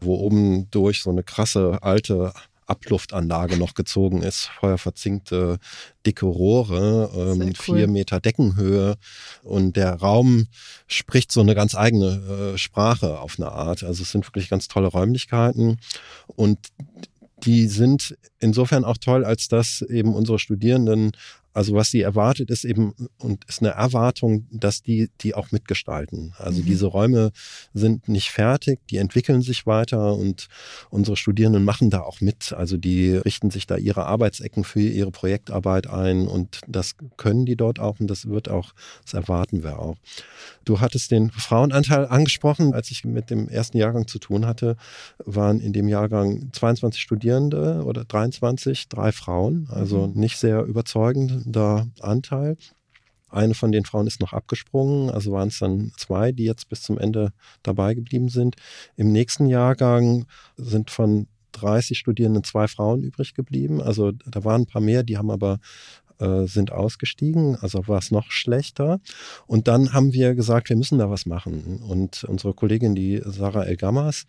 wo 0.00 0.16
oben 0.16 0.70
durch 0.70 1.02
so 1.02 1.10
eine 1.10 1.22
krasse 1.22 1.78
alte 1.82 2.32
Abluftanlage 2.66 3.58
noch 3.58 3.74
gezogen 3.74 4.22
ist, 4.22 4.48
feuerverzinkte 4.58 5.58
dicke 6.06 6.24
Rohre, 6.24 7.10
ähm, 7.14 7.40
cool. 7.42 7.52
vier 7.54 7.88
Meter 7.88 8.20
Deckenhöhe 8.20 8.96
und 9.42 9.76
der 9.76 9.94
Raum 9.94 10.46
spricht 10.86 11.30
so 11.30 11.40
eine 11.40 11.54
ganz 11.54 11.74
eigene 11.74 12.54
äh, 12.54 12.58
Sprache 12.58 13.18
auf 13.18 13.34
eine 13.38 13.52
Art. 13.52 13.82
Also 13.82 14.02
es 14.02 14.12
sind 14.12 14.26
wirklich 14.26 14.48
ganz 14.48 14.68
tolle 14.68 14.88
Räumlichkeiten 14.88 15.78
und 16.26 16.58
die 17.44 17.66
sind 17.66 18.16
insofern 18.40 18.84
auch 18.84 18.96
toll, 18.96 19.26
als 19.26 19.48
dass 19.48 19.82
eben 19.82 20.14
unsere 20.14 20.38
Studierenden 20.38 21.12
also 21.54 21.74
was 21.74 21.90
sie 21.90 22.02
erwartet, 22.02 22.50
ist 22.50 22.64
eben 22.64 22.94
und 23.18 23.44
ist 23.44 23.62
eine 23.62 23.70
Erwartung, 23.70 24.46
dass 24.50 24.82
die 24.82 25.08
die 25.20 25.34
auch 25.34 25.52
mitgestalten. 25.52 26.34
Also 26.36 26.60
mhm. 26.60 26.66
diese 26.66 26.86
Räume 26.86 27.30
sind 27.72 28.08
nicht 28.08 28.30
fertig, 28.30 28.80
die 28.90 28.96
entwickeln 28.96 29.40
sich 29.40 29.64
weiter 29.64 30.16
und 30.16 30.48
unsere 30.90 31.16
Studierenden 31.16 31.64
machen 31.64 31.90
da 31.90 32.00
auch 32.00 32.20
mit. 32.20 32.52
Also 32.52 32.76
die 32.76 33.14
richten 33.14 33.50
sich 33.50 33.68
da 33.68 33.76
ihre 33.76 34.04
Arbeitsecken 34.04 34.64
für 34.64 34.80
ihre 34.80 35.12
Projektarbeit 35.12 35.86
ein 35.86 36.26
und 36.26 36.60
das 36.66 36.96
können 37.16 37.46
die 37.46 37.56
dort 37.56 37.78
auch 37.78 38.00
und 38.00 38.08
das 38.08 38.28
wird 38.28 38.48
auch, 38.48 38.72
das 39.04 39.14
erwarten 39.14 39.62
wir 39.62 39.78
auch. 39.78 39.96
Du 40.64 40.80
hattest 40.80 41.12
den 41.12 41.30
Frauenanteil 41.30 42.06
angesprochen. 42.06 42.74
Als 42.74 42.90
ich 42.90 43.04
mit 43.04 43.30
dem 43.30 43.48
ersten 43.48 43.76
Jahrgang 43.76 44.08
zu 44.08 44.18
tun 44.18 44.44
hatte, 44.44 44.76
waren 45.24 45.60
in 45.60 45.72
dem 45.72 45.86
Jahrgang 45.86 46.50
22 46.52 47.00
Studierende 47.00 47.84
oder 47.84 48.04
23, 48.04 48.88
drei 48.88 49.12
Frauen, 49.12 49.68
also 49.70 50.08
mhm. 50.08 50.18
nicht 50.18 50.38
sehr 50.38 50.64
überzeugend 50.64 51.43
da 51.44 51.86
Anteil. 52.00 52.56
Eine 53.28 53.54
von 53.54 53.72
den 53.72 53.84
Frauen 53.84 54.06
ist 54.06 54.20
noch 54.20 54.32
abgesprungen, 54.32 55.10
also 55.10 55.32
waren 55.32 55.48
es 55.48 55.58
dann 55.58 55.92
zwei, 55.96 56.30
die 56.30 56.44
jetzt 56.44 56.68
bis 56.68 56.82
zum 56.82 56.98
Ende 56.98 57.32
dabei 57.64 57.94
geblieben 57.94 58.28
sind. 58.28 58.56
Im 58.96 59.10
nächsten 59.10 59.46
Jahrgang 59.46 60.26
sind 60.56 60.90
von 60.90 61.26
30 61.52 61.98
Studierenden 61.98 62.44
zwei 62.44 62.68
Frauen 62.68 63.02
übrig 63.02 63.34
geblieben. 63.34 63.80
Also 63.80 64.12
da 64.12 64.44
waren 64.44 64.62
ein 64.62 64.66
paar 64.66 64.82
mehr, 64.82 65.02
die 65.02 65.18
haben 65.18 65.30
aber 65.30 65.58
äh, 66.18 66.46
sind 66.46 66.70
ausgestiegen, 66.70 67.56
also 67.56 67.88
war 67.88 67.98
es 67.98 68.12
noch 68.12 68.30
schlechter. 68.30 69.00
Und 69.46 69.66
dann 69.66 69.92
haben 69.92 70.12
wir 70.12 70.34
gesagt, 70.34 70.68
wir 70.68 70.76
müssen 70.76 70.98
da 70.98 71.10
was 71.10 71.26
machen. 71.26 71.82
Und 71.88 72.22
unsere 72.24 72.54
Kollegin, 72.54 72.94
die 72.94 73.20
Sarah 73.24 73.64
Elgamas, 73.64 74.26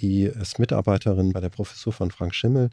die 0.00 0.24
ist 0.24 0.58
Mitarbeiterin 0.58 1.32
bei 1.32 1.40
der 1.40 1.48
Professur 1.48 1.92
von 1.92 2.10
Frank 2.10 2.34
Schimmel, 2.34 2.68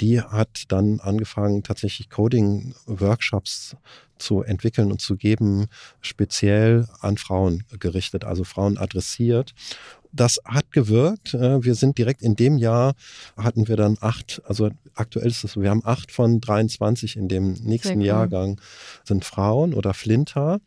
die 0.00 0.20
hat 0.20 0.64
dann 0.68 1.00
angefangen, 1.00 1.62
tatsächlich 1.62 2.10
Coding-Workshops 2.10 3.76
zu 4.18 4.42
entwickeln 4.42 4.90
und 4.90 5.00
zu 5.00 5.16
geben, 5.16 5.66
speziell 6.00 6.88
an 7.00 7.16
Frauen 7.16 7.64
gerichtet, 7.78 8.24
also 8.24 8.44
Frauen 8.44 8.78
adressiert 8.78 9.54
das 10.14 10.40
hat 10.44 10.70
gewirkt. 10.70 11.34
Äh, 11.34 11.64
wir 11.64 11.74
sind 11.74 11.98
direkt 11.98 12.22
in 12.22 12.36
dem 12.36 12.56
Jahr 12.56 12.94
hatten 13.36 13.68
wir 13.68 13.76
dann 13.76 13.98
acht, 14.00 14.40
also 14.46 14.70
aktuell 14.94 15.26
ist 15.26 15.44
es 15.44 15.52
so, 15.52 15.62
wir 15.62 15.70
haben 15.70 15.82
acht 15.84 16.12
von 16.12 16.40
23 16.40 17.16
in 17.16 17.28
dem 17.28 17.54
nächsten 17.54 17.98
cool. 17.98 18.06
Jahrgang 18.06 18.60
sind 19.04 19.24
Frauen 19.24 19.74
oder 19.74 19.94
Flinter. 19.94 20.60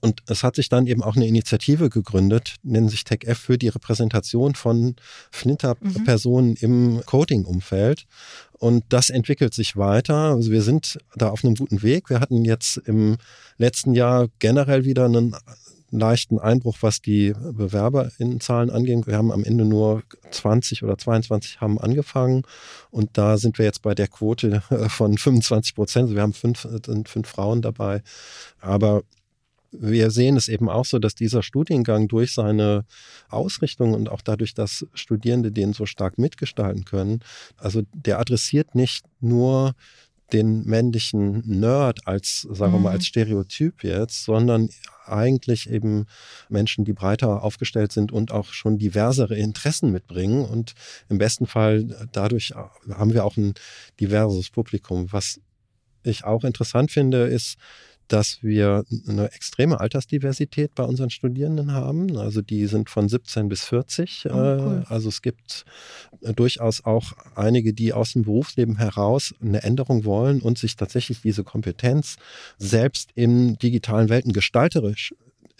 Und 0.00 0.22
es 0.28 0.42
hat 0.42 0.56
sich 0.56 0.68
dann 0.68 0.86
eben 0.86 1.02
auch 1.02 1.16
eine 1.16 1.26
Initiative 1.26 1.90
gegründet, 1.90 2.56
nennen 2.62 2.88
sich 2.88 3.04
TechF 3.04 3.38
für 3.38 3.58
die 3.58 3.68
Repräsentation 3.68 4.54
von 4.54 4.96
Flinter-Personen 5.30 6.50
mhm. 6.50 6.56
im 6.60 7.02
Coding-Umfeld. 7.04 8.06
Und 8.52 8.84
das 8.88 9.10
entwickelt 9.10 9.52
sich 9.52 9.76
weiter. 9.76 10.14
Also 10.14 10.50
wir 10.50 10.62
sind 10.62 10.98
da 11.16 11.28
auf 11.30 11.44
einem 11.44 11.54
guten 11.54 11.82
Weg. 11.82 12.08
Wir 12.08 12.20
hatten 12.20 12.44
jetzt 12.44 12.78
im 12.78 13.16
letzten 13.58 13.94
Jahr 13.94 14.28
generell 14.38 14.84
wieder 14.84 15.06
einen 15.06 15.36
leichten 15.98 16.38
Einbruch, 16.38 16.78
was 16.80 17.00
die 17.00 17.32
Bewerberinnenzahlen 17.52 18.70
angeht. 18.70 19.06
Wir 19.06 19.16
haben 19.16 19.32
am 19.32 19.44
Ende 19.44 19.64
nur 19.64 20.02
20 20.30 20.82
oder 20.82 20.98
22 20.98 21.60
haben 21.60 21.78
angefangen 21.78 22.42
und 22.90 23.10
da 23.14 23.36
sind 23.38 23.58
wir 23.58 23.64
jetzt 23.64 23.82
bei 23.82 23.94
der 23.94 24.08
Quote 24.08 24.62
von 24.88 25.16
25 25.16 25.74
Prozent. 25.74 26.04
Also 26.04 26.14
wir 26.14 26.22
haben 26.22 26.32
fünf, 26.32 26.66
sind 26.84 27.08
fünf 27.08 27.28
Frauen 27.28 27.62
dabei. 27.62 28.02
Aber 28.60 29.02
wir 29.76 30.10
sehen 30.10 30.36
es 30.36 30.48
eben 30.48 30.68
auch 30.68 30.84
so, 30.84 30.98
dass 30.98 31.14
dieser 31.14 31.42
Studiengang 31.42 32.08
durch 32.08 32.32
seine 32.32 32.84
Ausrichtung 33.28 33.94
und 33.94 34.08
auch 34.08 34.22
dadurch, 34.22 34.54
dass 34.54 34.86
Studierende 34.94 35.50
den 35.50 35.72
so 35.72 35.86
stark 35.86 36.18
mitgestalten 36.18 36.84
können, 36.84 37.20
also 37.56 37.82
der 37.92 38.20
adressiert 38.20 38.74
nicht 38.74 39.04
nur 39.20 39.74
den 40.32 40.64
männlichen 40.64 41.42
Nerd 41.46 42.06
als, 42.06 42.46
sagen 42.50 42.72
wir 42.72 42.80
mal, 42.80 42.92
als 42.92 43.04
mhm. 43.04 43.08
Stereotyp 43.08 43.84
jetzt, 43.84 44.24
sondern 44.24 44.68
eigentlich 45.06 45.68
eben 45.68 46.06
Menschen, 46.48 46.84
die 46.84 46.92
breiter 46.92 47.42
aufgestellt 47.42 47.92
sind 47.92 48.10
und 48.10 48.32
auch 48.32 48.52
schon 48.52 48.78
diversere 48.78 49.36
Interessen 49.36 49.92
mitbringen. 49.92 50.44
Und 50.44 50.74
im 51.08 51.18
besten 51.18 51.46
Fall 51.46 52.08
dadurch 52.12 52.54
haben 52.54 53.12
wir 53.12 53.24
auch 53.24 53.36
ein 53.36 53.54
diverses 54.00 54.50
Publikum. 54.50 55.12
Was 55.12 55.40
ich 56.02 56.24
auch 56.24 56.44
interessant 56.44 56.90
finde, 56.90 57.24
ist, 57.26 57.56
dass 58.08 58.42
wir 58.42 58.84
eine 59.08 59.32
extreme 59.32 59.80
Altersdiversität 59.80 60.74
bei 60.74 60.84
unseren 60.84 61.10
Studierenden 61.10 61.72
haben. 61.72 62.16
Also 62.16 62.42
die 62.42 62.66
sind 62.66 62.90
von 62.90 63.08
17 63.08 63.48
bis 63.48 63.64
40. 63.64 64.26
Oh, 64.26 64.32
cool. 64.32 64.84
Also 64.88 65.08
es 65.08 65.22
gibt 65.22 65.64
äh, 66.22 66.32
durchaus 66.32 66.84
auch 66.84 67.12
einige, 67.34 67.72
die 67.72 67.92
aus 67.92 68.12
dem 68.12 68.22
Berufsleben 68.22 68.76
heraus 68.76 69.34
eine 69.40 69.62
Änderung 69.62 70.04
wollen 70.04 70.40
und 70.40 70.58
sich 70.58 70.76
tatsächlich 70.76 71.22
diese 71.22 71.44
Kompetenz 71.44 72.16
selbst 72.58 73.10
in 73.14 73.56
digitalen 73.58 74.08
Welten 74.08 74.32
gestalterisch 74.32 75.14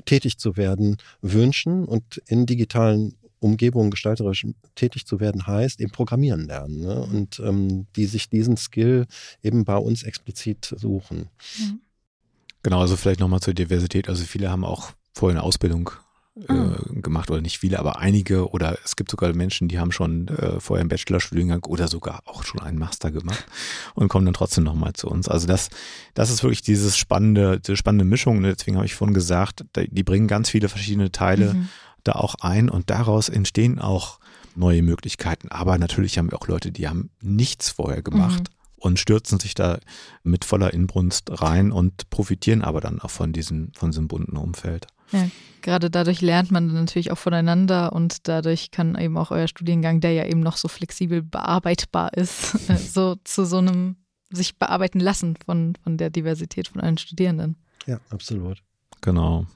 tätig 0.04 0.38
zu 0.38 0.56
werden 0.56 0.98
wünschen 1.22 1.84
und 1.84 2.22
in 2.26 2.46
digitalen 2.46 3.14
Umgebungen 3.44 3.90
gestalterisch 3.90 4.46
tätig 4.74 5.06
zu 5.06 5.20
werden 5.20 5.46
heißt, 5.46 5.80
eben 5.80 5.92
Programmieren 5.92 6.46
lernen. 6.46 6.80
Ne? 6.80 7.00
Und 7.02 7.40
ähm, 7.40 7.86
die 7.94 8.06
sich 8.06 8.30
diesen 8.30 8.56
Skill 8.56 9.06
eben 9.42 9.64
bei 9.64 9.76
uns 9.76 10.02
explizit 10.02 10.74
suchen. 10.78 11.28
Mhm. 11.58 11.80
Genau, 12.64 12.80
also 12.80 12.96
vielleicht 12.96 13.20
nochmal 13.20 13.40
zur 13.40 13.54
Diversität. 13.54 14.08
Also 14.08 14.24
viele 14.24 14.50
haben 14.50 14.64
auch 14.64 14.90
vorher 15.12 15.38
eine 15.38 15.46
Ausbildung 15.46 15.90
äh, 16.48 16.52
mhm. 16.52 17.02
gemacht 17.02 17.30
oder 17.30 17.42
nicht 17.42 17.58
viele, 17.58 17.78
aber 17.78 17.98
einige 17.98 18.50
oder 18.50 18.78
es 18.84 18.96
gibt 18.96 19.10
sogar 19.10 19.32
Menschen, 19.34 19.68
die 19.68 19.78
haben 19.78 19.92
schon 19.92 20.28
äh, 20.28 20.58
vorher 20.58 20.80
einen 20.80 20.88
Bachelorstudiengang 20.88 21.62
oder 21.66 21.88
sogar 21.88 22.22
auch 22.24 22.42
schon 22.42 22.60
einen 22.60 22.78
Master 22.78 23.12
gemacht 23.12 23.44
und 23.94 24.08
kommen 24.08 24.24
dann 24.24 24.34
trotzdem 24.34 24.64
nochmal 24.64 24.94
zu 24.94 25.08
uns. 25.08 25.28
Also 25.28 25.46
das, 25.46 25.68
das 26.14 26.30
ist 26.30 26.42
wirklich 26.42 26.62
dieses 26.62 26.96
spannende, 26.96 27.60
diese 27.60 27.76
spannende 27.76 28.06
Mischung. 28.06 28.40
Ne? 28.40 28.54
Deswegen 28.56 28.78
habe 28.78 28.86
ich 28.86 28.94
vorhin 28.94 29.14
gesagt, 29.14 29.66
die 29.76 30.02
bringen 30.02 30.26
ganz 30.26 30.48
viele 30.48 30.70
verschiedene 30.70 31.12
Teile 31.12 31.52
mhm. 31.52 31.68
da 32.02 32.12
auch 32.12 32.34
ein 32.40 32.70
und 32.70 32.88
daraus 32.88 33.28
entstehen 33.28 33.78
auch 33.78 34.18
neue 34.56 34.82
Möglichkeiten. 34.82 35.50
Aber 35.50 35.76
natürlich 35.76 36.16
haben 36.16 36.30
wir 36.30 36.40
auch 36.40 36.48
Leute, 36.48 36.72
die 36.72 36.88
haben 36.88 37.10
nichts 37.20 37.68
vorher 37.68 38.00
gemacht. 38.00 38.44
Mhm 38.48 38.63
und 38.84 38.98
stürzen 38.98 39.40
sich 39.40 39.54
da 39.54 39.78
mit 40.22 40.44
voller 40.44 40.74
Inbrunst 40.74 41.40
rein 41.40 41.72
und 41.72 42.10
profitieren 42.10 42.62
aber 42.62 42.80
dann 42.80 43.00
auch 43.00 43.10
von 43.10 43.32
diesem, 43.32 43.72
von 43.74 43.90
diesem 43.90 44.08
bunten 44.08 44.36
Umfeld. 44.36 44.86
Ja, 45.10 45.28
gerade 45.62 45.90
dadurch 45.90 46.20
lernt 46.20 46.50
man 46.50 46.72
natürlich 46.72 47.10
auch 47.10 47.18
voneinander 47.18 47.92
und 47.92 48.28
dadurch 48.28 48.70
kann 48.70 48.98
eben 48.98 49.16
auch 49.16 49.30
euer 49.30 49.48
Studiengang, 49.48 50.00
der 50.00 50.12
ja 50.12 50.26
eben 50.26 50.40
noch 50.40 50.58
so 50.58 50.68
flexibel 50.68 51.22
bearbeitbar 51.22 52.12
ist, 52.14 52.52
so 52.92 53.16
zu 53.24 53.46
so 53.46 53.58
einem 53.58 53.96
sich 54.30 54.58
bearbeiten 54.58 55.00
lassen 55.00 55.36
von, 55.44 55.76
von 55.82 55.96
der 55.96 56.10
Diversität 56.10 56.68
von 56.68 56.80
allen 56.80 56.98
Studierenden. 56.98 57.56
Ja, 57.86 58.00
absolut. 58.10 58.62
Genau. 59.00 59.46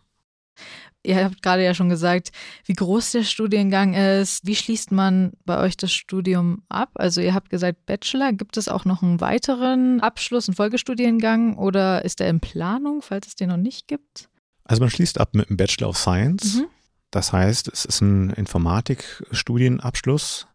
Ihr 1.05 1.25
habt 1.25 1.43
gerade 1.43 1.65
ja 1.65 1.75
schon 1.75 1.89
gesagt, 1.89 2.33
wie 2.67 2.75
groß 2.75 3.13
der 3.13 3.23
Studiengang 3.23 3.95
ist. 3.95 4.45
Wie 4.47 4.57
schließt 4.57 4.93
man 4.93 5.33
bei 5.45 5.59
euch 5.59 5.77
das 5.77 5.93
Studium 5.93 6.63
ab? 6.69 6.91
Also 6.95 7.21
ihr 7.21 7.35
habt 7.35 7.51
gesagt 7.51 7.87
Bachelor. 7.87 8.33
Gibt 8.33 8.57
es 8.57 8.69
auch 8.69 8.85
noch 8.85 9.03
einen 9.03 9.21
weiteren 9.21 10.01
Abschluss, 10.01 10.49
einen 10.49 10.57
Folgestudiengang 10.57 11.57
oder 11.57 12.05
ist 12.05 12.19
der 12.21 12.29
in 12.29 12.41
Planung, 12.41 13.01
falls 13.01 13.29
es 13.29 13.37
den 13.37 13.51
noch 13.51 13.57
nicht 13.57 13.87
gibt? 13.89 14.29
Also 14.65 14.81
man 14.81 14.91
schließt 14.91 15.19
ab 15.19 15.35
mit 15.35 15.49
einem 15.49 15.57
Bachelor 15.57 15.89
of 15.89 15.97
Science. 15.97 16.57
Mhm. 16.57 16.67
Das 17.11 17.33
heißt, 17.33 17.69
es 17.69 17.87
ist 17.87 18.03
ein 18.03 18.29
Informatikstudienabschluss. 18.31 20.47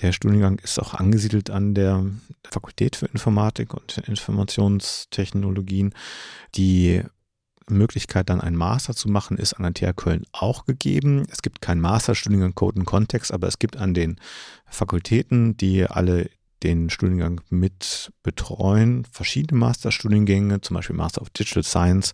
Der 0.00 0.12
Studiengang 0.12 0.58
ist 0.58 0.78
auch 0.78 0.94
angesiedelt 0.94 1.50
an 1.50 1.74
der 1.74 2.06
Fakultät 2.44 2.96
für 2.96 3.06
Informatik 3.06 3.74
und 3.74 3.98
Informationstechnologien. 4.06 5.94
Die 6.56 7.02
Möglichkeit, 7.68 8.28
dann 8.28 8.40
einen 8.40 8.56
Master 8.56 8.94
zu 8.94 9.08
machen, 9.08 9.38
ist 9.38 9.54
an 9.54 9.62
der 9.62 9.74
TH 9.74 9.96
Köln 9.96 10.24
auch 10.32 10.64
gegeben. 10.64 11.24
Es 11.30 11.42
gibt 11.42 11.60
keinen 11.60 11.80
Masterstudiengang 11.80 12.54
Code 12.54 12.80
und 12.80 12.84
Kontext, 12.84 13.32
aber 13.32 13.48
es 13.48 13.58
gibt 13.58 13.76
an 13.76 13.94
den 13.94 14.16
Fakultäten, 14.66 15.56
die 15.56 15.84
alle 15.84 16.30
den 16.62 16.90
Studiengang 16.90 17.40
mit 17.50 18.12
betreuen, 18.22 19.04
verschiedene 19.10 19.58
Masterstudiengänge, 19.58 20.60
zum 20.60 20.74
Beispiel 20.74 20.96
Master 20.96 21.20
of 21.20 21.30
Digital 21.30 21.64
Science, 21.64 22.12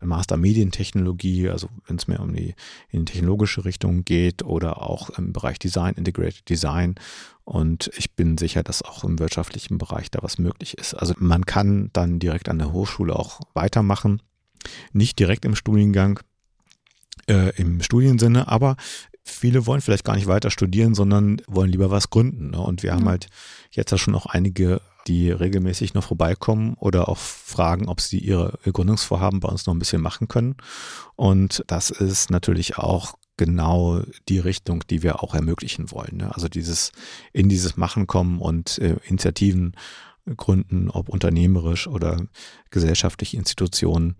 Master 0.00 0.36
Medientechnologie, 0.36 1.48
also 1.48 1.68
wenn 1.86 1.96
es 1.96 2.06
mehr 2.06 2.20
um 2.20 2.32
die, 2.32 2.54
in 2.90 3.04
die 3.04 3.12
technologische 3.12 3.64
Richtung 3.64 4.04
geht 4.04 4.44
oder 4.44 4.82
auch 4.82 5.10
im 5.10 5.32
Bereich 5.32 5.58
Design, 5.58 5.94
Integrated 5.94 6.48
Design. 6.48 6.94
Und 7.44 7.90
ich 7.96 8.14
bin 8.14 8.38
sicher, 8.38 8.62
dass 8.62 8.82
auch 8.82 9.04
im 9.04 9.18
wirtschaftlichen 9.18 9.78
Bereich 9.78 10.10
da 10.10 10.20
was 10.22 10.38
möglich 10.38 10.78
ist. 10.78 10.94
Also 10.94 11.14
man 11.18 11.44
kann 11.46 11.90
dann 11.92 12.18
direkt 12.18 12.48
an 12.48 12.58
der 12.58 12.72
Hochschule 12.72 13.16
auch 13.16 13.40
weitermachen 13.54 14.22
nicht 14.92 15.18
direkt 15.18 15.44
im 15.44 15.54
Studiengang, 15.54 16.20
äh, 17.26 17.54
im 17.56 17.82
Studiensinne, 17.82 18.48
aber 18.48 18.76
viele 19.28 19.66
wollen 19.66 19.80
vielleicht 19.80 20.04
gar 20.04 20.16
nicht 20.16 20.26
weiter 20.26 20.50
studieren, 20.50 20.94
sondern 20.94 21.40
wollen 21.46 21.70
lieber 21.70 21.90
was 21.90 22.10
gründen. 22.10 22.50
Ne? 22.50 22.60
Und 22.60 22.82
wir 22.82 22.94
haben 22.94 23.08
halt 23.08 23.28
jetzt 23.70 23.90
ja 23.90 23.98
schon 23.98 24.14
auch 24.14 24.26
einige, 24.26 24.80
die 25.06 25.30
regelmäßig 25.30 25.94
noch 25.94 26.04
vorbeikommen 26.04 26.74
oder 26.74 27.08
auch 27.08 27.18
fragen, 27.18 27.88
ob 27.88 28.00
sie 28.00 28.18
ihre 28.18 28.58
Gründungsvorhaben 28.64 29.40
bei 29.40 29.48
uns 29.48 29.66
noch 29.66 29.74
ein 29.74 29.78
bisschen 29.78 30.02
machen 30.02 30.28
können. 30.28 30.56
Und 31.16 31.64
das 31.66 31.90
ist 31.90 32.30
natürlich 32.30 32.78
auch 32.78 33.14
genau 33.36 34.02
die 34.28 34.38
Richtung, 34.38 34.84
die 34.90 35.02
wir 35.02 35.22
auch 35.22 35.34
ermöglichen 35.34 35.90
wollen. 35.90 36.18
Ne? 36.18 36.34
Also 36.34 36.48
dieses 36.48 36.92
in 37.32 37.48
dieses 37.48 37.76
Machen 37.76 38.06
kommen 38.06 38.40
und 38.40 38.78
äh, 38.78 38.96
Initiativen 39.04 39.74
gründen, 40.36 40.90
ob 40.90 41.08
unternehmerisch 41.08 41.86
oder 41.86 42.20
gesellschaftliche 42.70 43.38
Institutionen 43.38 44.16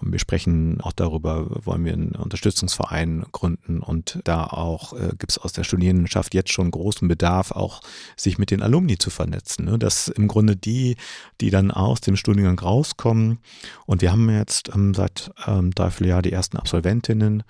wir 0.00 0.18
sprechen 0.18 0.80
auch 0.80 0.92
darüber, 0.92 1.46
wollen 1.64 1.84
wir 1.84 1.92
einen 1.92 2.12
Unterstützungsverein 2.12 3.24
gründen 3.32 3.80
und 3.80 4.20
da 4.24 4.44
auch 4.44 4.92
äh, 4.92 5.10
gibt 5.18 5.32
es 5.32 5.38
aus 5.38 5.52
der 5.52 5.64
Studierendenschaft 5.64 6.34
jetzt 6.34 6.52
schon 6.52 6.70
großen 6.70 7.08
Bedarf, 7.08 7.50
auch 7.50 7.80
sich 8.16 8.38
mit 8.38 8.50
den 8.50 8.62
Alumni 8.62 8.98
zu 8.98 9.10
vernetzen. 9.10 9.64
Ne? 9.64 9.78
Dass 9.78 10.08
im 10.08 10.28
Grunde 10.28 10.56
die, 10.56 10.96
die 11.40 11.50
dann 11.50 11.70
aus 11.70 12.00
dem 12.00 12.16
Studiengang 12.16 12.58
rauskommen 12.58 13.38
und 13.86 14.02
wir 14.02 14.12
haben 14.12 14.28
jetzt 14.30 14.70
ähm, 14.74 14.94
seit 14.94 15.30
ähm, 15.46 15.70
dreiviertel 15.72 16.08
Jahr 16.08 16.22
die 16.22 16.32
ersten 16.32 16.56
Absolventinnen, 16.56 17.42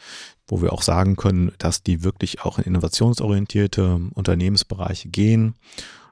wo 0.46 0.60
wir 0.60 0.72
auch 0.72 0.82
sagen 0.82 1.16
können, 1.16 1.52
dass 1.58 1.82
die 1.82 2.04
wirklich 2.04 2.42
auch 2.42 2.58
in 2.58 2.64
innovationsorientierte 2.64 4.00
Unternehmensbereiche 4.14 5.08
gehen 5.08 5.54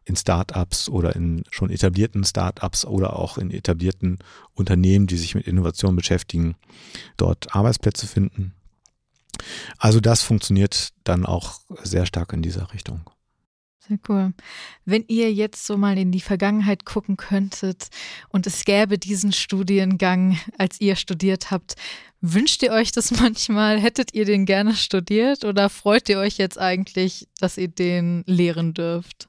in 0.05 0.17
Startups 0.17 0.89
oder 0.89 1.15
in 1.15 1.45
schon 1.51 1.71
etablierten 1.71 2.25
Startups 2.25 2.85
oder 2.85 3.17
auch 3.17 3.39
in 3.39 3.51
etablierten 3.51 4.19
Unternehmen, 4.55 5.07
die 5.07 5.17
sich 5.17 5.35
mit 5.35 5.47
Innovation 5.47 5.97
beschäftigen, 5.97 6.57
dort 7.17 7.55
Arbeitsplätze 7.55 8.07
finden. 8.07 8.55
Also 9.79 10.01
das 10.01 10.23
funktioniert 10.23 10.91
dann 11.05 11.27
auch 11.27 11.61
sehr 11.83 12.07
stark 12.07 12.33
in 12.33 12.43
dieser 12.43 12.73
Richtung. 12.73 13.01
Sehr 13.89 13.99
cool. 14.09 14.33
Wenn 14.85 15.05
ihr 15.09 15.33
jetzt 15.33 15.67
so 15.67 15.77
mal 15.77 15.99
in 15.99 16.13
die 16.13 16.21
Vergangenheit 16.21 16.85
gucken 16.85 17.17
könntet 17.17 17.89
und 18.29 18.47
es 18.47 18.65
gäbe 18.65 18.97
diesen 18.97 19.33
Studiengang, 19.33 20.39
als 20.57 20.81
ihr 20.81 20.95
studiert 20.95 21.51
habt, 21.51 21.75
wünscht 22.21 22.63
ihr 22.63 22.71
euch 22.71 22.93
das 22.93 23.11
manchmal? 23.21 23.81
Hättet 23.81 24.15
ihr 24.15 24.25
den 24.25 24.47
gerne 24.47 24.75
studiert 24.75 25.45
oder 25.45 25.69
freut 25.69 26.09
ihr 26.09 26.21
euch 26.21 26.39
jetzt 26.39 26.59
eigentlich, 26.59 27.29
dass 27.41 27.59
ihr 27.59 27.69
den 27.69 28.23
lehren 28.27 28.73
dürft? 28.73 29.29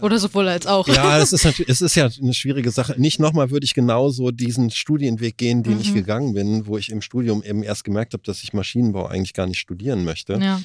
Oder 0.00 0.18
sowohl 0.18 0.48
als 0.48 0.66
auch. 0.66 0.88
Ja, 0.88 1.18
es 1.18 1.32
ist 1.32 1.44
natürlich, 1.44 1.68
es 1.70 1.80
ist 1.80 1.94
ja 1.94 2.08
eine 2.20 2.34
schwierige 2.34 2.70
Sache. 2.70 2.94
Nicht 2.98 3.20
nochmal 3.20 3.50
würde 3.50 3.64
ich 3.64 3.74
genauso 3.74 4.30
diesen 4.30 4.70
Studienweg 4.70 5.36
gehen, 5.36 5.62
den 5.62 5.74
mhm. 5.74 5.80
ich 5.80 5.94
gegangen 5.94 6.34
bin, 6.34 6.66
wo 6.66 6.76
ich 6.78 6.90
im 6.90 7.00
Studium 7.00 7.42
eben 7.42 7.62
erst 7.62 7.84
gemerkt 7.84 8.12
habe, 8.12 8.22
dass 8.24 8.42
ich 8.42 8.52
Maschinenbau 8.52 9.06
eigentlich 9.06 9.34
gar 9.34 9.46
nicht 9.46 9.58
studieren 9.58 10.04
möchte. 10.04 10.34
Ja. 10.34 10.60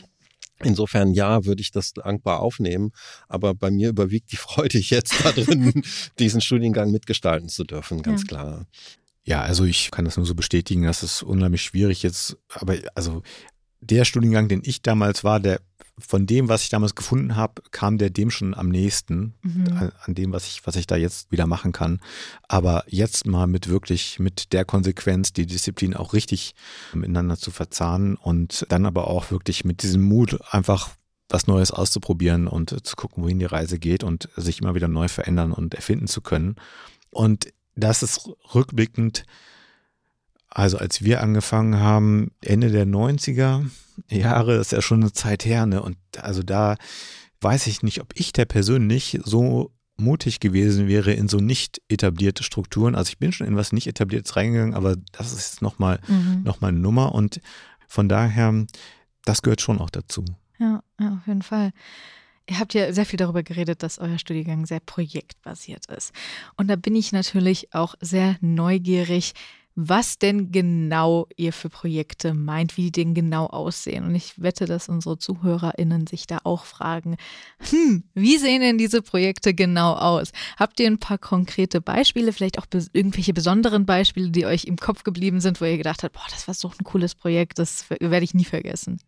Insofern 0.61 1.13
ja, 1.13 1.45
würde 1.45 1.61
ich 1.61 1.71
das 1.71 1.93
dankbar 1.93 2.41
aufnehmen. 2.41 2.91
Aber 3.27 3.53
bei 3.53 3.71
mir 3.71 3.89
überwiegt 3.89 4.31
die 4.31 4.37
Freude 4.37 4.77
jetzt 4.79 5.13
darin, 5.23 5.83
diesen 6.17 6.41
Studiengang 6.41 6.91
mitgestalten 6.91 7.49
zu 7.49 7.63
dürfen, 7.63 8.01
ganz 8.01 8.21
ja. 8.21 8.27
klar. 8.27 8.65
Ja, 9.23 9.41
also 9.41 9.63
ich 9.65 9.91
kann 9.91 10.05
das 10.05 10.17
nur 10.17 10.25
so 10.25 10.33
bestätigen, 10.33 10.83
dass 10.83 11.03
es 11.03 11.21
unheimlich 11.21 11.61
schwierig 11.61 12.01
jetzt, 12.01 12.37
aber 12.49 12.77
also 12.95 13.21
der 13.81 14.05
Studiengang, 14.05 14.47
den 14.47 14.61
ich 14.63 14.81
damals 14.81 15.23
war, 15.23 15.39
der 15.39 15.61
von 15.99 16.25
dem, 16.25 16.49
was 16.49 16.63
ich 16.63 16.69
damals 16.69 16.95
gefunden 16.95 17.35
habe, 17.35 17.61
kam 17.71 17.97
der 17.97 18.09
dem 18.09 18.31
schon 18.31 18.53
am 18.53 18.69
nächsten, 18.69 19.33
mhm. 19.41 19.67
an, 19.77 19.91
an, 20.05 20.15
dem, 20.15 20.31
was 20.31 20.47
ich, 20.47 20.65
was 20.65 20.75
ich 20.75 20.87
da 20.87 20.95
jetzt 20.95 21.31
wieder 21.31 21.45
machen 21.45 21.71
kann. 21.71 21.99
Aber 22.47 22.83
jetzt 22.87 23.27
mal 23.27 23.47
mit 23.47 23.67
wirklich, 23.67 24.19
mit 24.19 24.53
der 24.53 24.65
Konsequenz, 24.65 25.33
die 25.33 25.45
Disziplin 25.45 25.95
auch 25.95 26.13
richtig 26.13 26.55
miteinander 26.93 27.37
zu 27.37 27.51
verzahnen 27.51 28.15
und 28.15 28.65
dann 28.69 28.85
aber 28.85 29.07
auch 29.07 29.31
wirklich 29.31 29.65
mit 29.65 29.83
diesem 29.83 30.01
Mut 30.01 30.39
einfach 30.51 30.89
was 31.27 31.47
Neues 31.47 31.71
auszuprobieren 31.71 32.47
und 32.47 32.85
zu 32.85 32.95
gucken, 32.95 33.23
wohin 33.23 33.39
die 33.39 33.45
Reise 33.45 33.77
geht 33.77 34.03
und 34.03 34.29
sich 34.35 34.61
immer 34.61 34.73
wieder 34.73 34.87
neu 34.87 35.07
verändern 35.07 35.51
und 35.51 35.75
erfinden 35.75 36.07
zu 36.07 36.21
können. 36.21 36.55
Und 37.11 37.53
das 37.75 38.03
ist 38.03 38.29
rückblickend 38.55 39.25
also 40.49 40.77
als 40.77 41.03
wir 41.03 41.21
angefangen 41.21 41.79
haben, 41.79 42.31
Ende 42.41 42.69
der 42.69 42.85
90er 42.85 43.65
Jahre, 44.09 44.55
ist 44.55 44.71
ja 44.71 44.81
schon 44.81 45.01
eine 45.01 45.13
Zeit 45.13 45.45
her, 45.45 45.65
ne? 45.65 45.81
Und 45.81 45.97
also 46.19 46.43
da 46.43 46.75
weiß 47.41 47.67
ich 47.67 47.83
nicht, 47.83 48.01
ob 48.01 48.13
ich 48.15 48.33
der 48.33 48.45
persönlich 48.45 49.19
so 49.23 49.71
mutig 49.97 50.39
gewesen 50.39 50.87
wäre 50.87 51.11
in 51.11 51.27
so 51.27 51.37
nicht 51.37 51.81
etablierte 51.89 52.43
Strukturen. 52.43 52.95
Also 52.95 53.09
ich 53.09 53.17
bin 53.19 53.31
schon 53.31 53.47
in 53.47 53.55
was 53.55 53.71
nicht 53.73 53.87
etabliertes 53.87 54.35
reingegangen, 54.35 54.73
aber 54.73 54.95
das 55.11 55.33
ist 55.33 55.61
nochmal 55.61 55.99
mhm. 56.07 56.43
noch 56.43 56.61
eine 56.61 56.77
Nummer 56.77 57.13
und 57.13 57.41
von 57.87 58.07
daher, 58.07 58.65
das 59.25 59.41
gehört 59.41 59.61
schon 59.61 59.79
auch 59.79 59.89
dazu. 59.89 60.23
Ja, 60.59 60.81
ja, 60.99 61.13
auf 61.15 61.27
jeden 61.27 61.41
Fall. 61.41 61.71
Ihr 62.47 62.59
habt 62.59 62.73
ja 62.73 62.91
sehr 62.93 63.05
viel 63.05 63.17
darüber 63.17 63.43
geredet, 63.43 63.83
dass 63.83 63.99
euer 63.99 64.17
Studiengang 64.17 64.65
sehr 64.65 64.79
projektbasiert 64.79 65.85
ist. 65.87 66.13
Und 66.55 66.67
da 66.67 66.75
bin 66.75 66.95
ich 66.95 67.11
natürlich 67.11 67.73
auch 67.73 67.95
sehr 68.01 68.37
neugierig, 68.41 69.33
was 69.81 70.19
denn 70.19 70.51
genau 70.51 71.27
ihr 71.37 71.53
für 71.53 71.69
Projekte 71.69 72.33
meint, 72.33 72.75
wie 72.75 72.91
die 72.91 72.91
denn 72.91 73.13
genau 73.13 73.45
aussehen. 73.45 74.03
Und 74.03 74.13
ich 74.13 74.41
wette, 74.41 74.65
dass 74.65 74.89
unsere 74.89 75.17
ZuhörerInnen 75.17 76.05
sich 76.05 76.27
da 76.27 76.39
auch 76.43 76.65
fragen, 76.65 77.15
hm, 77.69 78.03
wie 78.13 78.37
sehen 78.37 78.61
denn 78.61 78.77
diese 78.77 79.01
Projekte 79.01 79.53
genau 79.53 79.93
aus? 79.93 80.33
Habt 80.57 80.81
ihr 80.81 80.87
ein 80.87 80.99
paar 80.99 81.17
konkrete 81.17 81.79
Beispiele, 81.79 82.33
vielleicht 82.33 82.59
auch 82.59 82.65
irgendwelche 82.91 83.33
besonderen 83.33 83.85
Beispiele, 83.85 84.31
die 84.31 84.45
euch 84.45 84.65
im 84.65 84.75
Kopf 84.75 85.03
geblieben 85.03 85.39
sind, 85.39 85.61
wo 85.61 85.65
ihr 85.65 85.77
gedacht 85.77 86.03
habt, 86.03 86.13
boah, 86.13 86.27
das 86.29 86.47
war 86.47 86.55
so 86.55 86.69
ein 86.77 86.83
cooles 86.83 87.15
Projekt, 87.15 87.57
das 87.57 87.89
werde 87.89 88.25
ich 88.25 88.33
nie 88.33 88.45
vergessen? 88.45 88.99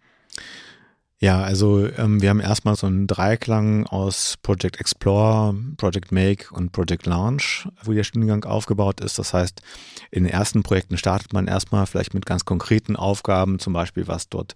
Ja, 1.23 1.39
also 1.43 1.85
ähm, 1.85 2.19
wir 2.19 2.31
haben 2.31 2.39
erstmal 2.39 2.75
so 2.75 2.87
einen 2.87 3.05
Dreiklang 3.05 3.85
aus 3.85 4.37
Project 4.41 4.79
Explore, 4.79 5.55
Project 5.77 6.11
Make 6.11 6.51
und 6.51 6.71
Project 6.71 7.05
Launch, 7.05 7.67
wo 7.83 7.93
der 7.93 8.03
Studiengang 8.03 8.43
aufgebaut 8.45 9.01
ist. 9.01 9.19
Das 9.19 9.31
heißt, 9.31 9.61
in 10.09 10.23
den 10.23 10.33
ersten 10.33 10.63
Projekten 10.63 10.97
startet 10.97 11.31
man 11.31 11.45
erstmal 11.45 11.85
vielleicht 11.85 12.15
mit 12.15 12.25
ganz 12.25 12.43
konkreten 12.43 12.95
Aufgaben, 12.95 13.59
zum 13.59 13.71
Beispiel 13.71 14.07
was 14.07 14.29
dort 14.29 14.55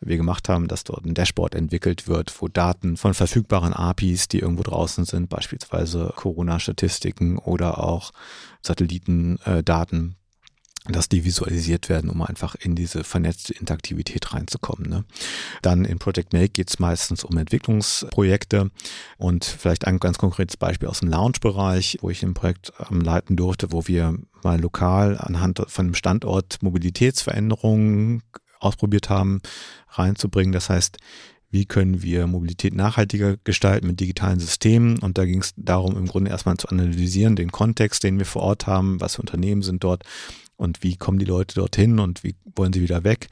wir 0.00 0.16
gemacht 0.16 0.48
haben, 0.48 0.68
dass 0.68 0.84
dort 0.84 1.04
ein 1.04 1.12
Dashboard 1.12 1.54
entwickelt 1.54 2.08
wird, 2.08 2.40
wo 2.40 2.48
Daten 2.48 2.96
von 2.96 3.12
verfügbaren 3.12 3.74
APIs, 3.74 4.28
die 4.28 4.38
irgendwo 4.38 4.62
draußen 4.62 5.04
sind, 5.04 5.28
beispielsweise 5.28 6.14
Corona-Statistiken 6.16 7.36
oder 7.36 7.84
auch 7.84 8.12
Satellitendaten, 8.62 10.16
dass 10.88 11.08
die 11.08 11.24
visualisiert 11.24 11.88
werden, 11.88 12.10
um 12.10 12.22
einfach 12.22 12.54
in 12.54 12.74
diese 12.74 13.04
vernetzte 13.04 13.54
Interaktivität 13.54 14.32
reinzukommen. 14.32 14.88
Ne? 14.88 15.04
Dann 15.62 15.84
in 15.84 15.98
Project 15.98 16.32
Make 16.32 16.50
geht 16.50 16.70
es 16.70 16.78
meistens 16.78 17.24
um 17.24 17.36
Entwicklungsprojekte 17.36 18.70
und 19.18 19.44
vielleicht 19.44 19.86
ein 19.86 19.98
ganz 19.98 20.18
konkretes 20.18 20.56
Beispiel 20.56 20.88
aus 20.88 21.00
dem 21.00 21.08
Lounge-Bereich, 21.08 21.98
wo 22.00 22.10
ich 22.10 22.22
ein 22.22 22.34
Projekt 22.34 22.72
ähm, 22.90 23.00
leiten 23.00 23.36
durfte, 23.36 23.72
wo 23.72 23.86
wir 23.86 24.16
mal 24.42 24.60
lokal 24.60 25.18
anhand 25.18 25.62
von 25.66 25.86
einem 25.86 25.94
Standort 25.94 26.62
Mobilitätsveränderungen 26.62 28.22
ausprobiert 28.60 29.10
haben, 29.10 29.40
reinzubringen. 29.90 30.52
Das 30.52 30.70
heißt, 30.70 30.98
wie 31.50 31.64
können 31.64 32.02
wir 32.02 32.26
Mobilität 32.26 32.74
nachhaltiger 32.74 33.36
gestalten 33.38 33.86
mit 33.86 34.00
digitalen 34.00 34.40
Systemen. 34.40 34.98
Und 34.98 35.16
da 35.16 35.24
ging 35.24 35.40
es 35.40 35.54
darum, 35.56 35.96
im 35.96 36.06
Grunde 36.06 36.30
erstmal 36.30 36.56
zu 36.56 36.68
analysieren, 36.68 37.36
den 37.36 37.52
Kontext, 37.52 38.02
den 38.04 38.18
wir 38.18 38.26
vor 38.26 38.42
Ort 38.42 38.66
haben, 38.66 39.00
was 39.00 39.16
für 39.16 39.22
Unternehmen 39.22 39.62
sind 39.62 39.84
dort, 39.84 40.02
und 40.56 40.82
wie 40.82 40.96
kommen 40.96 41.18
die 41.18 41.24
Leute 41.24 41.54
dorthin 41.54 41.98
und 41.98 42.24
wie 42.24 42.34
wollen 42.54 42.72
sie 42.72 42.80
wieder 42.80 43.04
weg. 43.04 43.28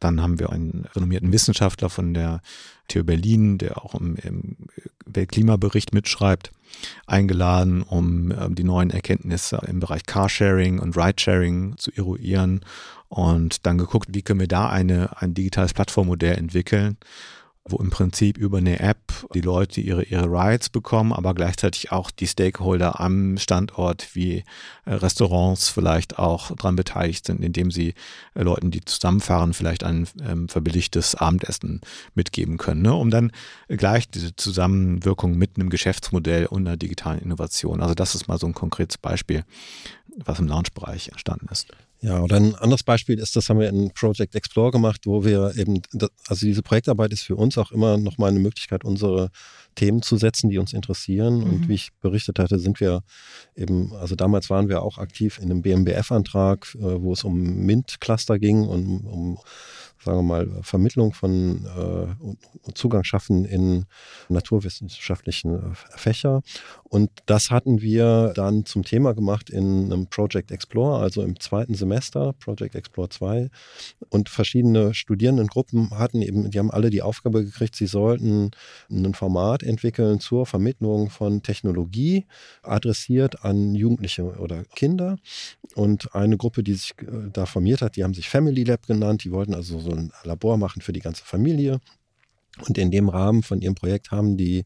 Dann 0.00 0.20
haben 0.20 0.38
wir 0.38 0.50
einen 0.50 0.86
renommierten 0.94 1.32
Wissenschaftler 1.32 1.90
von 1.90 2.14
der 2.14 2.40
TU 2.88 3.02
Berlin, 3.02 3.58
der 3.58 3.82
auch 3.82 3.94
im, 3.94 4.16
im 4.16 4.56
Weltklimabericht 5.06 5.92
mitschreibt, 5.94 6.52
eingeladen, 7.06 7.82
um 7.82 8.30
ähm, 8.32 8.54
die 8.54 8.64
neuen 8.64 8.90
Erkenntnisse 8.90 9.60
im 9.66 9.80
Bereich 9.80 10.04
Carsharing 10.04 10.78
und 10.78 10.96
Ridesharing 10.96 11.76
zu 11.78 11.90
eruieren 11.94 12.60
und 13.08 13.66
dann 13.66 13.78
geguckt, 13.78 14.08
wie 14.12 14.22
können 14.22 14.40
wir 14.40 14.48
da 14.48 14.68
eine, 14.68 15.20
ein 15.20 15.34
digitales 15.34 15.74
Plattformmodell 15.74 16.36
entwickeln 16.36 16.98
wo 17.68 17.78
im 17.78 17.90
Prinzip 17.90 18.38
über 18.38 18.58
eine 18.58 18.80
App 18.80 18.98
die 19.34 19.40
Leute 19.40 19.80
ihre, 19.80 20.04
ihre 20.04 20.26
Rides 20.26 20.68
bekommen, 20.68 21.12
aber 21.12 21.34
gleichzeitig 21.34 21.90
auch 21.90 22.10
die 22.10 22.26
Stakeholder 22.26 23.00
am 23.00 23.38
Standort 23.38 24.14
wie 24.14 24.44
äh, 24.84 24.94
Restaurants 24.94 25.68
vielleicht 25.68 26.18
auch 26.18 26.54
daran 26.54 26.76
beteiligt 26.76 27.26
sind, 27.26 27.42
indem 27.42 27.70
sie 27.70 27.94
äh, 28.34 28.42
Leuten, 28.42 28.70
die 28.70 28.84
zusammenfahren, 28.84 29.52
vielleicht 29.52 29.82
ein 29.82 30.06
ähm, 30.22 30.48
verbilligtes 30.48 31.16
Abendessen 31.16 31.80
mitgeben 32.14 32.56
können, 32.56 32.82
ne? 32.82 32.94
um 32.94 33.10
dann 33.10 33.32
gleich 33.68 34.08
diese 34.08 34.36
Zusammenwirkung 34.36 35.36
mit 35.36 35.56
einem 35.56 35.70
Geschäftsmodell 35.70 36.46
und 36.46 36.66
einer 36.66 36.76
digitalen 36.76 37.20
Innovation. 37.20 37.82
Also 37.82 37.94
das 37.94 38.14
ist 38.14 38.28
mal 38.28 38.38
so 38.38 38.46
ein 38.46 38.54
konkretes 38.54 38.98
Beispiel, 38.98 39.44
was 40.16 40.38
im 40.38 40.46
Launch-Bereich 40.46 41.08
entstanden 41.08 41.48
ist. 41.50 41.66
Ja, 42.00 42.22
oder 42.22 42.36
ein 42.36 42.54
anderes 42.54 42.82
Beispiel 42.82 43.18
ist, 43.18 43.36
das 43.36 43.48
haben 43.48 43.58
wir 43.58 43.68
in 43.68 43.90
Project 43.92 44.34
Explore 44.34 44.70
gemacht, 44.70 45.02
wo 45.06 45.24
wir 45.24 45.56
eben, 45.56 45.80
also 46.28 46.46
diese 46.46 46.62
Projektarbeit 46.62 47.12
ist 47.12 47.22
für 47.22 47.36
uns 47.36 47.56
auch 47.56 47.72
immer 47.72 47.96
nochmal 47.96 48.30
eine 48.30 48.38
Möglichkeit, 48.38 48.84
unsere 48.84 49.30
Themen 49.76 50.02
zu 50.02 50.16
setzen, 50.16 50.50
die 50.50 50.58
uns 50.58 50.72
interessieren. 50.72 51.38
Mhm. 51.38 51.44
Und 51.44 51.68
wie 51.68 51.74
ich 51.74 51.90
berichtet 52.00 52.38
hatte, 52.38 52.58
sind 52.58 52.80
wir 52.80 53.02
eben, 53.54 53.94
also 53.94 54.14
damals 54.14 54.50
waren 54.50 54.68
wir 54.68 54.82
auch 54.82 54.98
aktiv 54.98 55.38
in 55.38 55.50
einem 55.50 55.62
BMBF-Antrag, 55.62 56.74
äh, 56.74 57.02
wo 57.02 57.12
es 57.12 57.24
um 57.24 57.64
MINT-Cluster 57.64 58.38
ging 58.38 58.66
und 58.66 59.06
um 59.06 59.38
sagen 60.06 60.18
wir 60.18 60.22
mal, 60.22 60.62
Vermittlung 60.62 61.12
von 61.12 61.66
äh, 61.66 62.72
Zugang 62.74 63.04
schaffen 63.04 63.44
in 63.44 63.84
naturwissenschaftlichen 64.28 65.54
äh, 65.54 65.74
Fächer. 65.74 66.42
Und 66.84 67.10
das 67.26 67.50
hatten 67.50 67.82
wir 67.82 68.32
dann 68.34 68.64
zum 68.64 68.84
Thema 68.84 69.12
gemacht 69.14 69.50
in 69.50 69.86
einem 69.86 70.06
Project 70.06 70.52
Explore, 70.52 71.00
also 71.02 71.22
im 71.22 71.38
zweiten 71.40 71.74
Semester, 71.74 72.32
Project 72.34 72.76
Explore 72.76 73.08
2. 73.08 73.50
Und 74.08 74.28
verschiedene 74.28 74.94
Studierendengruppen 74.94 75.90
hatten 75.90 76.22
eben, 76.22 76.50
die 76.50 76.58
haben 76.58 76.70
alle 76.70 76.90
die 76.90 77.02
Aufgabe 77.02 77.44
gekriegt, 77.44 77.74
sie 77.74 77.86
sollten 77.86 78.52
ein 78.88 79.14
Format 79.14 79.64
entwickeln 79.64 80.20
zur 80.20 80.46
Vermittlung 80.46 81.10
von 81.10 81.42
Technologie, 81.42 82.26
adressiert 82.62 83.44
an 83.44 83.74
Jugendliche 83.74 84.22
oder 84.22 84.64
Kinder. 84.76 85.16
Und 85.74 86.14
eine 86.14 86.36
Gruppe, 86.36 86.62
die 86.62 86.74
sich 86.74 86.94
äh, 87.02 87.28
da 87.32 87.46
formiert 87.46 87.82
hat, 87.82 87.96
die 87.96 88.04
haben 88.04 88.14
sich 88.14 88.28
Family 88.28 88.62
Lab 88.62 88.86
genannt, 88.86 89.24
die 89.24 89.32
wollten 89.32 89.54
also 89.54 89.80
so 89.80 89.95
ein 89.96 90.12
Labor 90.24 90.56
machen 90.58 90.82
für 90.82 90.92
die 90.92 91.00
ganze 91.00 91.24
Familie. 91.24 91.80
Und 92.64 92.78
in 92.78 92.90
dem 92.90 93.08
Rahmen 93.08 93.42
von 93.42 93.60
ihrem 93.60 93.74
Projekt 93.74 94.10
haben 94.10 94.36
die 94.36 94.64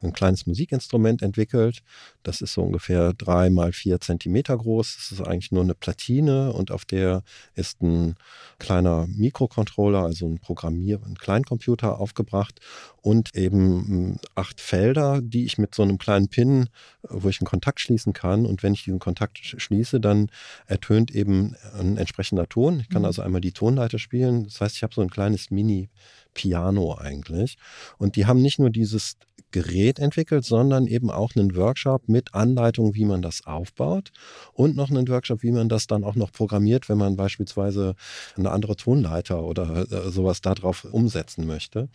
ein 0.00 0.12
kleines 0.12 0.46
Musikinstrument 0.46 1.22
entwickelt. 1.22 1.82
Das 2.22 2.40
ist 2.40 2.52
so 2.52 2.62
ungefähr 2.62 3.12
drei 3.14 3.50
mal 3.50 3.72
vier 3.72 4.00
Zentimeter 4.00 4.56
groß. 4.56 4.96
Das 4.96 5.12
ist 5.12 5.26
eigentlich 5.26 5.50
nur 5.50 5.64
eine 5.64 5.74
Platine 5.74 6.52
und 6.52 6.70
auf 6.70 6.84
der 6.84 7.22
ist 7.54 7.82
ein 7.82 8.14
kleiner 8.58 9.06
Mikrocontroller, 9.08 10.02
also 10.02 10.26
ein 10.26 10.38
Programmier-, 10.38 11.00
ein 11.04 11.16
Kleincomputer 11.16 11.98
aufgebracht 11.98 12.60
und 13.00 13.34
eben 13.34 13.86
hm, 13.86 14.16
acht 14.36 14.60
Felder, 14.60 15.20
die 15.20 15.44
ich 15.44 15.58
mit 15.58 15.74
so 15.74 15.82
einem 15.82 15.98
kleinen 15.98 16.28
Pin, 16.28 16.68
wo 17.02 17.28
ich 17.28 17.40
einen 17.40 17.48
Kontakt 17.48 17.80
schließen 17.80 18.12
kann. 18.12 18.46
Und 18.46 18.62
wenn 18.62 18.74
ich 18.74 18.84
diesen 18.84 19.00
Kontakt 19.00 19.38
schließe, 19.38 20.00
dann 20.00 20.28
ertönt 20.66 21.10
eben 21.10 21.56
ein 21.76 21.96
entsprechender 21.96 22.48
Ton. 22.48 22.78
Ich 22.78 22.88
kann 22.88 23.02
mhm. 23.02 23.06
also 23.06 23.22
einmal 23.22 23.40
die 23.40 23.52
Tonleiter 23.52 23.98
spielen. 23.98 24.44
Das 24.44 24.60
heißt, 24.60 24.76
ich 24.76 24.84
habe 24.84 24.94
so 24.94 25.00
ein 25.00 25.10
kleines 25.10 25.50
Mini- 25.50 25.88
Piano 26.34 26.96
eigentlich. 26.98 27.56
Und 27.98 28.16
die 28.16 28.26
haben 28.26 28.42
nicht 28.42 28.58
nur 28.58 28.70
dieses 28.70 29.16
Gerät 29.52 29.98
entwickelt, 29.98 30.44
sondern 30.44 30.86
eben 30.86 31.10
auch 31.10 31.36
einen 31.36 31.54
Workshop 31.54 32.08
mit 32.08 32.34
Anleitung, 32.34 32.94
wie 32.94 33.04
man 33.04 33.22
das 33.22 33.46
aufbaut 33.46 34.10
und 34.54 34.74
noch 34.74 34.90
einen 34.90 35.06
Workshop, 35.08 35.42
wie 35.42 35.52
man 35.52 35.68
das 35.68 35.86
dann 35.86 36.04
auch 36.04 36.16
noch 36.16 36.32
programmiert, 36.32 36.88
wenn 36.88 36.98
man 36.98 37.16
beispielsweise 37.16 37.94
eine 38.36 38.50
andere 38.50 38.76
Tonleiter 38.76 39.44
oder 39.44 39.86
äh, 39.90 40.10
sowas 40.10 40.40
darauf 40.40 40.84
umsetzen 40.84 41.46
möchte. 41.46 41.88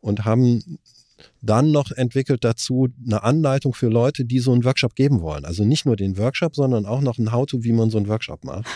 Und 0.00 0.24
haben 0.24 0.78
dann 1.42 1.70
noch 1.70 1.90
entwickelt 1.90 2.44
dazu 2.44 2.88
eine 3.04 3.22
Anleitung 3.22 3.74
für 3.74 3.88
Leute, 3.88 4.24
die 4.24 4.38
so 4.38 4.52
einen 4.52 4.64
Workshop 4.64 4.94
geben 4.94 5.20
wollen. 5.20 5.44
Also 5.44 5.64
nicht 5.64 5.84
nur 5.84 5.96
den 5.96 6.16
Workshop, 6.16 6.54
sondern 6.54 6.86
auch 6.86 7.00
noch 7.00 7.18
ein 7.18 7.32
How-to, 7.32 7.62
wie 7.64 7.72
man 7.72 7.90
so 7.90 7.98
einen 7.98 8.08
Workshop 8.08 8.44
macht. 8.44 8.66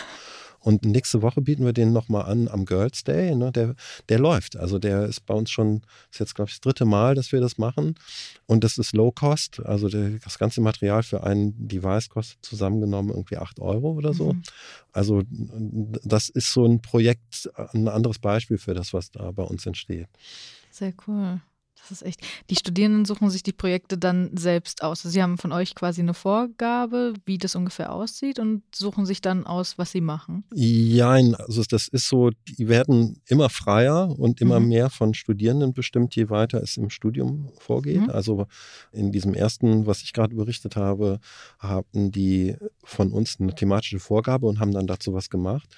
Und 0.65 0.83
nächste 0.83 1.21
Woche 1.21 1.41
bieten 1.41 1.63
wir 1.63 1.73
den 1.73 1.93
nochmal 1.93 2.25
an 2.25 2.47
am 2.47 2.65
Girls 2.65 3.03
Day. 3.03 3.35
Ne? 3.35 3.51
Der, 3.51 3.75
der 4.09 4.17
läuft. 4.17 4.57
Also 4.57 4.79
der 4.79 5.05
ist 5.05 5.23
bei 5.27 5.35
uns 5.35 5.51
schon, 5.51 5.83
ist 6.11 6.19
jetzt, 6.19 6.33
glaube 6.33 6.49
ich, 6.49 6.55
das 6.55 6.61
dritte 6.61 6.85
Mal, 6.85 7.13
dass 7.13 7.31
wir 7.31 7.39
das 7.39 7.59
machen. 7.59 7.93
Und 8.47 8.63
das 8.63 8.79
ist 8.79 8.95
Low 8.95 9.11
Cost. 9.11 9.63
Also 9.63 9.89
der, 9.89 10.17
das 10.17 10.39
ganze 10.39 10.61
Material 10.61 11.03
für 11.03 11.23
ein 11.23 11.53
Device 11.67 12.09
kostet 12.09 12.43
zusammengenommen 12.43 13.11
irgendwie 13.11 13.37
8 13.37 13.59
Euro 13.59 13.91
oder 13.91 14.15
so. 14.15 14.33
Mhm. 14.33 14.41
Also 14.91 15.21
das 15.29 16.29
ist 16.29 16.51
so 16.51 16.65
ein 16.65 16.81
Projekt, 16.81 17.47
ein 17.73 17.87
anderes 17.87 18.17
Beispiel 18.17 18.57
für 18.57 18.73
das, 18.73 18.91
was 18.91 19.11
da 19.11 19.29
bei 19.29 19.43
uns 19.43 19.67
entsteht. 19.67 20.07
Sehr 20.71 20.95
cool. 21.05 21.41
Das 21.79 21.91
ist 21.91 22.01
echt. 22.01 22.21
Die 22.49 22.55
Studierenden 22.55 23.05
suchen 23.05 23.29
sich 23.29 23.43
die 23.43 23.53
Projekte 23.53 23.97
dann 23.97 24.35
selbst 24.35 24.81
aus. 24.81 25.03
Sie 25.03 25.21
haben 25.21 25.37
von 25.37 25.51
euch 25.51 25.75
quasi 25.75 26.01
eine 26.01 26.13
Vorgabe, 26.13 27.13
wie 27.25 27.37
das 27.37 27.55
ungefähr 27.55 27.91
aussieht 27.91 28.39
und 28.39 28.63
suchen 28.73 29.05
sich 29.05 29.21
dann 29.21 29.45
aus, 29.45 29.77
was 29.77 29.91
sie 29.91 30.01
machen. 30.01 30.45
Ja, 30.53 31.11
also 31.11 31.63
das 31.69 31.87
ist 31.87 32.07
so, 32.07 32.31
die 32.47 32.67
werden 32.67 33.21
immer 33.27 33.49
freier 33.49 34.17
und 34.17 34.41
immer 34.41 34.59
mhm. 34.59 34.67
mehr 34.69 34.89
von 34.89 35.13
Studierenden 35.13 35.73
bestimmt, 35.73 36.15
je 36.15 36.29
weiter 36.29 36.61
es 36.61 36.77
im 36.77 36.89
Studium 36.89 37.49
vorgeht. 37.59 38.01
Mhm. 38.01 38.09
Also 38.09 38.47
in 38.91 39.11
diesem 39.11 39.33
ersten, 39.33 39.85
was 39.85 40.01
ich 40.01 40.13
gerade 40.13 40.35
berichtet 40.35 40.75
habe, 40.75 41.19
haben 41.59 42.11
die 42.11 42.55
von 42.83 43.11
uns 43.11 43.39
eine 43.39 43.53
thematische 43.53 43.99
Vorgabe 43.99 44.47
und 44.47 44.59
haben 44.59 44.71
dann 44.71 44.87
dazu 44.87 45.13
was 45.13 45.29
gemacht. 45.29 45.75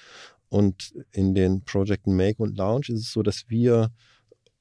Und 0.48 0.94
in 1.12 1.34
den 1.34 1.62
Projekten 1.64 2.16
Make 2.16 2.42
und 2.42 2.56
Launch 2.56 2.88
ist 2.88 3.00
es 3.00 3.12
so, 3.12 3.22
dass 3.22 3.44
wir 3.48 3.90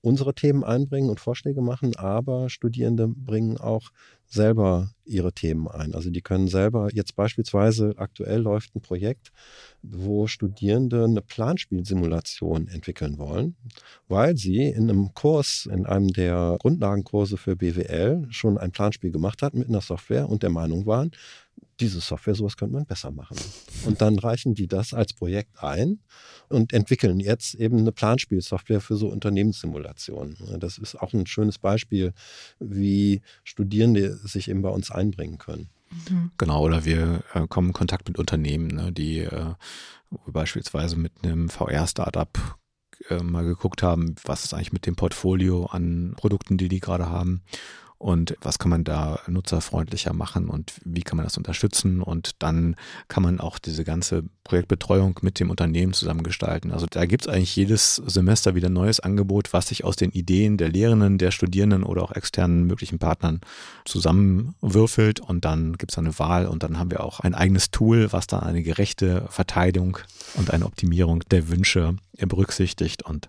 unsere 0.08 0.34
Themen 0.34 0.64
einbringen 0.64 1.10
und 1.10 1.20
Vorschläge 1.20 1.62
machen, 1.62 1.98
aber 1.98 2.50
Studierende 2.50 3.10
bringen 3.10 3.58
auch 3.58 3.92
selber 4.26 4.92
ihre 5.04 5.34
Themen 5.34 5.68
ein. 5.68 5.94
Also 5.94 6.10
die 6.10 6.22
können 6.22 6.48
selber, 6.48 6.88
jetzt 6.94 7.16
beispielsweise 7.16 7.94
aktuell 7.98 8.40
läuft 8.40 8.74
ein 8.74 8.82
Projekt, 8.82 9.34
wo 9.82 10.28
Studierende 10.28 11.04
eine 11.04 11.22
Planspielsimulation 11.22 12.70
entwickeln 12.70 13.18
wollen, 13.18 13.58
weil 14.08 14.38
sie 14.38 14.64
in 14.64 14.90
einem 14.90 15.14
Kurs, 15.14 15.68
in 15.70 15.86
einem 15.86 16.08
der 16.08 16.56
Grundlagenkurse 16.60 17.36
für 17.36 17.58
BWL 17.58 18.28
schon 18.30 18.58
ein 18.58 18.72
Planspiel 18.72 19.12
gemacht 19.12 19.42
hat 19.42 19.56
mit 19.56 19.68
einer 19.68 19.82
Software 19.82 20.30
und 20.30 20.42
der 20.42 20.52
Meinung 20.52 20.86
waren, 20.86 21.12
diese 21.80 22.00
Software, 22.00 22.36
sowas 22.36 22.58
könnte 22.58 22.74
man 22.74 22.86
besser 22.86 23.12
machen. 23.12 23.38
Und 23.86 24.02
dann 24.02 24.18
reichen 24.18 24.56
die 24.56 24.68
das 24.68 24.94
als 24.94 25.14
Projekt 25.14 25.64
ein 25.64 26.00
und 26.50 26.74
entwickeln 26.74 27.20
jetzt 27.20 27.56
eben 27.56 27.78
eine 27.78 27.92
Planspielsoftware 27.92 28.82
für 28.82 28.96
so 28.96 29.10
Unternehmenssimulationen. 29.10 30.38
Das 30.60 30.78
ist 30.78 30.96
auch 30.96 31.14
ein 31.14 31.28
schönes 31.28 31.60
Beispiel, 31.60 32.14
wie 32.60 33.22
Studierende 33.44 34.16
sich 34.16 34.50
eben 34.50 34.62
bei 34.62 34.70
uns 34.70 34.92
einbringen 34.92 35.38
können. 35.38 35.70
Mhm. 36.10 36.32
Genau, 36.38 36.64
oder 36.64 36.86
wir 36.86 37.24
äh, 37.34 37.48
kommen 37.48 37.70
in 37.70 37.74
Kontakt 37.74 38.08
mit 38.08 38.18
Unternehmen, 38.18 38.68
ne, 38.68 38.92
die 38.92 39.20
äh, 39.20 39.54
beispielsweise 40.26 40.98
mit 40.98 41.14
einem 41.24 41.50
VR-Startup 41.50 42.58
äh, 43.10 43.22
mal 43.22 43.46
geguckt 43.46 43.84
haben, 43.84 44.16
was 44.26 44.44
ist 44.44 44.54
eigentlich 44.54 44.74
mit 44.74 44.86
dem 44.86 44.96
Portfolio 44.96 45.66
an 45.68 46.14
Produkten, 46.18 46.58
die 46.58 46.68
die 46.68 46.80
gerade 46.80 47.10
haben 47.10 47.44
und 47.98 48.36
was 48.42 48.60
kann 48.60 48.70
man 48.70 48.84
da 48.84 49.20
nutzerfreundlicher 49.28 50.14
machen 50.14 50.50
und 50.50 50.74
wie 50.86 51.02
kann 51.02 51.18
man 51.18 51.26
das 51.26 51.38
unterstützen 51.38 52.02
und 52.02 52.32
dann 52.40 52.76
kann 53.08 53.24
man 53.24 53.40
auch 53.40 53.58
diese 53.58 53.84
ganze 53.84 54.24
Projektbetreuung 54.44 55.20
mit 55.22 55.40
dem 55.40 55.50
Unternehmen 55.50 55.94
zusammengestalten. 55.94 56.72
Also 56.72 56.86
da 56.90 57.06
gibt 57.06 57.26
es 57.26 57.34
eigentlich 57.34 57.56
jedes 57.56 57.96
Semester 57.96 58.56
wieder 58.56 58.70
ein 58.70 58.74
neues 58.74 59.00
Angebot, 59.00 59.52
was 59.52 59.70
sich 59.70 59.84
aus 59.84 59.96
den 59.96 60.12
Ideen 60.12 60.58
der 60.58 60.70
Lehrenden, 60.70 61.18
der 61.18 61.32
Studierenden 61.32 61.84
oder 61.84 62.04
auch 62.04 62.12
externen 62.12 62.66
möglichen 62.66 63.00
Partnern 63.00 63.42
zusammenwürfelt 63.86 65.20
und 65.20 65.44
dann 65.44 65.78
gibt 65.78 65.92
es 65.92 65.98
eine 65.98 66.18
Wahl 66.20 66.46
und 66.46 66.64
dann 66.64 66.78
haben 66.78 66.92
wir 66.92 67.04
auch 67.04 67.20
ein 67.20 67.34
eigenes 67.34 67.72
Tool, 67.72 68.14
was 68.14 68.28
dann 68.28 68.42
eine 68.42 68.62
gerechte 68.62 69.26
Verteilung 69.30 69.98
und 70.36 70.52
eine 70.52 70.66
Optimierung 70.66 71.22
der 71.32 71.50
Wünsche 71.50 71.96
berücksichtigt 72.18 73.04
und 73.04 73.28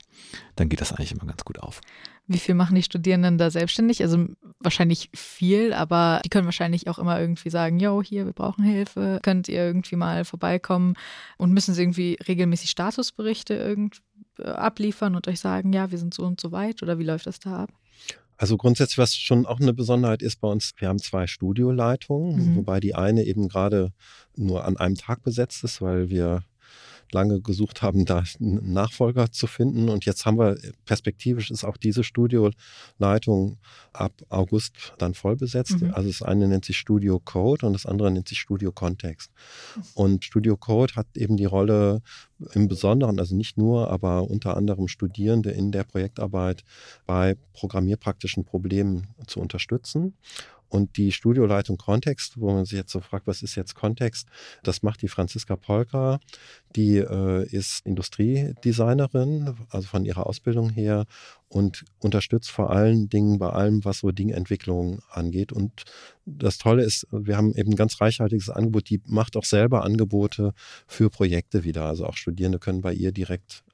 dann 0.57 0.69
geht 0.69 0.81
das 0.81 0.93
eigentlich 0.93 1.13
immer 1.13 1.27
ganz 1.27 1.45
gut 1.45 1.59
auf. 1.59 1.81
Wie 2.29 2.39
viel 2.39 2.55
machen 2.55 2.75
die 2.75 2.83
Studierenden 2.83 3.39
da 3.39 3.51
selbstständig? 3.51 4.03
Also 4.03 4.27
wahrscheinlich 4.61 5.09
viel, 5.15 5.73
aber 5.73 6.21
die 6.25 6.29
können 6.29 6.45
wahrscheinlich 6.45 6.87
auch 6.89 6.99
immer 6.99 7.19
irgendwie 7.19 7.49
sagen, 7.49 7.81
yo, 7.81 8.03
hier, 8.03 8.27
wir 8.27 8.35
brauchen 8.35 8.65
Hilfe, 8.65 9.19
könnt 9.23 9.49
ihr 9.49 9.65
irgendwie 9.65 9.97
mal 9.97 10.25
vorbeikommen 10.25 10.95
und 11.39 11.53
müssen 11.53 11.75
sie 11.75 11.83
irgendwie 11.83 12.19
regelmäßig 12.29 12.71
Statusberichte 12.71 13.55
irgendwie 13.55 14.01
äh, 14.39 14.49
abliefern 14.49 15.17
und 15.17 15.27
euch 15.27 15.41
sagen, 15.41 15.73
ja, 15.73 15.91
wir 15.91 15.99
sind 15.99 16.13
so 16.13 16.25
und 16.25 16.39
so 16.39 16.53
weit 16.53 16.83
oder 16.83 16.99
wie 16.99 17.05
läuft 17.05 17.27
das 17.27 17.41
da 17.41 17.65
ab? 17.65 17.71
Also 18.37 18.57
grundsätzlich, 18.57 18.99
was 18.99 19.17
schon 19.17 19.47
auch 19.47 19.59
eine 19.59 19.75
Besonderheit 19.75 20.23
ist 20.23 20.41
bei 20.41 20.49
uns, 20.49 20.73
wir 20.77 20.89
haben 20.89 21.01
zwei 21.01 21.27
Studioleitungen, 21.27 22.53
mhm. 22.53 22.57
wobei 22.57 22.79
die 22.79 22.95
eine 22.95 23.25
eben 23.25 23.49
gerade 23.49 23.93
nur 24.37 24.65
an 24.65 24.77
einem 24.77 24.95
Tag 24.95 25.25
besetzt 25.25 25.65
ist, 25.65 25.83
weil 25.83 26.09
wir 26.09 26.45
lange 27.13 27.41
gesucht 27.41 27.83
haben, 27.83 28.05
da 28.05 28.25
einen 28.41 28.73
Nachfolger 28.73 29.31
zu 29.31 29.47
finden. 29.47 29.89
Und 29.89 30.05
jetzt 30.05 30.27
haben 30.27 30.39
wir, 30.39 30.59
perspektivisch 30.85 31.51
ist 31.51 31.65
auch 31.65 31.77
diese 31.77 32.05
Studioleitung 32.05 33.59
ab 33.93 34.13
August 34.29 34.95
dann 34.99 35.15
voll 35.15 35.37
besetzt. 35.37 35.81
Mhm. 35.81 35.95
Also 35.95 36.09
das 36.09 36.23
eine 36.23 36.49
nennt 36.49 36.65
sich 36.65 36.79
Studio 36.79 37.21
Code 37.21 37.67
und 37.67 37.73
das 37.73 37.87
andere 37.87 38.11
nennt 38.11 38.29
sich 38.29 38.41
Studio 38.41 38.73
Kontext. 38.73 39.31
Und 39.95 40.25
Studio 40.25 40.57
Code 40.57 40.95
hat 40.95 41.07
eben 41.17 41.37
die 41.37 41.45
Rolle 41.45 42.03
im 42.53 42.69
Besonderen, 42.69 43.19
also 43.19 43.35
nicht 43.35 43.59
nur, 43.59 43.91
aber 43.91 44.29
unter 44.31 44.57
anderem 44.57 44.89
Studierende 44.89 45.51
in 45.51 45.73
der 45.73 45.85
Projektarbeit 45.85 46.65
bei 47.07 47.37
programmierpraktischen 47.53 48.45
Problemen 48.45 49.09
zu 49.27 49.41
unterstützen. 49.41 50.15
Und 50.69 50.97
die 50.97 51.13
Studioleitung 51.13 51.77
Kontext, 51.77 52.39
wo 52.39 52.53
man 52.53 52.65
sich 52.65 52.79
jetzt 52.79 52.93
so 52.93 53.01
fragt, 53.01 53.27
was 53.27 53.43
ist 53.43 53.55
jetzt 53.55 53.75
Kontext, 53.75 54.29
das 54.63 54.83
macht 54.83 55.03
die 55.03 55.09
Franziska 55.09 55.57
Polka. 55.57 56.21
Die 56.77 56.97
äh, 56.97 57.47
ist 57.49 57.87
Industriedesignerin, 57.87 59.57
also 59.71 59.89
von 59.89 60.05
ihrer 60.05 60.27
Ausbildung 60.27 60.71
her 60.71 61.07
und 61.49 61.85
unterstützt 62.01 62.51
vor 62.51 62.71
allen 62.71 63.09
Dingen 63.09 63.39
bei 63.39 63.49
allem, 63.49 63.85
was 63.85 63.99
so 63.99 64.11
Dingentwicklung 64.11 65.01
angeht. 65.11 65.53
Und 65.53 65.85
das 66.27 66.59
Tolle 66.59 66.85
ist, 66.85 67.07
wir 67.11 67.37
haben 67.37 67.55
eben 67.55 67.73
ein 67.73 67.77
ganz 67.77 68.01
reichhaltiges 68.01 68.51
Angebot. 68.51 68.91
Die 68.91 69.01
macht 69.07 69.37
auch 69.37 69.45
selber 69.45 69.85
Angebote 69.85 70.53
für 70.87 71.09
Projekte 71.09 71.65
wieder. 71.65 71.85
Also 71.87 72.05
auch 72.05 72.17
Studierende 72.17 72.59
können 72.59 72.83
bei 72.83 72.93
ihr 72.93 73.13
direkt 73.13 73.65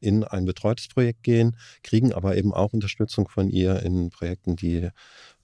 in 0.00 0.24
ein 0.24 0.44
betreutes 0.44 0.88
Projekt 0.88 1.22
gehen, 1.22 1.56
kriegen 1.82 2.12
aber 2.12 2.36
eben 2.36 2.52
auch 2.52 2.72
Unterstützung 2.72 3.28
von 3.28 3.50
ihr 3.50 3.82
in 3.82 4.10
Projekten, 4.10 4.56
die 4.56 4.88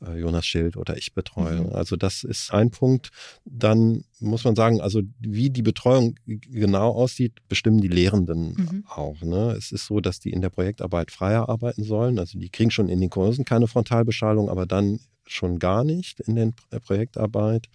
äh, 0.04 0.18
Jonas 0.18 0.46
Schild 0.46 0.76
oder 0.76 0.96
ich 0.96 1.14
betreue. 1.14 1.62
Mhm. 1.62 1.72
Also 1.72 1.96
das 1.96 2.24
ist 2.24 2.52
ein 2.52 2.70
Punkt. 2.70 3.10
Dann 3.44 4.04
muss 4.20 4.44
man 4.44 4.56
sagen, 4.56 4.80
also 4.80 5.02
wie 5.20 5.50
die 5.50 5.62
Betreuung 5.62 6.16
genau 6.26 6.92
aussieht, 6.92 7.34
bestimmen 7.48 7.80
die 7.80 7.88
Lehrenden 7.88 8.54
mhm. 8.56 8.84
auch. 8.88 9.20
Ne? 9.22 9.54
Es 9.56 9.72
ist 9.72 9.86
so, 9.86 10.00
dass 10.00 10.20
die 10.20 10.30
in 10.30 10.42
der 10.42 10.50
Projektarbeit 10.50 11.10
freier 11.10 11.48
arbeiten 11.48 11.84
sollen. 11.84 12.18
Also 12.18 12.38
die 12.38 12.50
kriegen 12.50 12.70
schon 12.70 12.88
in 12.88 13.00
den 13.00 13.10
Kursen 13.10 13.44
keine 13.44 13.68
Frontalbeschallung, 13.68 14.48
aber 14.48 14.66
dann 14.66 15.00
schon 15.26 15.58
gar 15.58 15.84
nicht 15.84 16.20
in 16.20 16.36
der 16.36 16.80
Projektarbeit. 16.80 17.68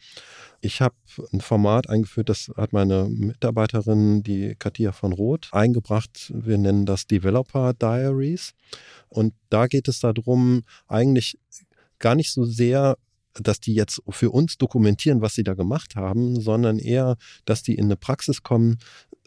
Ich 0.64 0.80
habe 0.80 0.96
ein 1.34 1.42
Format 1.42 1.90
eingeführt, 1.90 2.30
das 2.30 2.52
hat 2.56 2.72
meine 2.72 3.10
Mitarbeiterin, 3.10 4.22
die 4.22 4.56
Katia 4.58 4.92
von 4.92 5.12
Roth, 5.12 5.50
eingebracht. 5.52 6.32
Wir 6.36 6.60
nennen 6.60 6.86
das 6.86 7.08
Developer 7.08 7.74
Diaries. 7.74 8.54
Und 9.10 9.34
da 9.50 9.66
geht 9.66 9.88
es 9.88 10.00
darum, 10.00 10.62
eigentlich 10.88 11.40
gar 11.98 12.14
nicht 12.14 12.32
so 12.32 12.46
sehr 12.46 12.96
dass 13.34 13.60
die 13.62 13.74
jetzt 13.74 14.02
für 14.10 14.30
uns 14.30 14.58
dokumentieren, 14.58 15.22
was 15.22 15.36
sie 15.36 15.44
da 15.44 15.54
gemacht 15.54 15.96
haben, 15.96 16.42
sondern 16.42 16.80
eher, 16.80 17.16
dass 17.46 17.64
die 17.64 17.76
in 17.76 17.86
eine 17.86 17.96
Praxis 17.96 18.44
kommen, 18.44 18.78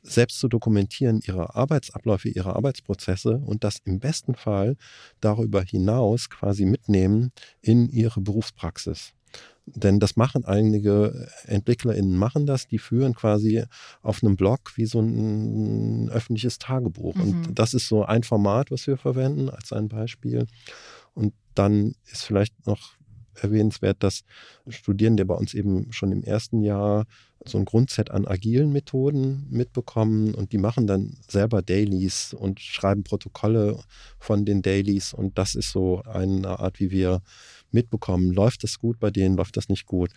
selbst 0.03 0.39
zu 0.39 0.49
dokumentieren, 0.49 1.21
ihre 1.27 1.55
Arbeitsabläufe, 1.55 2.29
ihre 2.29 2.55
Arbeitsprozesse 2.55 3.39
und 3.39 3.65
das 3.65 3.79
im 3.85 4.01
besten 4.01 4.35
Fall 4.35 4.77
darüber 5.21 5.63
hinaus 5.63 6.29
quasi 6.29 6.67
mitnehmen 6.67 7.33
in 7.63 7.89
ihre 7.89 8.21
Berufspraxis. 8.21 9.15
Denn 9.67 9.99
das 9.99 10.17
machen 10.17 10.45
einige 10.45 11.29
EntwicklerInnen 11.47 12.17
machen 12.17 12.45
das, 12.47 12.69
die 12.69 12.79
führen 12.79 13.15
quasi 13.15 13.65
auf 14.03 14.23
einem 14.23 14.37
Blog 14.37 14.77
wie 14.77 14.85
so 14.85 15.01
ein 15.01 16.11
öffentliches 16.11 16.59
Tagebuch. 16.59 17.15
Mhm. 17.15 17.23
Und 17.23 17.59
das 17.59 17.73
ist 17.73 17.89
so 17.89 18.05
ein 18.05 18.25
Format, 18.25 18.71
was 18.71 18.87
wir 18.87 18.99
verwenden 18.99 19.49
als 19.49 19.73
ein 19.73 19.89
Beispiel. 19.89 20.47
Und 21.15 21.33
dann 21.55 21.95
ist 22.11 22.25
vielleicht 22.25 22.67
noch 22.67 22.95
erwähnenswert, 23.41 24.03
dass 24.03 24.23
Studierende 24.69 25.25
bei 25.25 25.35
uns 25.35 25.55
eben 25.55 25.93
schon 25.93 26.13
im 26.13 26.23
ersten 26.23 26.63
Jahr 26.63 27.07
so 27.47 27.59
ein 27.59 27.65
Grundset 27.65 28.11
an 28.11 28.27
agilen 28.27 28.73
Methoden 28.73 29.47
mitbekommen 29.51 30.35
und 30.35 30.53
die 30.53 30.59
machen 30.59 30.87
dann 30.87 31.17
selber 31.29 31.63
Dailies 31.63 32.33
und 32.33 32.61
schreiben 32.61 33.05
Protokolle 33.05 33.79
von 34.19 34.45
den 34.45 34.63
Dailies 34.63 35.13
und 35.13 35.39
das 35.39 35.55
ist 35.55 35.71
so 35.71 36.03
eine 36.03 36.59
Art, 36.59 36.81
wie 36.81 36.91
wir 36.91 37.23
mitbekommen, 37.71 38.33
läuft 38.33 38.63
das 38.63 38.79
gut 38.79 38.99
bei 38.99 39.11
denen, 39.11 39.37
läuft 39.37 39.57
das 39.57 39.69
nicht 39.69 39.85
gut. 39.85 40.11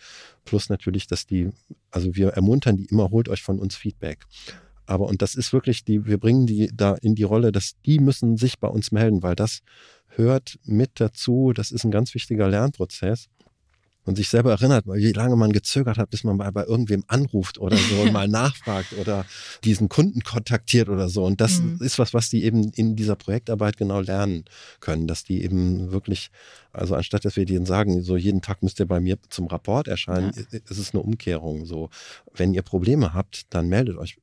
Plus 0.44 0.70
natürlich, 0.70 1.06
dass 1.06 1.26
die, 1.26 1.50
also 1.90 2.14
wir 2.14 2.28
ermuntern 2.28 2.76
die 2.76 2.86
immer, 2.86 3.10
holt 3.10 3.28
euch 3.28 3.42
von 3.42 3.58
uns 3.58 3.76
Feedback. 3.76 4.24
Aber 4.88 5.06
und 5.06 5.20
das 5.20 5.34
ist 5.34 5.52
wirklich 5.52 5.84
die, 5.84 6.06
wir 6.06 6.18
bringen 6.18 6.46
die 6.46 6.70
da 6.74 6.94
in 6.94 7.14
die 7.14 7.22
Rolle, 7.22 7.52
dass 7.52 7.74
die 7.84 7.98
müssen 7.98 8.36
sich 8.38 8.58
bei 8.58 8.68
uns 8.68 8.90
melden, 8.90 9.22
weil 9.22 9.34
das 9.34 9.60
hört 10.08 10.58
mit 10.64 10.92
dazu. 10.94 11.52
Das 11.54 11.70
ist 11.70 11.84
ein 11.84 11.90
ganz 11.90 12.14
wichtiger 12.14 12.48
Lernprozess 12.48 13.28
und 14.08 14.16
sich 14.16 14.30
selber 14.30 14.52
erinnert, 14.52 14.86
wie 14.86 15.12
lange 15.12 15.36
man 15.36 15.52
gezögert 15.52 15.98
hat, 15.98 16.08
bis 16.08 16.24
man 16.24 16.38
bei, 16.38 16.50
bei 16.50 16.64
irgendwem 16.64 17.04
anruft 17.06 17.58
oder 17.58 17.76
so 17.76 17.96
und 17.96 18.12
mal 18.14 18.26
nachfragt 18.26 18.94
oder 18.98 19.26
diesen 19.64 19.90
Kunden 19.90 20.22
kontaktiert 20.22 20.88
oder 20.88 21.10
so. 21.10 21.24
Und 21.24 21.42
das 21.42 21.60
mhm. 21.60 21.78
ist 21.82 21.98
was, 21.98 22.14
was 22.14 22.30
die 22.30 22.44
eben 22.44 22.72
in 22.72 22.96
dieser 22.96 23.16
Projektarbeit 23.16 23.76
genau 23.76 24.00
lernen 24.00 24.46
können, 24.80 25.06
dass 25.06 25.24
die 25.24 25.44
eben 25.44 25.92
wirklich, 25.92 26.30
also 26.72 26.94
anstatt 26.94 27.26
dass 27.26 27.36
wir 27.36 27.44
denen 27.44 27.66
sagen, 27.66 28.02
so 28.02 28.16
jeden 28.16 28.40
Tag 28.40 28.62
müsst 28.62 28.80
ihr 28.80 28.86
bei 28.86 29.00
mir 29.00 29.18
zum 29.28 29.46
Rapport 29.46 29.86
erscheinen, 29.86 30.32
ja. 30.34 30.58
ist 30.58 30.78
es 30.78 30.94
eine 30.94 31.02
Umkehrung. 31.02 31.66
So, 31.66 31.90
wenn 32.34 32.54
ihr 32.54 32.62
Probleme 32.62 33.12
habt, 33.12 33.44
dann 33.50 33.68
meldet 33.68 33.98
euch 33.98 34.16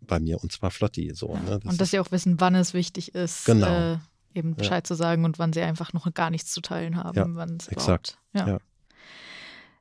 bei 0.00 0.20
mir 0.20 0.42
und 0.42 0.52
zwar 0.52 0.70
flotti. 0.70 1.12
So, 1.14 1.36
ne? 1.36 1.60
das 1.62 1.72
und 1.72 1.80
dass 1.80 1.90
sie 1.90 2.00
auch 2.00 2.10
wissen, 2.12 2.40
wann 2.40 2.54
es 2.54 2.74
wichtig 2.74 3.14
ist. 3.14 3.44
Genau. 3.44 3.94
Äh, 3.94 3.98
eben 4.34 4.54
Bescheid 4.54 4.84
ja. 4.84 4.88
zu 4.88 4.94
sagen 4.94 5.24
und 5.24 5.38
wann 5.38 5.52
sie 5.52 5.62
einfach 5.62 5.92
noch 5.92 6.12
gar 6.12 6.30
nichts 6.30 6.52
zu 6.52 6.60
teilen 6.60 6.96
haben. 6.96 7.16
Ja, 7.16 7.26
wann 7.28 7.56
es 7.58 7.68
exakt. 7.68 8.18
Ja. 8.34 8.46
ja. 8.46 8.58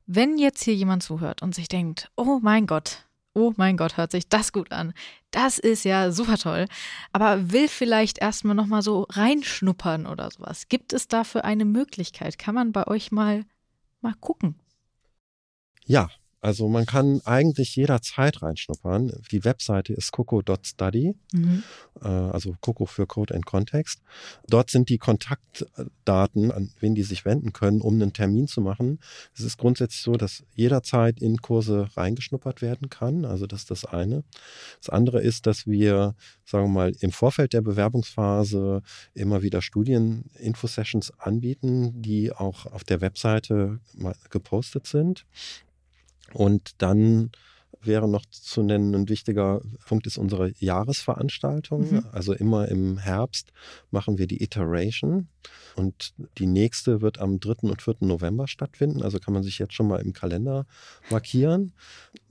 Wenn 0.07 0.37
jetzt 0.37 0.63
hier 0.63 0.75
jemand 0.75 1.03
zuhört 1.03 1.41
und 1.41 1.53
sich 1.55 1.67
denkt, 1.67 2.11
oh 2.15 2.39
mein 2.41 2.67
Gott, 2.67 3.05
oh 3.33 3.53
mein 3.57 3.75
Gott, 3.75 3.97
hört 3.97 4.11
sich 4.11 4.29
das 4.29 4.53
gut 4.53 4.71
an. 4.71 4.93
Das 5.31 5.59
ist 5.59 5.83
ja 5.83 6.11
super 6.11 6.37
toll. 6.37 6.67
Aber 7.11 7.51
will 7.51 7.67
vielleicht 7.67 8.19
erstmal 8.19 8.55
nochmal 8.55 8.81
so 8.81 9.07
reinschnuppern 9.09 10.05
oder 10.05 10.31
sowas. 10.31 10.69
Gibt 10.69 10.93
es 10.93 11.07
dafür 11.07 11.43
eine 11.43 11.65
Möglichkeit? 11.65 12.37
Kann 12.39 12.55
man 12.55 12.71
bei 12.71 12.87
euch 12.87 13.11
mal, 13.11 13.45
mal 14.01 14.13
gucken? 14.13 14.55
Ja, 15.85 16.09
Also 16.45 16.69
man 16.69 16.85
kann 16.85 17.21
eigentlich 17.25 17.75
jederzeit 17.75 18.43
reinschnuppern. 18.43 19.11
Die 19.31 19.43
Webseite 19.43 19.93
ist 19.93 20.11
coco.study, 20.11 21.15
mhm. 21.33 21.63
äh, 22.03 22.07
also 22.07 22.55
Coco 22.61 22.85
für 22.85 23.07
Code 23.07 23.33
and 23.33 23.47
Context. 23.47 24.03
Dort 24.47 24.69
sind 24.69 24.89
die 24.89 24.99
Kontaktdaten, 24.99 26.51
an 26.51 26.69
wen 26.79 26.93
die 26.93 27.01
sich 27.01 27.25
wenden 27.25 27.51
können, 27.51 27.81
um 27.81 27.95
einen 27.95 28.13
Termin 28.13 28.47
zu 28.47 28.61
machen. 28.61 28.99
Es 29.33 29.41
ist 29.41 29.57
grundsätzlich 29.57 30.03
so, 30.03 30.17
dass 30.17 30.43
jederzeit 30.53 31.19
in 31.19 31.37
Kurse 31.37 31.89
reingeschnuppert 31.97 32.61
werden 32.61 32.89
kann. 32.89 33.25
Also 33.25 33.47
das 33.47 33.61
ist 33.61 33.71
das 33.71 33.85
eine. 33.85 34.23
Das 34.79 34.89
andere 34.89 35.23
ist, 35.23 35.47
dass 35.47 35.65
wir, 35.65 36.13
sagen 36.45 36.65
wir 36.65 36.73
mal, 36.73 36.95
im 36.99 37.11
Vorfeld 37.11 37.53
der 37.53 37.61
Bewerbungsphase 37.61 38.83
immer 39.15 39.41
wieder 39.41 39.63
Studien-Info-Sessions 39.63 41.11
anbieten, 41.17 42.03
die 42.03 42.31
auch 42.31 42.67
auf 42.67 42.83
der 42.83 43.01
Webseite 43.01 43.79
gepostet 44.29 44.85
sind. 44.85 45.25
Und 46.35 46.81
dann 46.81 47.31
wäre 47.81 48.07
noch 48.07 48.25
zu 48.29 48.63
nennen, 48.63 48.95
ein 48.95 49.09
wichtiger 49.09 49.61
Punkt 49.87 50.07
ist 50.07 50.17
unsere 50.17 50.51
Jahresveranstaltung. 50.57 51.91
Mhm. 51.91 52.05
Also 52.11 52.33
immer 52.33 52.67
im 52.67 52.97
Herbst 52.97 53.51
machen 53.91 54.17
wir 54.17 54.27
die 54.27 54.43
Iteration 54.43 55.27
und 55.75 56.13
die 56.37 56.47
nächste 56.47 57.01
wird 57.01 57.19
am 57.19 57.39
3. 57.39 57.69
und 57.69 57.81
4. 57.81 57.95
November 58.01 58.47
stattfinden. 58.47 59.03
Also 59.03 59.19
kann 59.19 59.33
man 59.33 59.43
sich 59.43 59.59
jetzt 59.59 59.73
schon 59.73 59.87
mal 59.87 60.01
im 60.01 60.13
Kalender 60.13 60.65
markieren. 61.09 61.73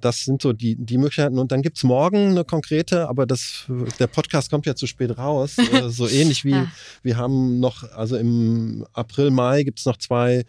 Das 0.00 0.24
sind 0.24 0.42
so 0.42 0.52
die, 0.52 0.76
die 0.76 0.98
Möglichkeiten. 0.98 1.38
Und 1.38 1.52
dann 1.52 1.62
gibt 1.62 1.76
es 1.76 1.84
morgen 1.84 2.30
eine 2.30 2.44
konkrete, 2.44 3.08
aber 3.08 3.26
das, 3.26 3.66
der 3.98 4.06
Podcast 4.06 4.50
kommt 4.50 4.66
ja 4.66 4.74
zu 4.74 4.86
spät 4.86 5.16
raus. 5.18 5.56
Äh, 5.74 5.88
so 5.88 6.06
ähnlich 6.06 6.44
wie 6.44 6.50
ja. 6.50 6.70
wir 7.02 7.16
haben 7.16 7.58
noch, 7.58 7.90
also 7.94 8.16
im 8.16 8.86
April, 8.92 9.30
Mai 9.30 9.64
gibt 9.64 9.80
es 9.80 9.86
noch 9.86 9.96
zwei 9.96 10.44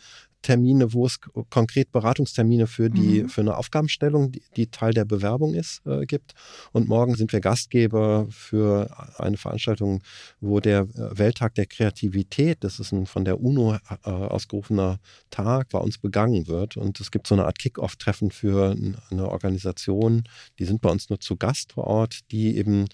Termine, 0.45 0.93
wo 0.93 1.07
es 1.07 1.19
konkret 1.49 1.91
Beratungstermine 1.91 2.67
für 2.67 2.91
die 2.91 3.23
mhm. 3.23 3.29
für 3.29 3.41
eine 3.41 3.57
Aufgabenstellung, 3.57 4.31
die, 4.31 4.43
die, 4.55 4.67
Teil 4.67 4.93
der 4.93 5.03
Bewerbung 5.03 5.55
ist, 5.55 5.81
äh, 5.87 6.05
gibt. 6.05 6.35
Und 6.71 6.87
morgen 6.87 7.15
sind 7.15 7.33
wir 7.33 7.39
Gastgeber 7.39 8.27
für 8.29 8.95
eine 9.17 9.37
Veranstaltung, 9.37 10.03
wo 10.41 10.59
der 10.59 10.81
äh, 10.81 11.17
Welttag 11.17 11.55
der 11.55 11.65
Kreativität, 11.65 12.63
das 12.63 12.79
ist 12.79 12.91
ein 12.91 13.07
von 13.07 13.25
der 13.25 13.41
UNO 13.41 13.73
äh, 13.73 14.07
ausgerufener 14.07 14.99
Tag, 15.31 15.69
bei 15.69 15.79
uns 15.79 15.97
begangen 15.97 16.45
wird. 16.45 16.77
Und 16.77 16.99
es 16.99 17.09
gibt 17.09 17.25
so 17.25 17.33
eine 17.33 17.45
Art 17.45 17.57
Kick-off-Treffen 17.57 18.29
für 18.29 18.75
eine 19.09 19.27
Organisation, 19.27 20.25
die 20.59 20.65
sind 20.65 20.79
bei 20.79 20.91
uns 20.91 21.09
nur 21.09 21.19
zu 21.19 21.37
Gast 21.37 21.73
vor 21.73 21.87
Ort, 21.87 22.19
die 22.31 22.55
eben 22.55 22.85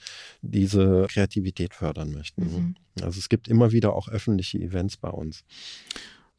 diese 0.41 1.05
Kreativität 1.09 1.73
fördern 1.73 2.13
möchten. 2.13 2.43
Mhm. 2.43 2.75
Also 3.01 3.19
es 3.19 3.27
gibt 3.27 3.49
immer 3.49 3.73
wieder 3.73 3.93
auch 3.93 4.07
öffentliche 4.07 4.57
Events 4.57 4.95
bei 4.95 5.09
uns. 5.09 5.43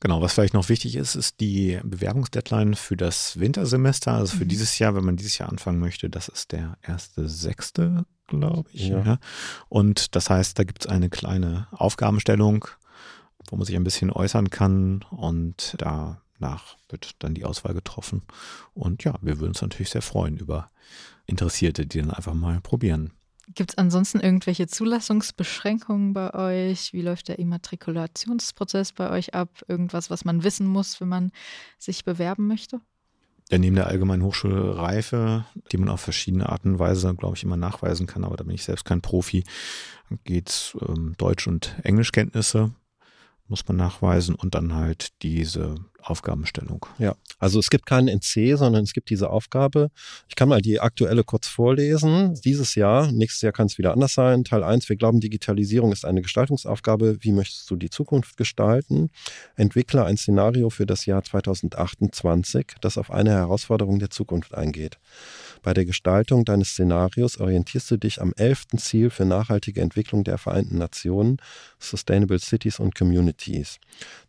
Genau, 0.03 0.21
was 0.21 0.33
vielleicht 0.33 0.55
noch 0.55 0.69
wichtig 0.69 0.97
ist, 0.97 1.15
ist 1.15 1.39
die 1.39 1.79
Bewerbungsdeadline 1.85 2.75
für 2.75 2.97
das 2.97 3.39
Wintersemester, 3.39 4.15
also 4.15 4.37
für 4.37 4.45
mhm. 4.45 4.49
dieses 4.49 4.77
Jahr, 4.81 4.97
wenn 4.97 5.05
man 5.05 5.15
dieses 5.15 5.39
Jahr 5.39 5.49
anfangen 5.49 5.79
möchte, 5.79 6.11
das 6.11 6.27
ist 6.27 6.51
der 6.51 6.77
erste 6.83 7.29
sechste, 7.29 8.05
glaube 8.27 8.69
ich. 8.73 8.89
Ja. 8.89 9.01
ja. 9.05 9.19
Und 9.69 10.17
das 10.17 10.29
heißt, 10.29 10.59
da 10.59 10.65
gibt 10.65 10.85
es 10.85 10.91
eine 10.91 11.09
kleine 11.09 11.69
Aufgabenstellung, 11.71 12.67
wo 13.49 13.55
man 13.55 13.65
sich 13.65 13.77
ein 13.77 13.85
bisschen 13.85 14.11
äußern 14.11 14.51
kann 14.51 15.05
und 15.13 15.77
danach 15.79 16.79
wird 16.89 17.13
dann 17.21 17.35
die 17.35 17.45
Auswahl 17.45 17.73
getroffen. 17.73 18.23
Und 18.75 19.05
ja, 19.05 19.15
wir 19.23 19.39
würden 19.39 19.51
uns 19.51 19.63
natürlich 19.63 19.91
sehr 19.91 20.03
freuen 20.03 20.37
über 20.37 20.73
Interessierte, 21.27 21.87
die 21.87 22.01
dann 22.01 22.11
einfach 22.11 22.35
mal 22.35 22.61
probieren. 22.61 23.13
Gibt 23.55 23.73
es 23.73 23.79
ansonsten 23.79 24.21
irgendwelche 24.21 24.67
Zulassungsbeschränkungen 24.67 26.13
bei 26.15 26.33
euch? 26.35 26.93
Wie 26.93 27.03
läuft 27.03 27.29
der 27.29 27.39
Immatrikulationsprozess 27.39 28.93
bei 28.93 29.11
euch 29.11 29.35
ab? 29.35 29.49
Irgendwas, 29.69 30.11
was 30.11 30.25
man 30.25 30.45
wissen 30.45 30.67
muss, 30.67 31.01
wenn 31.01 31.09
man 31.09 31.33
sich 31.79 32.05
bewerben 32.05 32.47
möchte? 32.47 32.81
Ja, 33.51 33.59
neben 33.59 33.77
der 33.77 33.89
allgemeinen 33.89 34.23
Hochschulreife, 34.23 35.45
die 35.71 35.77
man 35.77 35.91
auf 35.91 36.01
verschiedene 36.01 36.49
Arten 36.49 36.73
und 36.73 36.79
Weise, 36.79 37.15
glaube 37.15 37.37
ich, 37.37 37.43
immer 37.43 37.57
nachweisen 37.57 38.07
kann, 38.07 38.25
aber 38.25 38.37
da 38.37 38.45
bin 38.45 38.55
ich 38.55 38.65
selbst 38.65 38.85
kein 38.85 39.03
Profi, 39.03 39.45
geht 40.25 40.49
es 40.49 40.77
ähm, 40.89 41.15
Deutsch- 41.19 41.47
und 41.47 41.77
Englischkenntnisse 41.83 42.73
muss 43.53 43.69
man 43.69 43.77
nachweisen 43.77 44.35
und 44.35 44.55
dann 44.55 44.75
halt 44.75 45.09
diese 45.21 45.75
Aufgabenstellung. 46.01 46.87
Ja, 46.99 47.17
also 47.39 47.59
es 47.59 47.69
gibt 47.69 47.85
keinen 47.85 48.09
NC, 48.09 48.57
sondern 48.57 48.83
es 48.83 48.95
gibt 48.95 49.11
diese 49.11 49.29
Aufgabe. 49.29 49.91
Ich 50.27 50.37
kann 50.37 50.49
mal 50.49 50.63
die 50.63 50.81
aktuelle 50.81 51.23
kurz 51.23 51.49
vorlesen. 51.49 52.35
Dieses 52.47 52.75
Jahr, 52.77 53.13
nächstes 53.13 53.43
Jahr 53.43 53.53
kann 53.53 53.67
es 53.67 53.77
wieder 53.77 53.93
anders 53.93 54.15
sein. 54.15 54.45
Teil 54.45 54.65
1, 54.65 54.89
wir 54.89 54.97
glauben, 54.97 55.21
Digitalisierung 55.21 55.93
ist 55.93 56.07
eine 56.07 56.23
Gestaltungsaufgabe. 56.23 57.19
Wie 57.21 57.33
möchtest 57.33 57.71
du 57.71 57.77
die 57.77 57.91
Zukunft 57.91 58.39
gestalten? 58.39 59.11
Entwickle 59.55 60.07
ein 60.07 60.17
Szenario 60.17 60.71
für 60.71 60.87
das 60.87 61.05
Jahr 61.05 61.23
2028, 61.23 62.77
das 62.81 62.97
auf 62.97 63.11
eine 63.11 63.33
Herausforderung 63.33 63.99
der 63.99 64.09
Zukunft 64.09 64.55
eingeht. 64.55 64.99
Bei 65.63 65.75
der 65.75 65.85
Gestaltung 65.85 66.45
deines 66.45 66.71
Szenarios 66.71 67.39
orientierst 67.39 67.91
du 67.93 67.97
dich 67.97 68.21
am 68.21 68.33
elften 68.37 68.79
Ziel 68.79 69.11
für 69.11 69.25
nachhaltige 69.25 69.81
Entwicklung 69.81 70.25
der 70.25 70.37
Vereinten 70.37 70.77
Nationen, 70.77 71.37
Sustainable 71.79 72.41
Cities 72.41 72.81
und 72.81 72.97
Communities. 72.97 73.79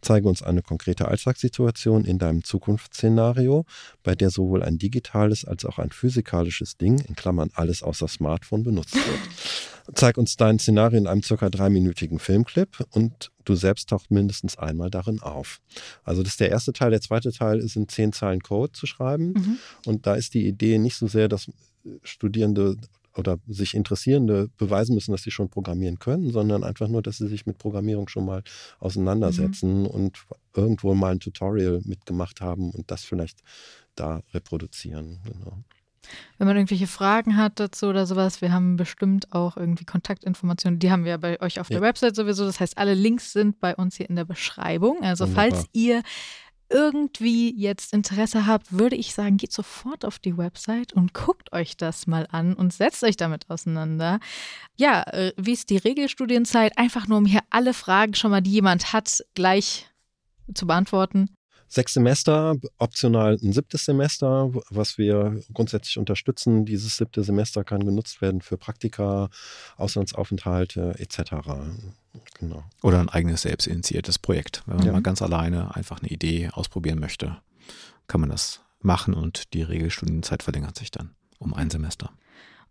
Zeige 0.02 0.28
uns 0.28 0.44
eine 0.44 0.62
konkrete 0.62 1.08
Alltagssituation 1.08 2.06
in 2.06 2.20
deinem 2.20 2.44
Zukunftsszenario, 2.44 3.66
bei 4.04 4.14
der 4.14 4.30
sowohl 4.30 4.62
ein 4.62 4.78
digitales 4.78 5.44
als 5.44 5.66
auch 5.66 5.80
ein 5.80 5.90
physikalisches 5.90 6.78
Ding, 6.78 7.00
in 7.00 7.16
Klammern 7.16 7.50
alles 7.56 7.82
außer 7.82 8.08
Smartphone, 8.08 8.64
benutzt 8.64 8.96
wird. 8.96 9.20
Zeig 9.94 10.18
uns 10.18 10.38
dein 10.38 10.60
Szenario 10.60 10.98
in 10.98 11.08
einem 11.08 11.24
circa 11.24 11.50
dreiminütigen 11.50 12.20
Filmclip 12.20 12.86
und 12.92 13.32
du 13.44 13.56
selbst 13.56 13.90
taucht 13.90 14.12
mindestens 14.12 14.58
einmal 14.58 14.90
darin 14.90 15.22
auf. 15.22 15.60
Also 16.04 16.24
das 16.24 16.34
ist 16.34 16.40
der 16.40 16.50
erste 16.50 16.74
Teil. 16.74 16.92
Der 16.92 17.02
zweite 17.02 17.32
Teil 17.32 17.60
ist 17.60 17.76
in 17.76 17.90
zehn 17.90 18.14
Zeilen 18.14 18.42
Code 18.42 18.72
zu 18.72 18.86
schreiben. 18.86 19.34
Mhm. 19.34 19.58
Und 19.86 20.08
da 20.08 20.16
ist 20.16 20.34
die 20.34 20.48
Idee 20.48 20.78
nicht 20.78 20.96
so 20.96 21.08
sehr, 21.08 21.28
dass 21.28 21.52
Studierende 22.04 22.78
oder 23.16 23.38
sich 23.48 23.74
Interessierende 23.76 24.50
beweisen 24.58 24.96
müssen, 24.96 25.12
dass 25.12 25.24
sie 25.24 25.32
schon 25.32 25.50
programmieren 25.50 26.00
können, 26.00 26.32
sondern 26.32 26.64
einfach 26.64 26.88
nur, 26.88 27.02
dass 27.02 27.18
sie 27.18 27.28
sich 27.28 27.46
mit 27.46 27.58
Programmierung 27.58 28.08
schon 28.08 28.26
mal 28.26 28.44
auseinandersetzen 28.80 29.82
mhm. 29.82 29.88
und 29.88 30.26
irgendwo 30.56 30.96
mal 30.96 31.12
ein 31.12 31.20
Tutorial 31.20 31.82
mitgemacht 31.86 32.42
haben 32.42 32.72
und 32.72 32.90
das 32.90 33.04
vielleicht 33.04 33.40
da 33.96 34.24
reproduzieren. 34.34 35.20
Genau. 35.26 35.64
Wenn 36.38 36.48
man 36.48 36.58
irgendwelche 36.58 36.88
Fragen 36.88 37.38
hat 37.38 37.60
dazu 37.60 37.88
oder 37.88 38.06
sowas, 38.06 38.42
wir 38.42 38.52
haben 38.52 38.76
bestimmt 38.76 39.32
auch 39.34 39.58
irgendwie 39.58 39.86
Kontaktinformationen. 39.86 40.80
Die 40.80 40.92
haben 40.92 41.06
wir 41.06 41.18
bei 41.18 41.42
euch 41.42 41.60
auf 41.60 41.70
der 41.70 41.82
Website 41.82 42.16
sowieso. 42.16 42.46
Das 42.46 42.60
heißt, 42.60 42.78
alle 42.78 42.94
Links 42.94 43.34
sind 43.34 43.60
bei 43.60 43.76
uns 43.76 43.96
hier 43.96 44.10
in 44.10 44.16
der 44.16 44.26
Beschreibung. 44.26 45.02
Also 45.02 45.26
Wunderbar. 45.26 45.52
falls 45.52 45.66
ihr 45.74 46.02
irgendwie 46.70 47.54
jetzt 47.56 47.94
Interesse 47.94 48.48
habt, 48.48 48.72
würde 48.72 48.96
ich 48.96 49.14
sagen, 49.14 49.38
geht 49.38 49.54
sofort 49.54 50.06
auf 50.06 50.18
die 50.18 50.38
Website 50.38 50.92
und 50.94 51.14
guckt 51.14 51.54
euch 51.54 51.78
das 51.78 52.08
mal 52.08 52.28
an 52.32 52.56
und 52.56 52.74
setzt 52.74 53.04
euch 53.04 53.16
damit 53.16 53.50
auseinander. 53.50 54.20
Ja, 54.76 55.04
äh, 55.04 55.34
wie 55.38 55.54
ist 55.54 55.70
die 55.70 55.78
Regelstudienzeit? 55.78 56.78
Einfach 56.78 57.08
nur, 57.08 57.20
um 57.20 57.26
hier 57.26 57.42
alle 57.52 57.74
Fragen 57.74 58.16
schon 58.16 58.32
mal, 58.32 58.42
die 58.42 58.52
jemand 58.52 58.92
hat, 58.92 59.24
gleich 59.36 59.88
zu 60.54 60.66
beantworten 60.66 61.30
sechs 61.74 61.94
Semester, 61.94 62.56
optional 62.78 63.38
ein 63.42 63.52
siebtes 63.52 63.86
Semester, 63.86 64.52
was 64.70 64.98
wir 64.98 65.42
grundsätzlich 65.54 65.98
unterstützen. 65.98 66.66
Dieses 66.66 66.98
siebte 66.98 67.24
Semester 67.24 67.64
kann 67.64 67.86
genutzt 67.86 68.22
werden 68.22 68.42
für 68.42 68.58
Praktika, 68.58 69.30
Auslandsaufenthalte 69.78 70.96
etc. 71.00 71.34
Genau. 72.40 72.64
Oder 72.82 73.00
ein 73.00 73.10
eigenes 73.10 73.42
selbstinitiiertes 73.42 74.20
Projekt. 74.20 74.64
Wenn 74.66 74.78
man 74.78 74.86
ja. 74.86 74.92
mal 74.92 75.02
ganz 75.02 75.22
alleine 75.22 75.76
einfach 75.76 76.00
eine 76.00 76.10
Idee 76.10 76.50
ausprobieren 76.54 77.00
möchte, 77.00 77.38
kann 78.08 78.22
man 78.22 78.30
das 78.30 78.62
machen 78.82 79.14
und 79.14 79.54
die 79.54 79.64
Regelstudienzeit 79.64 80.44
verlängert 80.44 80.78
sich 80.78 80.92
dann 80.92 81.16
um 81.40 81.54
ein 81.54 81.70
Semester. 81.70 82.12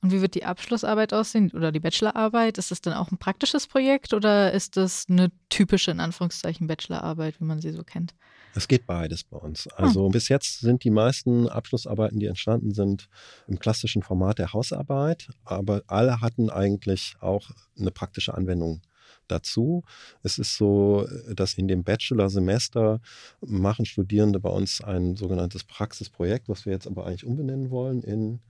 Und 0.00 0.10
wie 0.10 0.20
wird 0.20 0.34
die 0.34 0.44
Abschlussarbeit 0.44 1.14
aussehen 1.14 1.52
oder 1.52 1.70
die 1.70 1.78
Bachelorarbeit? 1.78 2.58
Ist 2.58 2.72
das 2.72 2.80
dann 2.80 2.92
auch 2.92 3.12
ein 3.12 3.18
praktisches 3.18 3.68
Projekt 3.68 4.12
oder 4.12 4.52
ist 4.52 4.76
das 4.76 5.06
eine 5.08 5.30
typische, 5.48 5.92
in 5.92 6.00
Anführungszeichen, 6.00 6.66
Bachelorarbeit, 6.66 7.40
wie 7.40 7.44
man 7.44 7.60
sie 7.60 7.70
so 7.70 7.84
kennt? 7.84 8.14
Es 8.54 8.68
geht 8.68 8.86
beides 8.86 9.24
bei 9.24 9.38
uns. 9.38 9.66
Also 9.68 10.06
hm. 10.06 10.12
bis 10.12 10.28
jetzt 10.28 10.60
sind 10.60 10.84
die 10.84 10.90
meisten 10.90 11.48
Abschlussarbeiten, 11.48 12.18
die 12.18 12.26
entstanden 12.26 12.72
sind, 12.72 13.08
im 13.46 13.58
klassischen 13.58 14.02
Format 14.02 14.38
der 14.38 14.52
Hausarbeit, 14.52 15.28
aber 15.44 15.82
alle 15.86 16.20
hatten 16.20 16.50
eigentlich 16.50 17.16
auch 17.20 17.50
eine 17.78 17.90
praktische 17.90 18.34
Anwendung 18.34 18.82
dazu. 19.28 19.82
Es 20.22 20.38
ist 20.38 20.56
so, 20.56 21.06
dass 21.34 21.54
in 21.54 21.68
dem 21.68 21.84
Bachelor-Semester 21.84 23.00
machen 23.40 23.86
Studierende 23.86 24.40
bei 24.40 24.50
uns 24.50 24.82
ein 24.82 25.16
sogenanntes 25.16 25.64
Praxisprojekt, 25.64 26.48
was 26.48 26.66
wir 26.66 26.72
jetzt 26.72 26.86
aber 26.86 27.06
eigentlich 27.06 27.24
umbenennen 27.24 27.70
wollen 27.70 28.02
in 28.02 28.40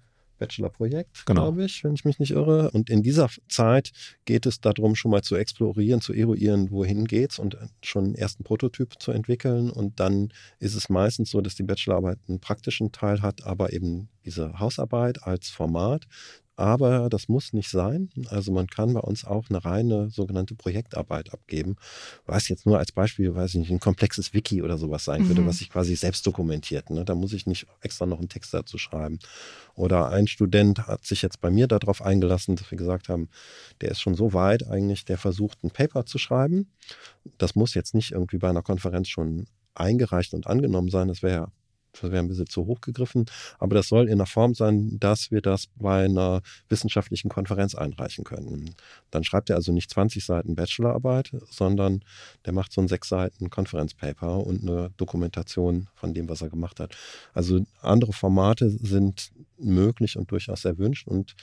Bachelorprojekt, 0.43 1.25
genau. 1.25 1.43
glaube 1.43 1.65
ich, 1.65 1.85
wenn 1.85 1.95
ich 1.95 2.05
mich 2.05 2.19
nicht 2.19 2.33
irre. 2.33 2.71
Und 2.73 2.91
in 2.91 3.03
dieser 3.03 3.29
Zeit 3.49 3.93
geht 4.25 4.45
es 4.47 4.61
darum, 4.61 4.97
schon 4.97 5.13
mal 5.13 5.23
zu 5.23 5.37
explorieren, 5.37 6.01
zu 6.01 6.13
eruieren, 6.13 6.71
wohin 6.71 7.05
geht's 7.05 7.39
und 7.39 7.57
schon 7.83 8.05
einen 8.05 8.15
ersten 8.17 8.43
Prototyp 8.43 9.01
zu 9.01 9.13
entwickeln. 9.13 9.71
Und 9.71 10.01
dann 10.01 10.33
ist 10.59 10.75
es 10.75 10.89
meistens 10.89 11.31
so, 11.31 11.41
dass 11.41 11.55
die 11.55 11.63
Bachelorarbeit 11.63 12.19
einen 12.29 12.41
praktischen 12.41 12.91
Teil 12.91 13.23
hat, 13.23 13.45
aber 13.45 13.73
eben 13.73 14.09
diese 14.25 14.59
Hausarbeit 14.59 15.23
als 15.23 15.49
Format 15.49 16.07
aber 16.63 17.09
das 17.11 17.29
muss 17.29 17.53
nicht 17.53 17.69
sein. 17.71 18.09
Also 18.29 18.53
man 18.53 18.69
kann 18.69 18.95
bei 18.95 19.01
uns 19.01 19.25
auch 19.25 19.51
eine 19.51 19.65
reine 19.65 20.11
sogenannte 20.11 20.55
Projektarbeit 20.55 21.33
abgeben, 21.33 21.75
was 22.25 22.49
jetzt 22.49 22.67
nur 22.67 22.79
als 22.79 22.93
Beispiel, 22.93 23.35
weiß 23.35 23.55
ich 23.55 23.61
nicht, 23.61 23.73
ein 23.73 23.81
komplexes 23.81 24.33
Wiki 24.33 24.63
oder 24.63 24.79
sowas 24.79 25.05
sein 25.05 25.23
Mhm. 25.23 25.45
was 25.45 25.59
sich 25.59 25.71
quasi 25.71 25.97
selbst 25.97 26.25
dokumentiert. 26.25 26.89
Ne? 26.91 27.05
Da 27.05 27.17
muss 27.17 27.33
ich 27.33 27.47
nicht 27.47 27.67
extra 27.81 28.07
noch 28.07 28.21
einen 28.21 28.29
Text 28.29 28.55
dazu 28.55 28.79
schreiben. 28.79 29.19
Oder 29.75 30.11
ein 30.11 30.29
Student 30.29 30.87
hat 30.87 31.05
sich 31.05 31.21
jetzt 31.21 31.41
bei 31.41 31.51
mir 31.51 31.67
darauf 31.67 32.01
eingelassen, 32.01 32.55
dass 32.55 32.71
wir 32.71 32.79
gesagt 32.79 33.09
haben, 33.09 33.29
der 33.81 33.91
ist 33.91 34.01
schon 34.01 34.15
so 34.15 34.33
weit 34.33 34.69
eigentlich, 34.69 35.05
der 35.05 35.19
versucht 35.19 35.65
ein 35.65 35.73
Paper 35.73 36.07
zu 36.07 36.19
schreiben. 36.19 36.71
Das 37.39 37.57
muss 37.57 37.75
jetzt 37.75 37.93
nicht 37.93 38.13
irgendwie 38.13 38.39
bei 38.39 38.49
einer 38.51 38.63
Konferenz 38.63 39.09
schon 39.09 39.47
eingereicht 39.75 40.33
und 40.33 40.47
angenommen 40.47 40.91
sein. 40.91 41.09
Das 41.09 41.25
wäre 41.25 41.51
das 41.93 42.11
wäre 42.11 42.19
ein 42.19 42.29
bisschen 42.29 42.49
zu 42.49 42.67
hoch 42.67 42.81
gegriffen, 42.81 43.27
aber 43.59 43.75
das 43.75 43.89
soll 43.89 44.09
in 44.09 44.19
der 44.19 44.27
Form 44.27 44.55
sein, 44.55 44.99
dass 44.99 45.31
wir 45.31 45.41
das 45.41 45.69
bei 45.77 46.05
einer 46.05 46.43
wissenschaftlichen 46.69 47.29
Konferenz 47.29 47.75
einreichen 47.75 48.25
können. 48.25 48.75
Dann 49.11 49.25
schreibt 49.25 49.51
er 49.51 49.57
also 49.57 49.73
nicht 49.73 49.91
20 49.91 50.25
Seiten 50.25 50.55
Bachelorarbeit, 50.55 51.33
sondern 51.51 52.05
der 52.45 52.53
macht 52.53 52.73
so 52.73 52.81
ein 52.81 52.89
sechs 52.89 53.09
Seiten 53.09 53.51
Konferenzpaper 53.51 54.39
und 54.47 54.63
eine 54.63 54.91
Dokumentation 54.97 55.89
von 55.95 56.15
dem, 56.15 56.29
was 56.29 56.43
er 56.43 56.51
gemacht 56.51 56.81
hat. 56.81 56.97
Also 57.35 57.65
andere 57.81 58.13
Formate 58.13 58.71
sind 58.71 59.33
möglich 59.59 60.17
und 60.17 60.31
durchaus 60.31 60.65
erwünscht 60.65 61.07
und 61.07 61.35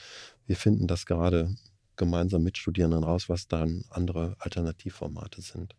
wir 0.46 0.56
finden 0.56 0.86
das 0.86 1.06
gerade 1.06 1.54
gemeinsam 1.96 2.42
mit 2.42 2.56
Studierenden 2.58 3.04
raus, 3.04 3.28
was 3.28 3.46
dann 3.46 3.84
andere 3.90 4.34
Alternativformate 4.38 5.42
sind. 5.42 5.74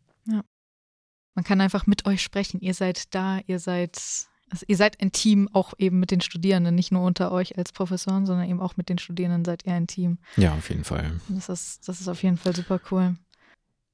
Man 1.33 1.43
kann 1.45 1.61
einfach 1.61 1.87
mit 1.87 2.05
euch 2.05 2.21
sprechen. 2.21 2.59
Ihr 2.59 2.73
seid 2.73 3.13
da, 3.15 3.39
ihr 3.47 3.59
seid, 3.59 4.27
also 4.51 4.65
ihr 4.67 4.77
seid 4.77 5.01
ein 5.01 5.11
Team, 5.11 5.49
auch 5.53 5.73
eben 5.77 5.99
mit 5.99 6.11
den 6.11 6.21
Studierenden, 6.21 6.75
nicht 6.75 6.91
nur 6.91 7.03
unter 7.03 7.31
euch 7.31 7.57
als 7.57 7.71
Professoren, 7.71 8.25
sondern 8.25 8.47
eben 8.49 8.59
auch 8.61 8.77
mit 8.77 8.89
den 8.89 8.97
Studierenden 8.99 9.45
seid 9.45 9.65
ihr 9.65 9.73
ein 9.73 9.87
Team. 9.87 10.17
Ja, 10.37 10.53
auf 10.53 10.69
jeden 10.69 10.83
Fall. 10.83 11.19
Das 11.29 11.49
ist, 11.49 11.87
das 11.87 12.01
ist 12.01 12.07
auf 12.07 12.21
jeden 12.21 12.37
Fall 12.37 12.55
super 12.55 12.79
cool. 12.91 13.15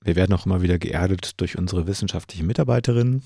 Wir 0.01 0.15
werden 0.15 0.33
auch 0.33 0.45
immer 0.45 0.61
wieder 0.61 0.77
geerdet 0.77 1.39
durch 1.41 1.57
unsere 1.57 1.87
wissenschaftlichen 1.87 2.45
Mitarbeiterinnen, 2.45 3.23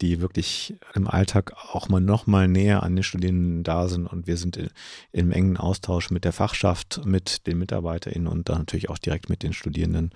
die 0.00 0.20
wirklich 0.20 0.74
im 0.94 1.06
Alltag 1.06 1.52
auch 1.72 1.88
mal 1.88 2.00
noch 2.00 2.26
mal 2.26 2.48
näher 2.48 2.82
an 2.82 2.96
den 2.96 3.04
Studierenden 3.04 3.62
da 3.62 3.88
sind 3.88 4.06
und 4.06 4.26
wir 4.26 4.36
sind 4.36 4.56
in, 4.56 4.68
im 5.12 5.30
engen 5.30 5.56
Austausch 5.56 6.10
mit 6.10 6.24
der 6.24 6.32
Fachschaft, 6.32 7.02
mit 7.04 7.46
den 7.46 7.58
MitarbeiterInnen 7.58 8.26
und 8.26 8.48
dann 8.48 8.58
natürlich 8.58 8.90
auch 8.90 8.98
direkt 8.98 9.28
mit 9.30 9.42
den 9.42 9.52
Studierenden, 9.52 10.10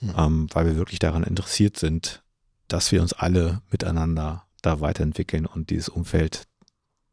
Mhm. 0.00 0.14
ähm, 0.16 0.46
weil 0.52 0.66
wir 0.66 0.76
wirklich 0.76 0.98
daran 0.98 1.22
interessiert 1.22 1.78
sind, 1.78 2.22
dass 2.68 2.92
wir 2.92 3.02
uns 3.02 3.12
alle 3.12 3.62
miteinander 3.70 4.45
da 4.66 4.80
weiterentwickeln 4.80 5.46
und 5.46 5.70
dieses 5.70 5.88
Umfeld 5.88 6.48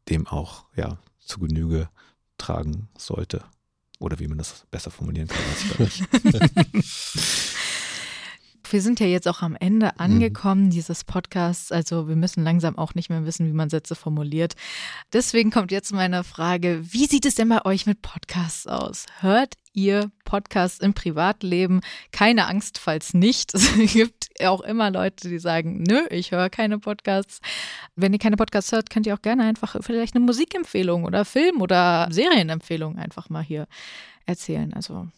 dem 0.08 0.26
auch 0.26 0.64
ja 0.76 0.98
zu 1.20 1.38
Genüge 1.38 1.88
tragen 2.36 2.88
sollte. 2.98 3.44
Oder 4.00 4.18
wie 4.18 4.26
man 4.26 4.38
das 4.38 4.66
besser 4.70 4.90
formulieren 4.90 5.28
kann. 5.28 5.88
Wir 8.70 8.82
sind 8.82 8.98
ja 8.98 9.06
jetzt 9.06 9.28
auch 9.28 9.42
am 9.42 9.54
Ende 9.54 10.00
angekommen 10.00 10.70
dieses 10.70 11.04
Podcasts. 11.04 11.70
Also 11.70 12.08
wir 12.08 12.16
müssen 12.16 12.42
langsam 12.42 12.76
auch 12.76 12.94
nicht 12.94 13.08
mehr 13.08 13.24
wissen, 13.24 13.46
wie 13.46 13.52
man 13.52 13.70
Sätze 13.70 13.94
formuliert. 13.94 14.54
Deswegen 15.12 15.50
kommt 15.50 15.70
jetzt 15.70 15.92
meine 15.92 16.24
Frage, 16.24 16.80
wie 16.82 17.06
sieht 17.06 17.26
es 17.26 17.34
denn 17.36 17.50
bei 17.50 17.64
euch 17.66 17.86
mit 17.86 18.02
Podcasts 18.02 18.66
aus? 18.66 19.06
Hört 19.20 19.54
ihr 19.74 20.10
Podcasts 20.24 20.80
im 20.80 20.94
Privatleben? 20.94 21.82
Keine 22.10 22.48
Angst, 22.48 22.78
falls 22.78 23.14
nicht. 23.14 23.54
Es 23.64 23.92
gibt 23.92 24.23
auch 24.42 24.60
immer 24.62 24.90
Leute, 24.90 25.28
die 25.28 25.38
sagen, 25.38 25.84
nö, 25.86 26.02
ich 26.10 26.32
höre 26.32 26.50
keine 26.50 26.78
Podcasts. 26.78 27.40
Wenn 27.96 28.12
ihr 28.12 28.18
keine 28.18 28.36
Podcasts 28.36 28.72
hört, 28.72 28.90
könnt 28.90 29.06
ihr 29.06 29.14
auch 29.14 29.22
gerne 29.22 29.44
einfach 29.44 29.76
vielleicht 29.80 30.14
eine 30.14 30.24
Musikempfehlung 30.24 31.04
oder 31.04 31.24
Film- 31.24 31.60
oder 31.62 32.08
Serienempfehlung 32.10 32.98
einfach 32.98 33.30
mal 33.30 33.42
hier 33.42 33.66
erzählen. 34.26 34.72
Also 34.74 35.08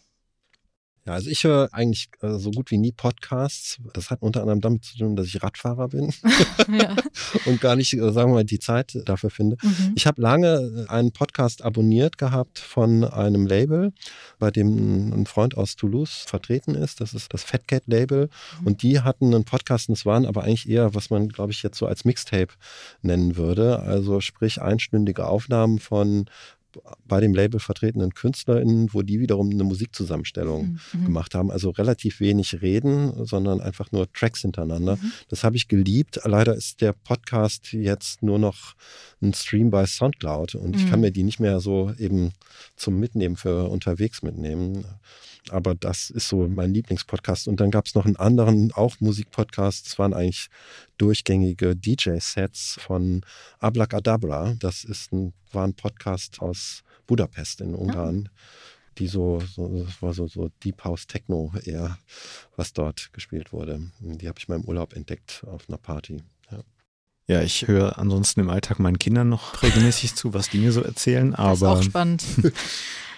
Ja, 1.07 1.13
also 1.13 1.29
ich 1.29 1.45
höre 1.45 1.69
eigentlich 1.71 2.09
äh, 2.21 2.37
so 2.37 2.51
gut 2.51 2.69
wie 2.69 2.77
nie 2.77 2.91
Podcasts. 2.91 3.77
Das 3.93 4.11
hat 4.11 4.21
unter 4.21 4.41
anderem 4.41 4.59
damit 4.59 4.83
zu 4.83 4.97
tun, 4.97 5.15
dass 5.15 5.27
ich 5.27 5.41
Radfahrer 5.41 5.87
bin 5.87 6.13
ja. 6.77 6.97
und 7.45 7.61
gar 7.61 7.77
nicht, 7.77 7.93
äh, 7.93 8.11
sagen 8.11 8.31
wir 8.31 8.35
mal, 8.35 8.43
die 8.43 8.59
Zeit 8.59 8.97
dafür 9.05 9.29
finde. 9.29 9.55
Mhm. 9.63 9.93
Ich 9.95 10.05
habe 10.05 10.21
lange 10.21 10.85
äh, 10.85 10.91
einen 10.91 11.13
Podcast 11.13 11.63
abonniert 11.63 12.17
gehabt 12.17 12.59
von 12.59 13.05
einem 13.05 13.47
Label, 13.47 13.93
bei 14.37 14.51
dem 14.51 15.13
ein 15.13 15.25
Freund 15.27 15.55
aus 15.55 15.77
Toulouse 15.77 16.25
vertreten 16.27 16.75
ist. 16.75 16.99
Das 16.99 17.13
ist 17.13 17.33
das 17.33 17.43
Fat 17.43 17.69
Cat 17.69 17.83
Label. 17.85 18.29
Und 18.65 18.83
die 18.83 18.99
hatten 18.99 19.33
einen 19.33 19.45
Podcast, 19.45 19.87
und 19.87 19.97
es 19.97 20.05
waren 20.05 20.25
aber 20.25 20.43
eigentlich 20.43 20.67
eher, 20.67 20.93
was 20.93 21.09
man, 21.09 21.29
glaube 21.29 21.53
ich, 21.53 21.63
jetzt 21.63 21.77
so 21.77 21.85
als 21.85 22.03
Mixtape 22.03 22.53
nennen 23.01 23.37
würde. 23.37 23.79
Also 23.79 24.19
sprich 24.19 24.61
einstündige 24.61 25.25
Aufnahmen 25.25 25.79
von 25.79 26.25
bei 27.07 27.19
dem 27.21 27.33
Label 27.33 27.59
vertretenen 27.59 28.13
KünstlerInnen, 28.13 28.93
wo 28.93 29.01
die 29.01 29.19
wiederum 29.19 29.49
eine 29.49 29.63
Musikzusammenstellung 29.63 30.79
Mhm. 30.93 31.05
gemacht 31.05 31.33
haben. 31.33 31.49
Also 31.51 31.69
relativ 31.71 32.19
wenig 32.19 32.61
reden, 32.61 33.25
sondern 33.25 33.61
einfach 33.61 33.91
nur 33.91 34.11
Tracks 34.13 34.41
hintereinander. 34.41 34.97
Mhm. 34.97 35.11
Das 35.29 35.43
habe 35.43 35.55
ich 35.55 35.67
geliebt. 35.67 36.19
Leider 36.23 36.53
ist 36.55 36.81
der 36.81 36.93
Podcast 36.93 37.71
jetzt 37.73 38.21
nur 38.21 38.37
noch 38.39 38.75
ein 39.21 39.33
Stream 39.33 39.69
bei 39.71 39.85
Soundcloud 39.85 40.55
und 40.55 40.75
ich 40.75 40.87
kann 40.89 40.99
Mhm. 40.99 41.05
mir 41.05 41.11
die 41.11 41.23
nicht 41.23 41.39
mehr 41.39 41.59
so 41.59 41.91
eben 41.97 42.33
zum 42.75 42.99
Mitnehmen 42.99 43.37
für 43.37 43.69
unterwegs 43.69 44.21
mitnehmen. 44.21 44.85
Aber 45.51 45.75
das 45.75 46.09
ist 46.09 46.27
so 46.29 46.47
mein 46.47 46.73
Lieblingspodcast. 46.73 47.47
Und 47.47 47.59
dann 47.59 47.71
gab 47.71 47.85
es 47.85 47.95
noch 47.95 48.05
einen 48.05 48.15
anderen, 48.15 48.71
auch 48.71 48.99
Musikpodcast. 48.99 49.85
Das 49.85 49.99
waren 49.99 50.13
eigentlich 50.13 50.49
durchgängige 50.97 51.75
DJ-Sets 51.75 52.79
von 52.79 53.21
Ablacadabra. 53.59 54.55
Das 54.59 54.83
ist 54.83 55.11
ein, 55.11 55.33
war 55.51 55.65
ein 55.65 55.73
Podcast 55.73 56.41
aus 56.41 56.83
Budapest 57.05 57.61
in 57.61 57.75
Ungarn 57.75 58.29
die 58.97 59.07
so, 59.07 59.41
so 59.55 59.83
das 59.85 60.01
war 60.01 60.13
so, 60.13 60.27
so 60.27 60.49
Deep 60.63 60.83
House 60.83 61.07
Techno 61.07 61.51
eher, 61.63 61.97
was 62.55 62.73
dort 62.73 63.11
gespielt 63.13 63.53
wurde. 63.53 63.91
Die 63.99 64.27
habe 64.27 64.39
ich 64.39 64.47
mal 64.47 64.55
im 64.55 64.65
Urlaub 64.65 64.93
entdeckt 64.93 65.43
auf 65.47 65.69
einer 65.69 65.77
Party. 65.77 66.23
Ja. 66.51 66.59
Ja, 67.27 67.41
ich 67.41 67.67
höre 67.67 67.97
ansonsten 67.97 68.39
im 68.39 68.49
Alltag 68.49 68.79
meinen 68.79 68.99
Kindern 68.99 69.29
noch 69.29 69.61
regelmäßig 69.61 70.15
zu, 70.15 70.33
was 70.33 70.49
die 70.49 70.59
mir 70.59 70.71
so 70.71 70.81
erzählen, 70.81 71.31
Das 71.31 71.57
ist 71.57 71.63
aber 71.63 71.79
auch 71.79 71.83
spannend. 71.83 72.23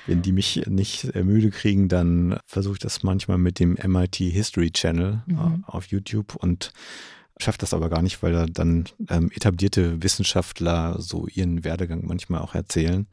wenn 0.09 0.21
die 0.21 0.31
mich 0.31 0.63
nicht 0.67 1.13
müde 1.15 1.51
kriegen, 1.51 1.87
dann 1.87 2.39
versuche 2.45 2.73
ich 2.73 2.79
das 2.79 3.03
manchmal 3.03 3.37
mit 3.37 3.59
dem 3.59 3.77
MIT 3.83 4.15
History 4.15 4.71
Channel 4.71 5.21
Mhm. 5.27 5.37
äh, 5.37 5.71
auf 5.71 5.85
YouTube 5.87 6.35
und 6.35 6.71
schafft 7.39 7.61
das 7.61 7.73
aber 7.73 7.89
gar 7.89 8.01
nicht, 8.01 8.21
weil 8.21 8.33
da 8.33 8.45
dann 8.45 8.85
ähm, 9.09 9.31
etablierte 9.31 10.03
Wissenschaftler 10.03 10.95
so 10.99 11.27
ihren 11.27 11.63
Werdegang 11.63 12.05
manchmal 12.05 12.41
auch 12.41 12.53
erzählen 12.53 13.07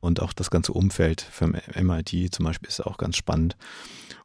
und 0.00 0.20
auch 0.22 0.32
das 0.32 0.50
ganze 0.50 0.72
Umfeld 0.72 1.20
vom 1.20 1.54
MIT 1.74 2.34
zum 2.34 2.46
Beispiel 2.46 2.68
ist 2.68 2.80
auch 2.80 2.96
ganz 2.96 3.16
spannend. 3.16 3.56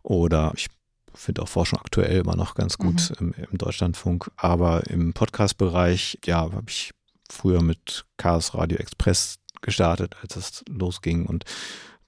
Oder 0.03 0.53
ich 0.55 0.67
finde 1.13 1.41
auch 1.41 1.49
Forschung 1.49 1.79
aktuell 1.79 2.21
immer 2.21 2.37
noch 2.37 2.55
ganz 2.55 2.77
gut 2.77 3.11
im, 3.19 3.33
im 3.33 3.57
Deutschlandfunk, 3.57 4.31
aber 4.37 4.89
im 4.89 5.13
Podcast-Bereich, 5.13 6.19
ja, 6.25 6.37
habe 6.37 6.63
ich 6.69 6.91
früher 7.29 7.61
mit 7.61 8.05
Chaos 8.17 8.53
Radio 8.53 8.77
Express 8.77 9.35
gestartet, 9.61 10.15
als 10.21 10.35
es 10.37 10.63
losging 10.69 11.25
und 11.25 11.43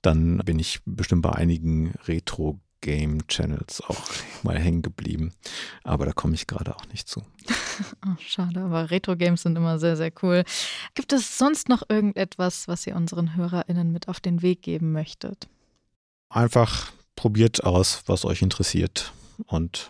dann 0.04 0.38
bin 0.38 0.60
ich 0.60 0.82
bestimmt 0.86 1.24
bei 1.24 1.32
einigen 1.32 1.94
Retro 2.06 2.60
Game 2.84 3.26
Channels 3.28 3.82
auch 3.82 4.04
mal 4.44 4.60
hängen 4.60 4.82
geblieben. 4.82 5.34
Aber 5.84 6.06
da 6.06 6.12
komme 6.12 6.36
ich 6.36 6.48
gerade 6.48 6.76
auch 6.76 6.88
nicht 6.90 7.08
zu. 7.08 7.24
Oh, 8.06 8.16
schade, 8.20 8.60
aber 8.60 8.92
Retro-Games 8.92 9.42
sind 9.42 9.58
immer 9.58 9.80
sehr, 9.80 9.98
sehr 9.98 10.12
cool. 10.22 10.44
Gibt 10.94 11.12
es 11.12 11.40
sonst 11.40 11.70
noch 11.70 11.82
irgendetwas, 11.90 12.68
was 12.68 12.86
ihr 12.86 12.96
unseren 12.96 13.36
HörerInnen 13.36 13.92
mit 13.92 14.10
auf 14.10 14.20
den 14.20 14.44
Weg 14.44 14.62
geben 14.62 14.92
möchtet? 14.92 15.48
Einfach 16.30 16.92
probiert 17.16 17.64
aus, 17.64 18.04
was 18.06 18.26
euch 18.26 18.44
interessiert 18.44 19.12
und 19.48 19.90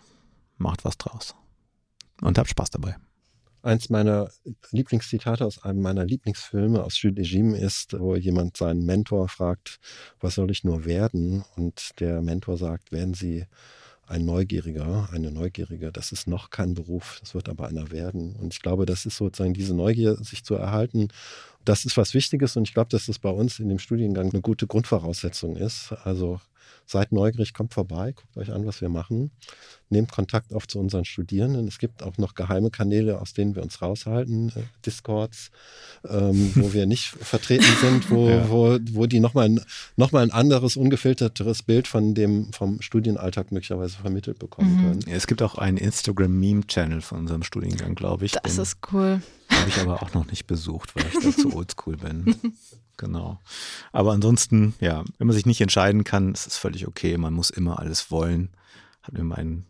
macht 0.57 0.85
was 0.85 0.97
draus. 0.97 1.35
Und 2.21 2.37
habt 2.37 2.49
Spaß 2.49 2.69
dabei. 2.69 2.95
Eins 3.63 3.89
meiner 3.89 4.29
Lieblingszitate 4.71 5.45
aus 5.45 5.63
einem 5.63 5.81
meiner 5.81 6.03
Lieblingsfilme 6.03 6.83
aus 6.83 7.01
Jules 7.01 7.17
Legime 7.17 7.57
ist, 7.57 7.97
wo 7.97 8.15
jemand 8.15 8.57
seinen 8.57 8.85
Mentor 8.85 9.29
fragt, 9.29 9.79
was 10.19 10.35
soll 10.35 10.51
ich 10.51 10.65
nur 10.65 10.83
werden? 10.83 11.45
Und 11.55 11.91
der 12.01 12.21
Mentor 12.21 12.57
sagt, 12.57 12.91
werden 12.91 13.13
Sie 13.13 13.45
ein 14.05 14.25
Neugieriger, 14.25 15.07
eine 15.13 15.31
Neugierige, 15.31 15.93
das 15.93 16.11
ist 16.11 16.27
noch 16.27 16.49
kein 16.49 16.73
Beruf, 16.73 17.19
das 17.21 17.33
wird 17.35 17.47
aber 17.47 17.67
einer 17.67 17.89
werden. 17.89 18.35
Und 18.35 18.53
ich 18.53 18.61
glaube, 18.61 18.85
das 18.85 19.05
ist 19.05 19.15
sozusagen 19.15 19.53
diese 19.53 19.73
Neugier, 19.73 20.15
sich 20.17 20.43
zu 20.43 20.55
erhalten. 20.55 21.07
Das 21.63 21.85
ist 21.85 21.95
was 21.95 22.13
Wichtiges 22.13 22.57
und 22.57 22.67
ich 22.67 22.73
glaube, 22.73 22.89
dass 22.89 23.05
das 23.05 23.17
bei 23.17 23.29
uns 23.29 23.59
in 23.59 23.69
dem 23.69 23.79
Studiengang 23.79 24.29
eine 24.29 24.41
gute 24.41 24.67
Grundvoraussetzung 24.67 25.55
ist. 25.55 25.93
Also 26.03 26.41
seid 26.85 27.11
neugierig, 27.11 27.53
kommt 27.53 27.73
vorbei, 27.73 28.11
guckt 28.13 28.37
euch 28.37 28.51
an, 28.51 28.65
was 28.65 28.81
wir 28.81 28.89
machen. 28.89 29.31
Nehmt 29.89 30.11
Kontakt 30.11 30.53
auf 30.53 30.67
zu 30.67 30.79
unseren 30.79 31.05
Studierenden. 31.05 31.67
Es 31.67 31.77
gibt 31.77 32.03
auch 32.03 32.17
noch 32.17 32.33
geheime 32.35 32.71
Kanäle, 32.71 33.21
aus 33.21 33.33
denen 33.33 33.55
wir 33.55 33.61
uns 33.63 33.81
raushalten, 33.81 34.49
äh, 34.55 34.61
Discords, 34.85 35.51
ähm, 36.09 36.51
wo 36.55 36.73
wir 36.73 36.85
nicht 36.85 37.05
vertreten 37.07 37.65
sind, 37.81 38.09
wo, 38.09 38.27
Ja. 38.29 38.49
wo, 38.49 38.77
wo 38.91 39.05
die 39.05 39.19
nochmal 39.19 39.45
ein, 39.45 39.61
noch 39.95 40.11
mal 40.11 40.23
ein 40.23 40.31
anderes, 40.31 40.75
ungefilterteres 40.75 41.63
Bild 41.63 41.87
von 41.87 42.15
dem, 42.15 42.51
vom 42.53 42.81
Studienalltag 42.81 43.51
möglicherweise 43.51 43.97
vermittelt 43.97 44.39
bekommen 44.39 44.73
Mhm. 44.77 44.81
können. 44.81 45.05
Es 45.09 45.27
gibt 45.27 45.41
auch 45.41 45.55
einen 45.55 45.77
Instagram-Meme-Channel 45.77 47.01
von 47.01 47.19
unserem 47.19 47.43
Studiengang, 47.43 47.95
glaube 47.95 48.25
ich. 48.25 48.31
Das 48.33 48.57
ist 48.57 48.77
cool. 48.91 49.21
Habe 49.53 49.69
ich 49.69 49.79
aber 49.79 50.01
auch 50.01 50.13
noch 50.13 50.25
nicht 50.27 50.47
besucht, 50.47 50.95
weil 50.95 51.05
ich 51.07 51.23
da 51.23 51.31
zu 51.31 51.53
oldschool 51.55 51.97
bin. 51.97 52.35
Genau. 52.97 53.39
Aber 53.91 54.11
ansonsten, 54.11 54.75
ja, 54.79 55.03
wenn 55.17 55.27
man 55.27 55.35
sich 55.35 55.45
nicht 55.45 55.61
entscheiden 55.61 56.03
kann, 56.03 56.33
ist 56.33 56.47
es 56.47 56.57
völlig 56.57 56.87
okay. 56.87 57.17
Man 57.17 57.33
muss 57.33 57.49
immer 57.49 57.79
alles 57.79 58.11
wollen, 58.11 58.51
hat 59.01 59.13
mir 59.13 59.23
mein 59.23 59.65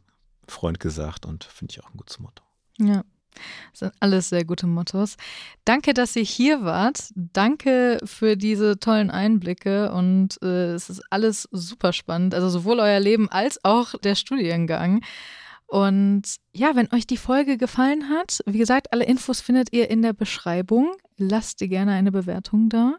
Freund 0.47 0.79
gesagt 0.79 1.25
und 1.25 1.43
finde 1.45 1.71
ich 1.71 1.83
auch 1.83 1.89
ein 1.89 1.97
gutes 1.97 2.19
Motto. 2.19 2.43
Ja. 2.79 3.03
Das 3.71 3.79
sind 3.79 3.93
alles 3.99 4.29
sehr 4.29 4.45
gute 4.45 4.67
Mottos. 4.67 5.15
Danke, 5.65 5.93
dass 5.95 6.15
ihr 6.15 6.23
hier 6.23 6.63
wart. 6.63 7.09
Danke 7.15 7.97
für 8.03 8.37
diese 8.37 8.79
tollen 8.79 9.09
Einblicke 9.09 9.91
und 9.91 10.39
äh, 10.43 10.73
es 10.73 10.89
ist 10.89 11.01
alles 11.09 11.47
super 11.51 11.93
spannend. 11.93 12.35
Also 12.35 12.49
sowohl 12.49 12.79
euer 12.79 12.99
Leben 12.99 13.29
als 13.29 13.63
auch 13.63 13.95
der 14.03 14.15
Studiengang. 14.15 15.01
Und 15.73 16.35
ja, 16.53 16.75
wenn 16.75 16.93
euch 16.93 17.07
die 17.07 17.17
Folge 17.17 17.57
gefallen 17.57 18.07
hat, 18.07 18.41
wie 18.45 18.59
gesagt, 18.59 18.93
alle 18.93 19.05
Infos 19.05 19.41
findet 19.41 19.73
ihr 19.73 19.89
in 19.89 20.03
der 20.03 20.13
Beschreibung. 20.13 20.91
Lasst 21.17 21.61
ihr 21.61 21.67
gerne 21.67 21.93
eine 21.93 22.11
Bewertung 22.11 22.69
da 22.69 22.97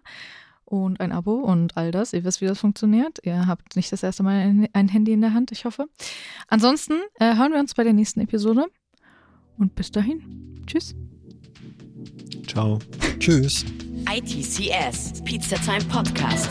und 0.64 0.99
ein 0.99 1.12
Abo 1.12 1.35
und 1.35 1.77
all 1.77 1.93
das. 1.93 2.12
Ihr 2.12 2.25
wisst, 2.25 2.41
wie 2.41 2.47
das 2.47 2.59
funktioniert. 2.59 3.20
Ihr 3.22 3.47
habt 3.47 3.77
nicht 3.77 3.93
das 3.93 4.03
erste 4.03 4.25
Mal 4.25 4.66
ein 4.72 4.89
Handy 4.89 5.12
in 5.12 5.20
der 5.20 5.35
Hand, 5.35 5.53
ich 5.53 5.66
hoffe. 5.66 5.87
Ansonsten 6.49 6.95
äh, 7.20 7.37
hören 7.37 7.53
wir 7.53 7.61
uns 7.61 7.75
bei 7.75 7.85
der 7.85 7.93
nächsten 7.93 8.18
Episode. 8.18 8.66
Und 9.57 9.77
bis 9.77 9.93
dahin. 9.93 10.64
Tschüss. 10.66 10.97
Ciao. 12.49 12.81
Tschüss. 13.20 13.64
ITCS, 14.12 15.22
Pizza 15.22 15.55
Time 15.59 15.85
Podcast. 15.85 16.51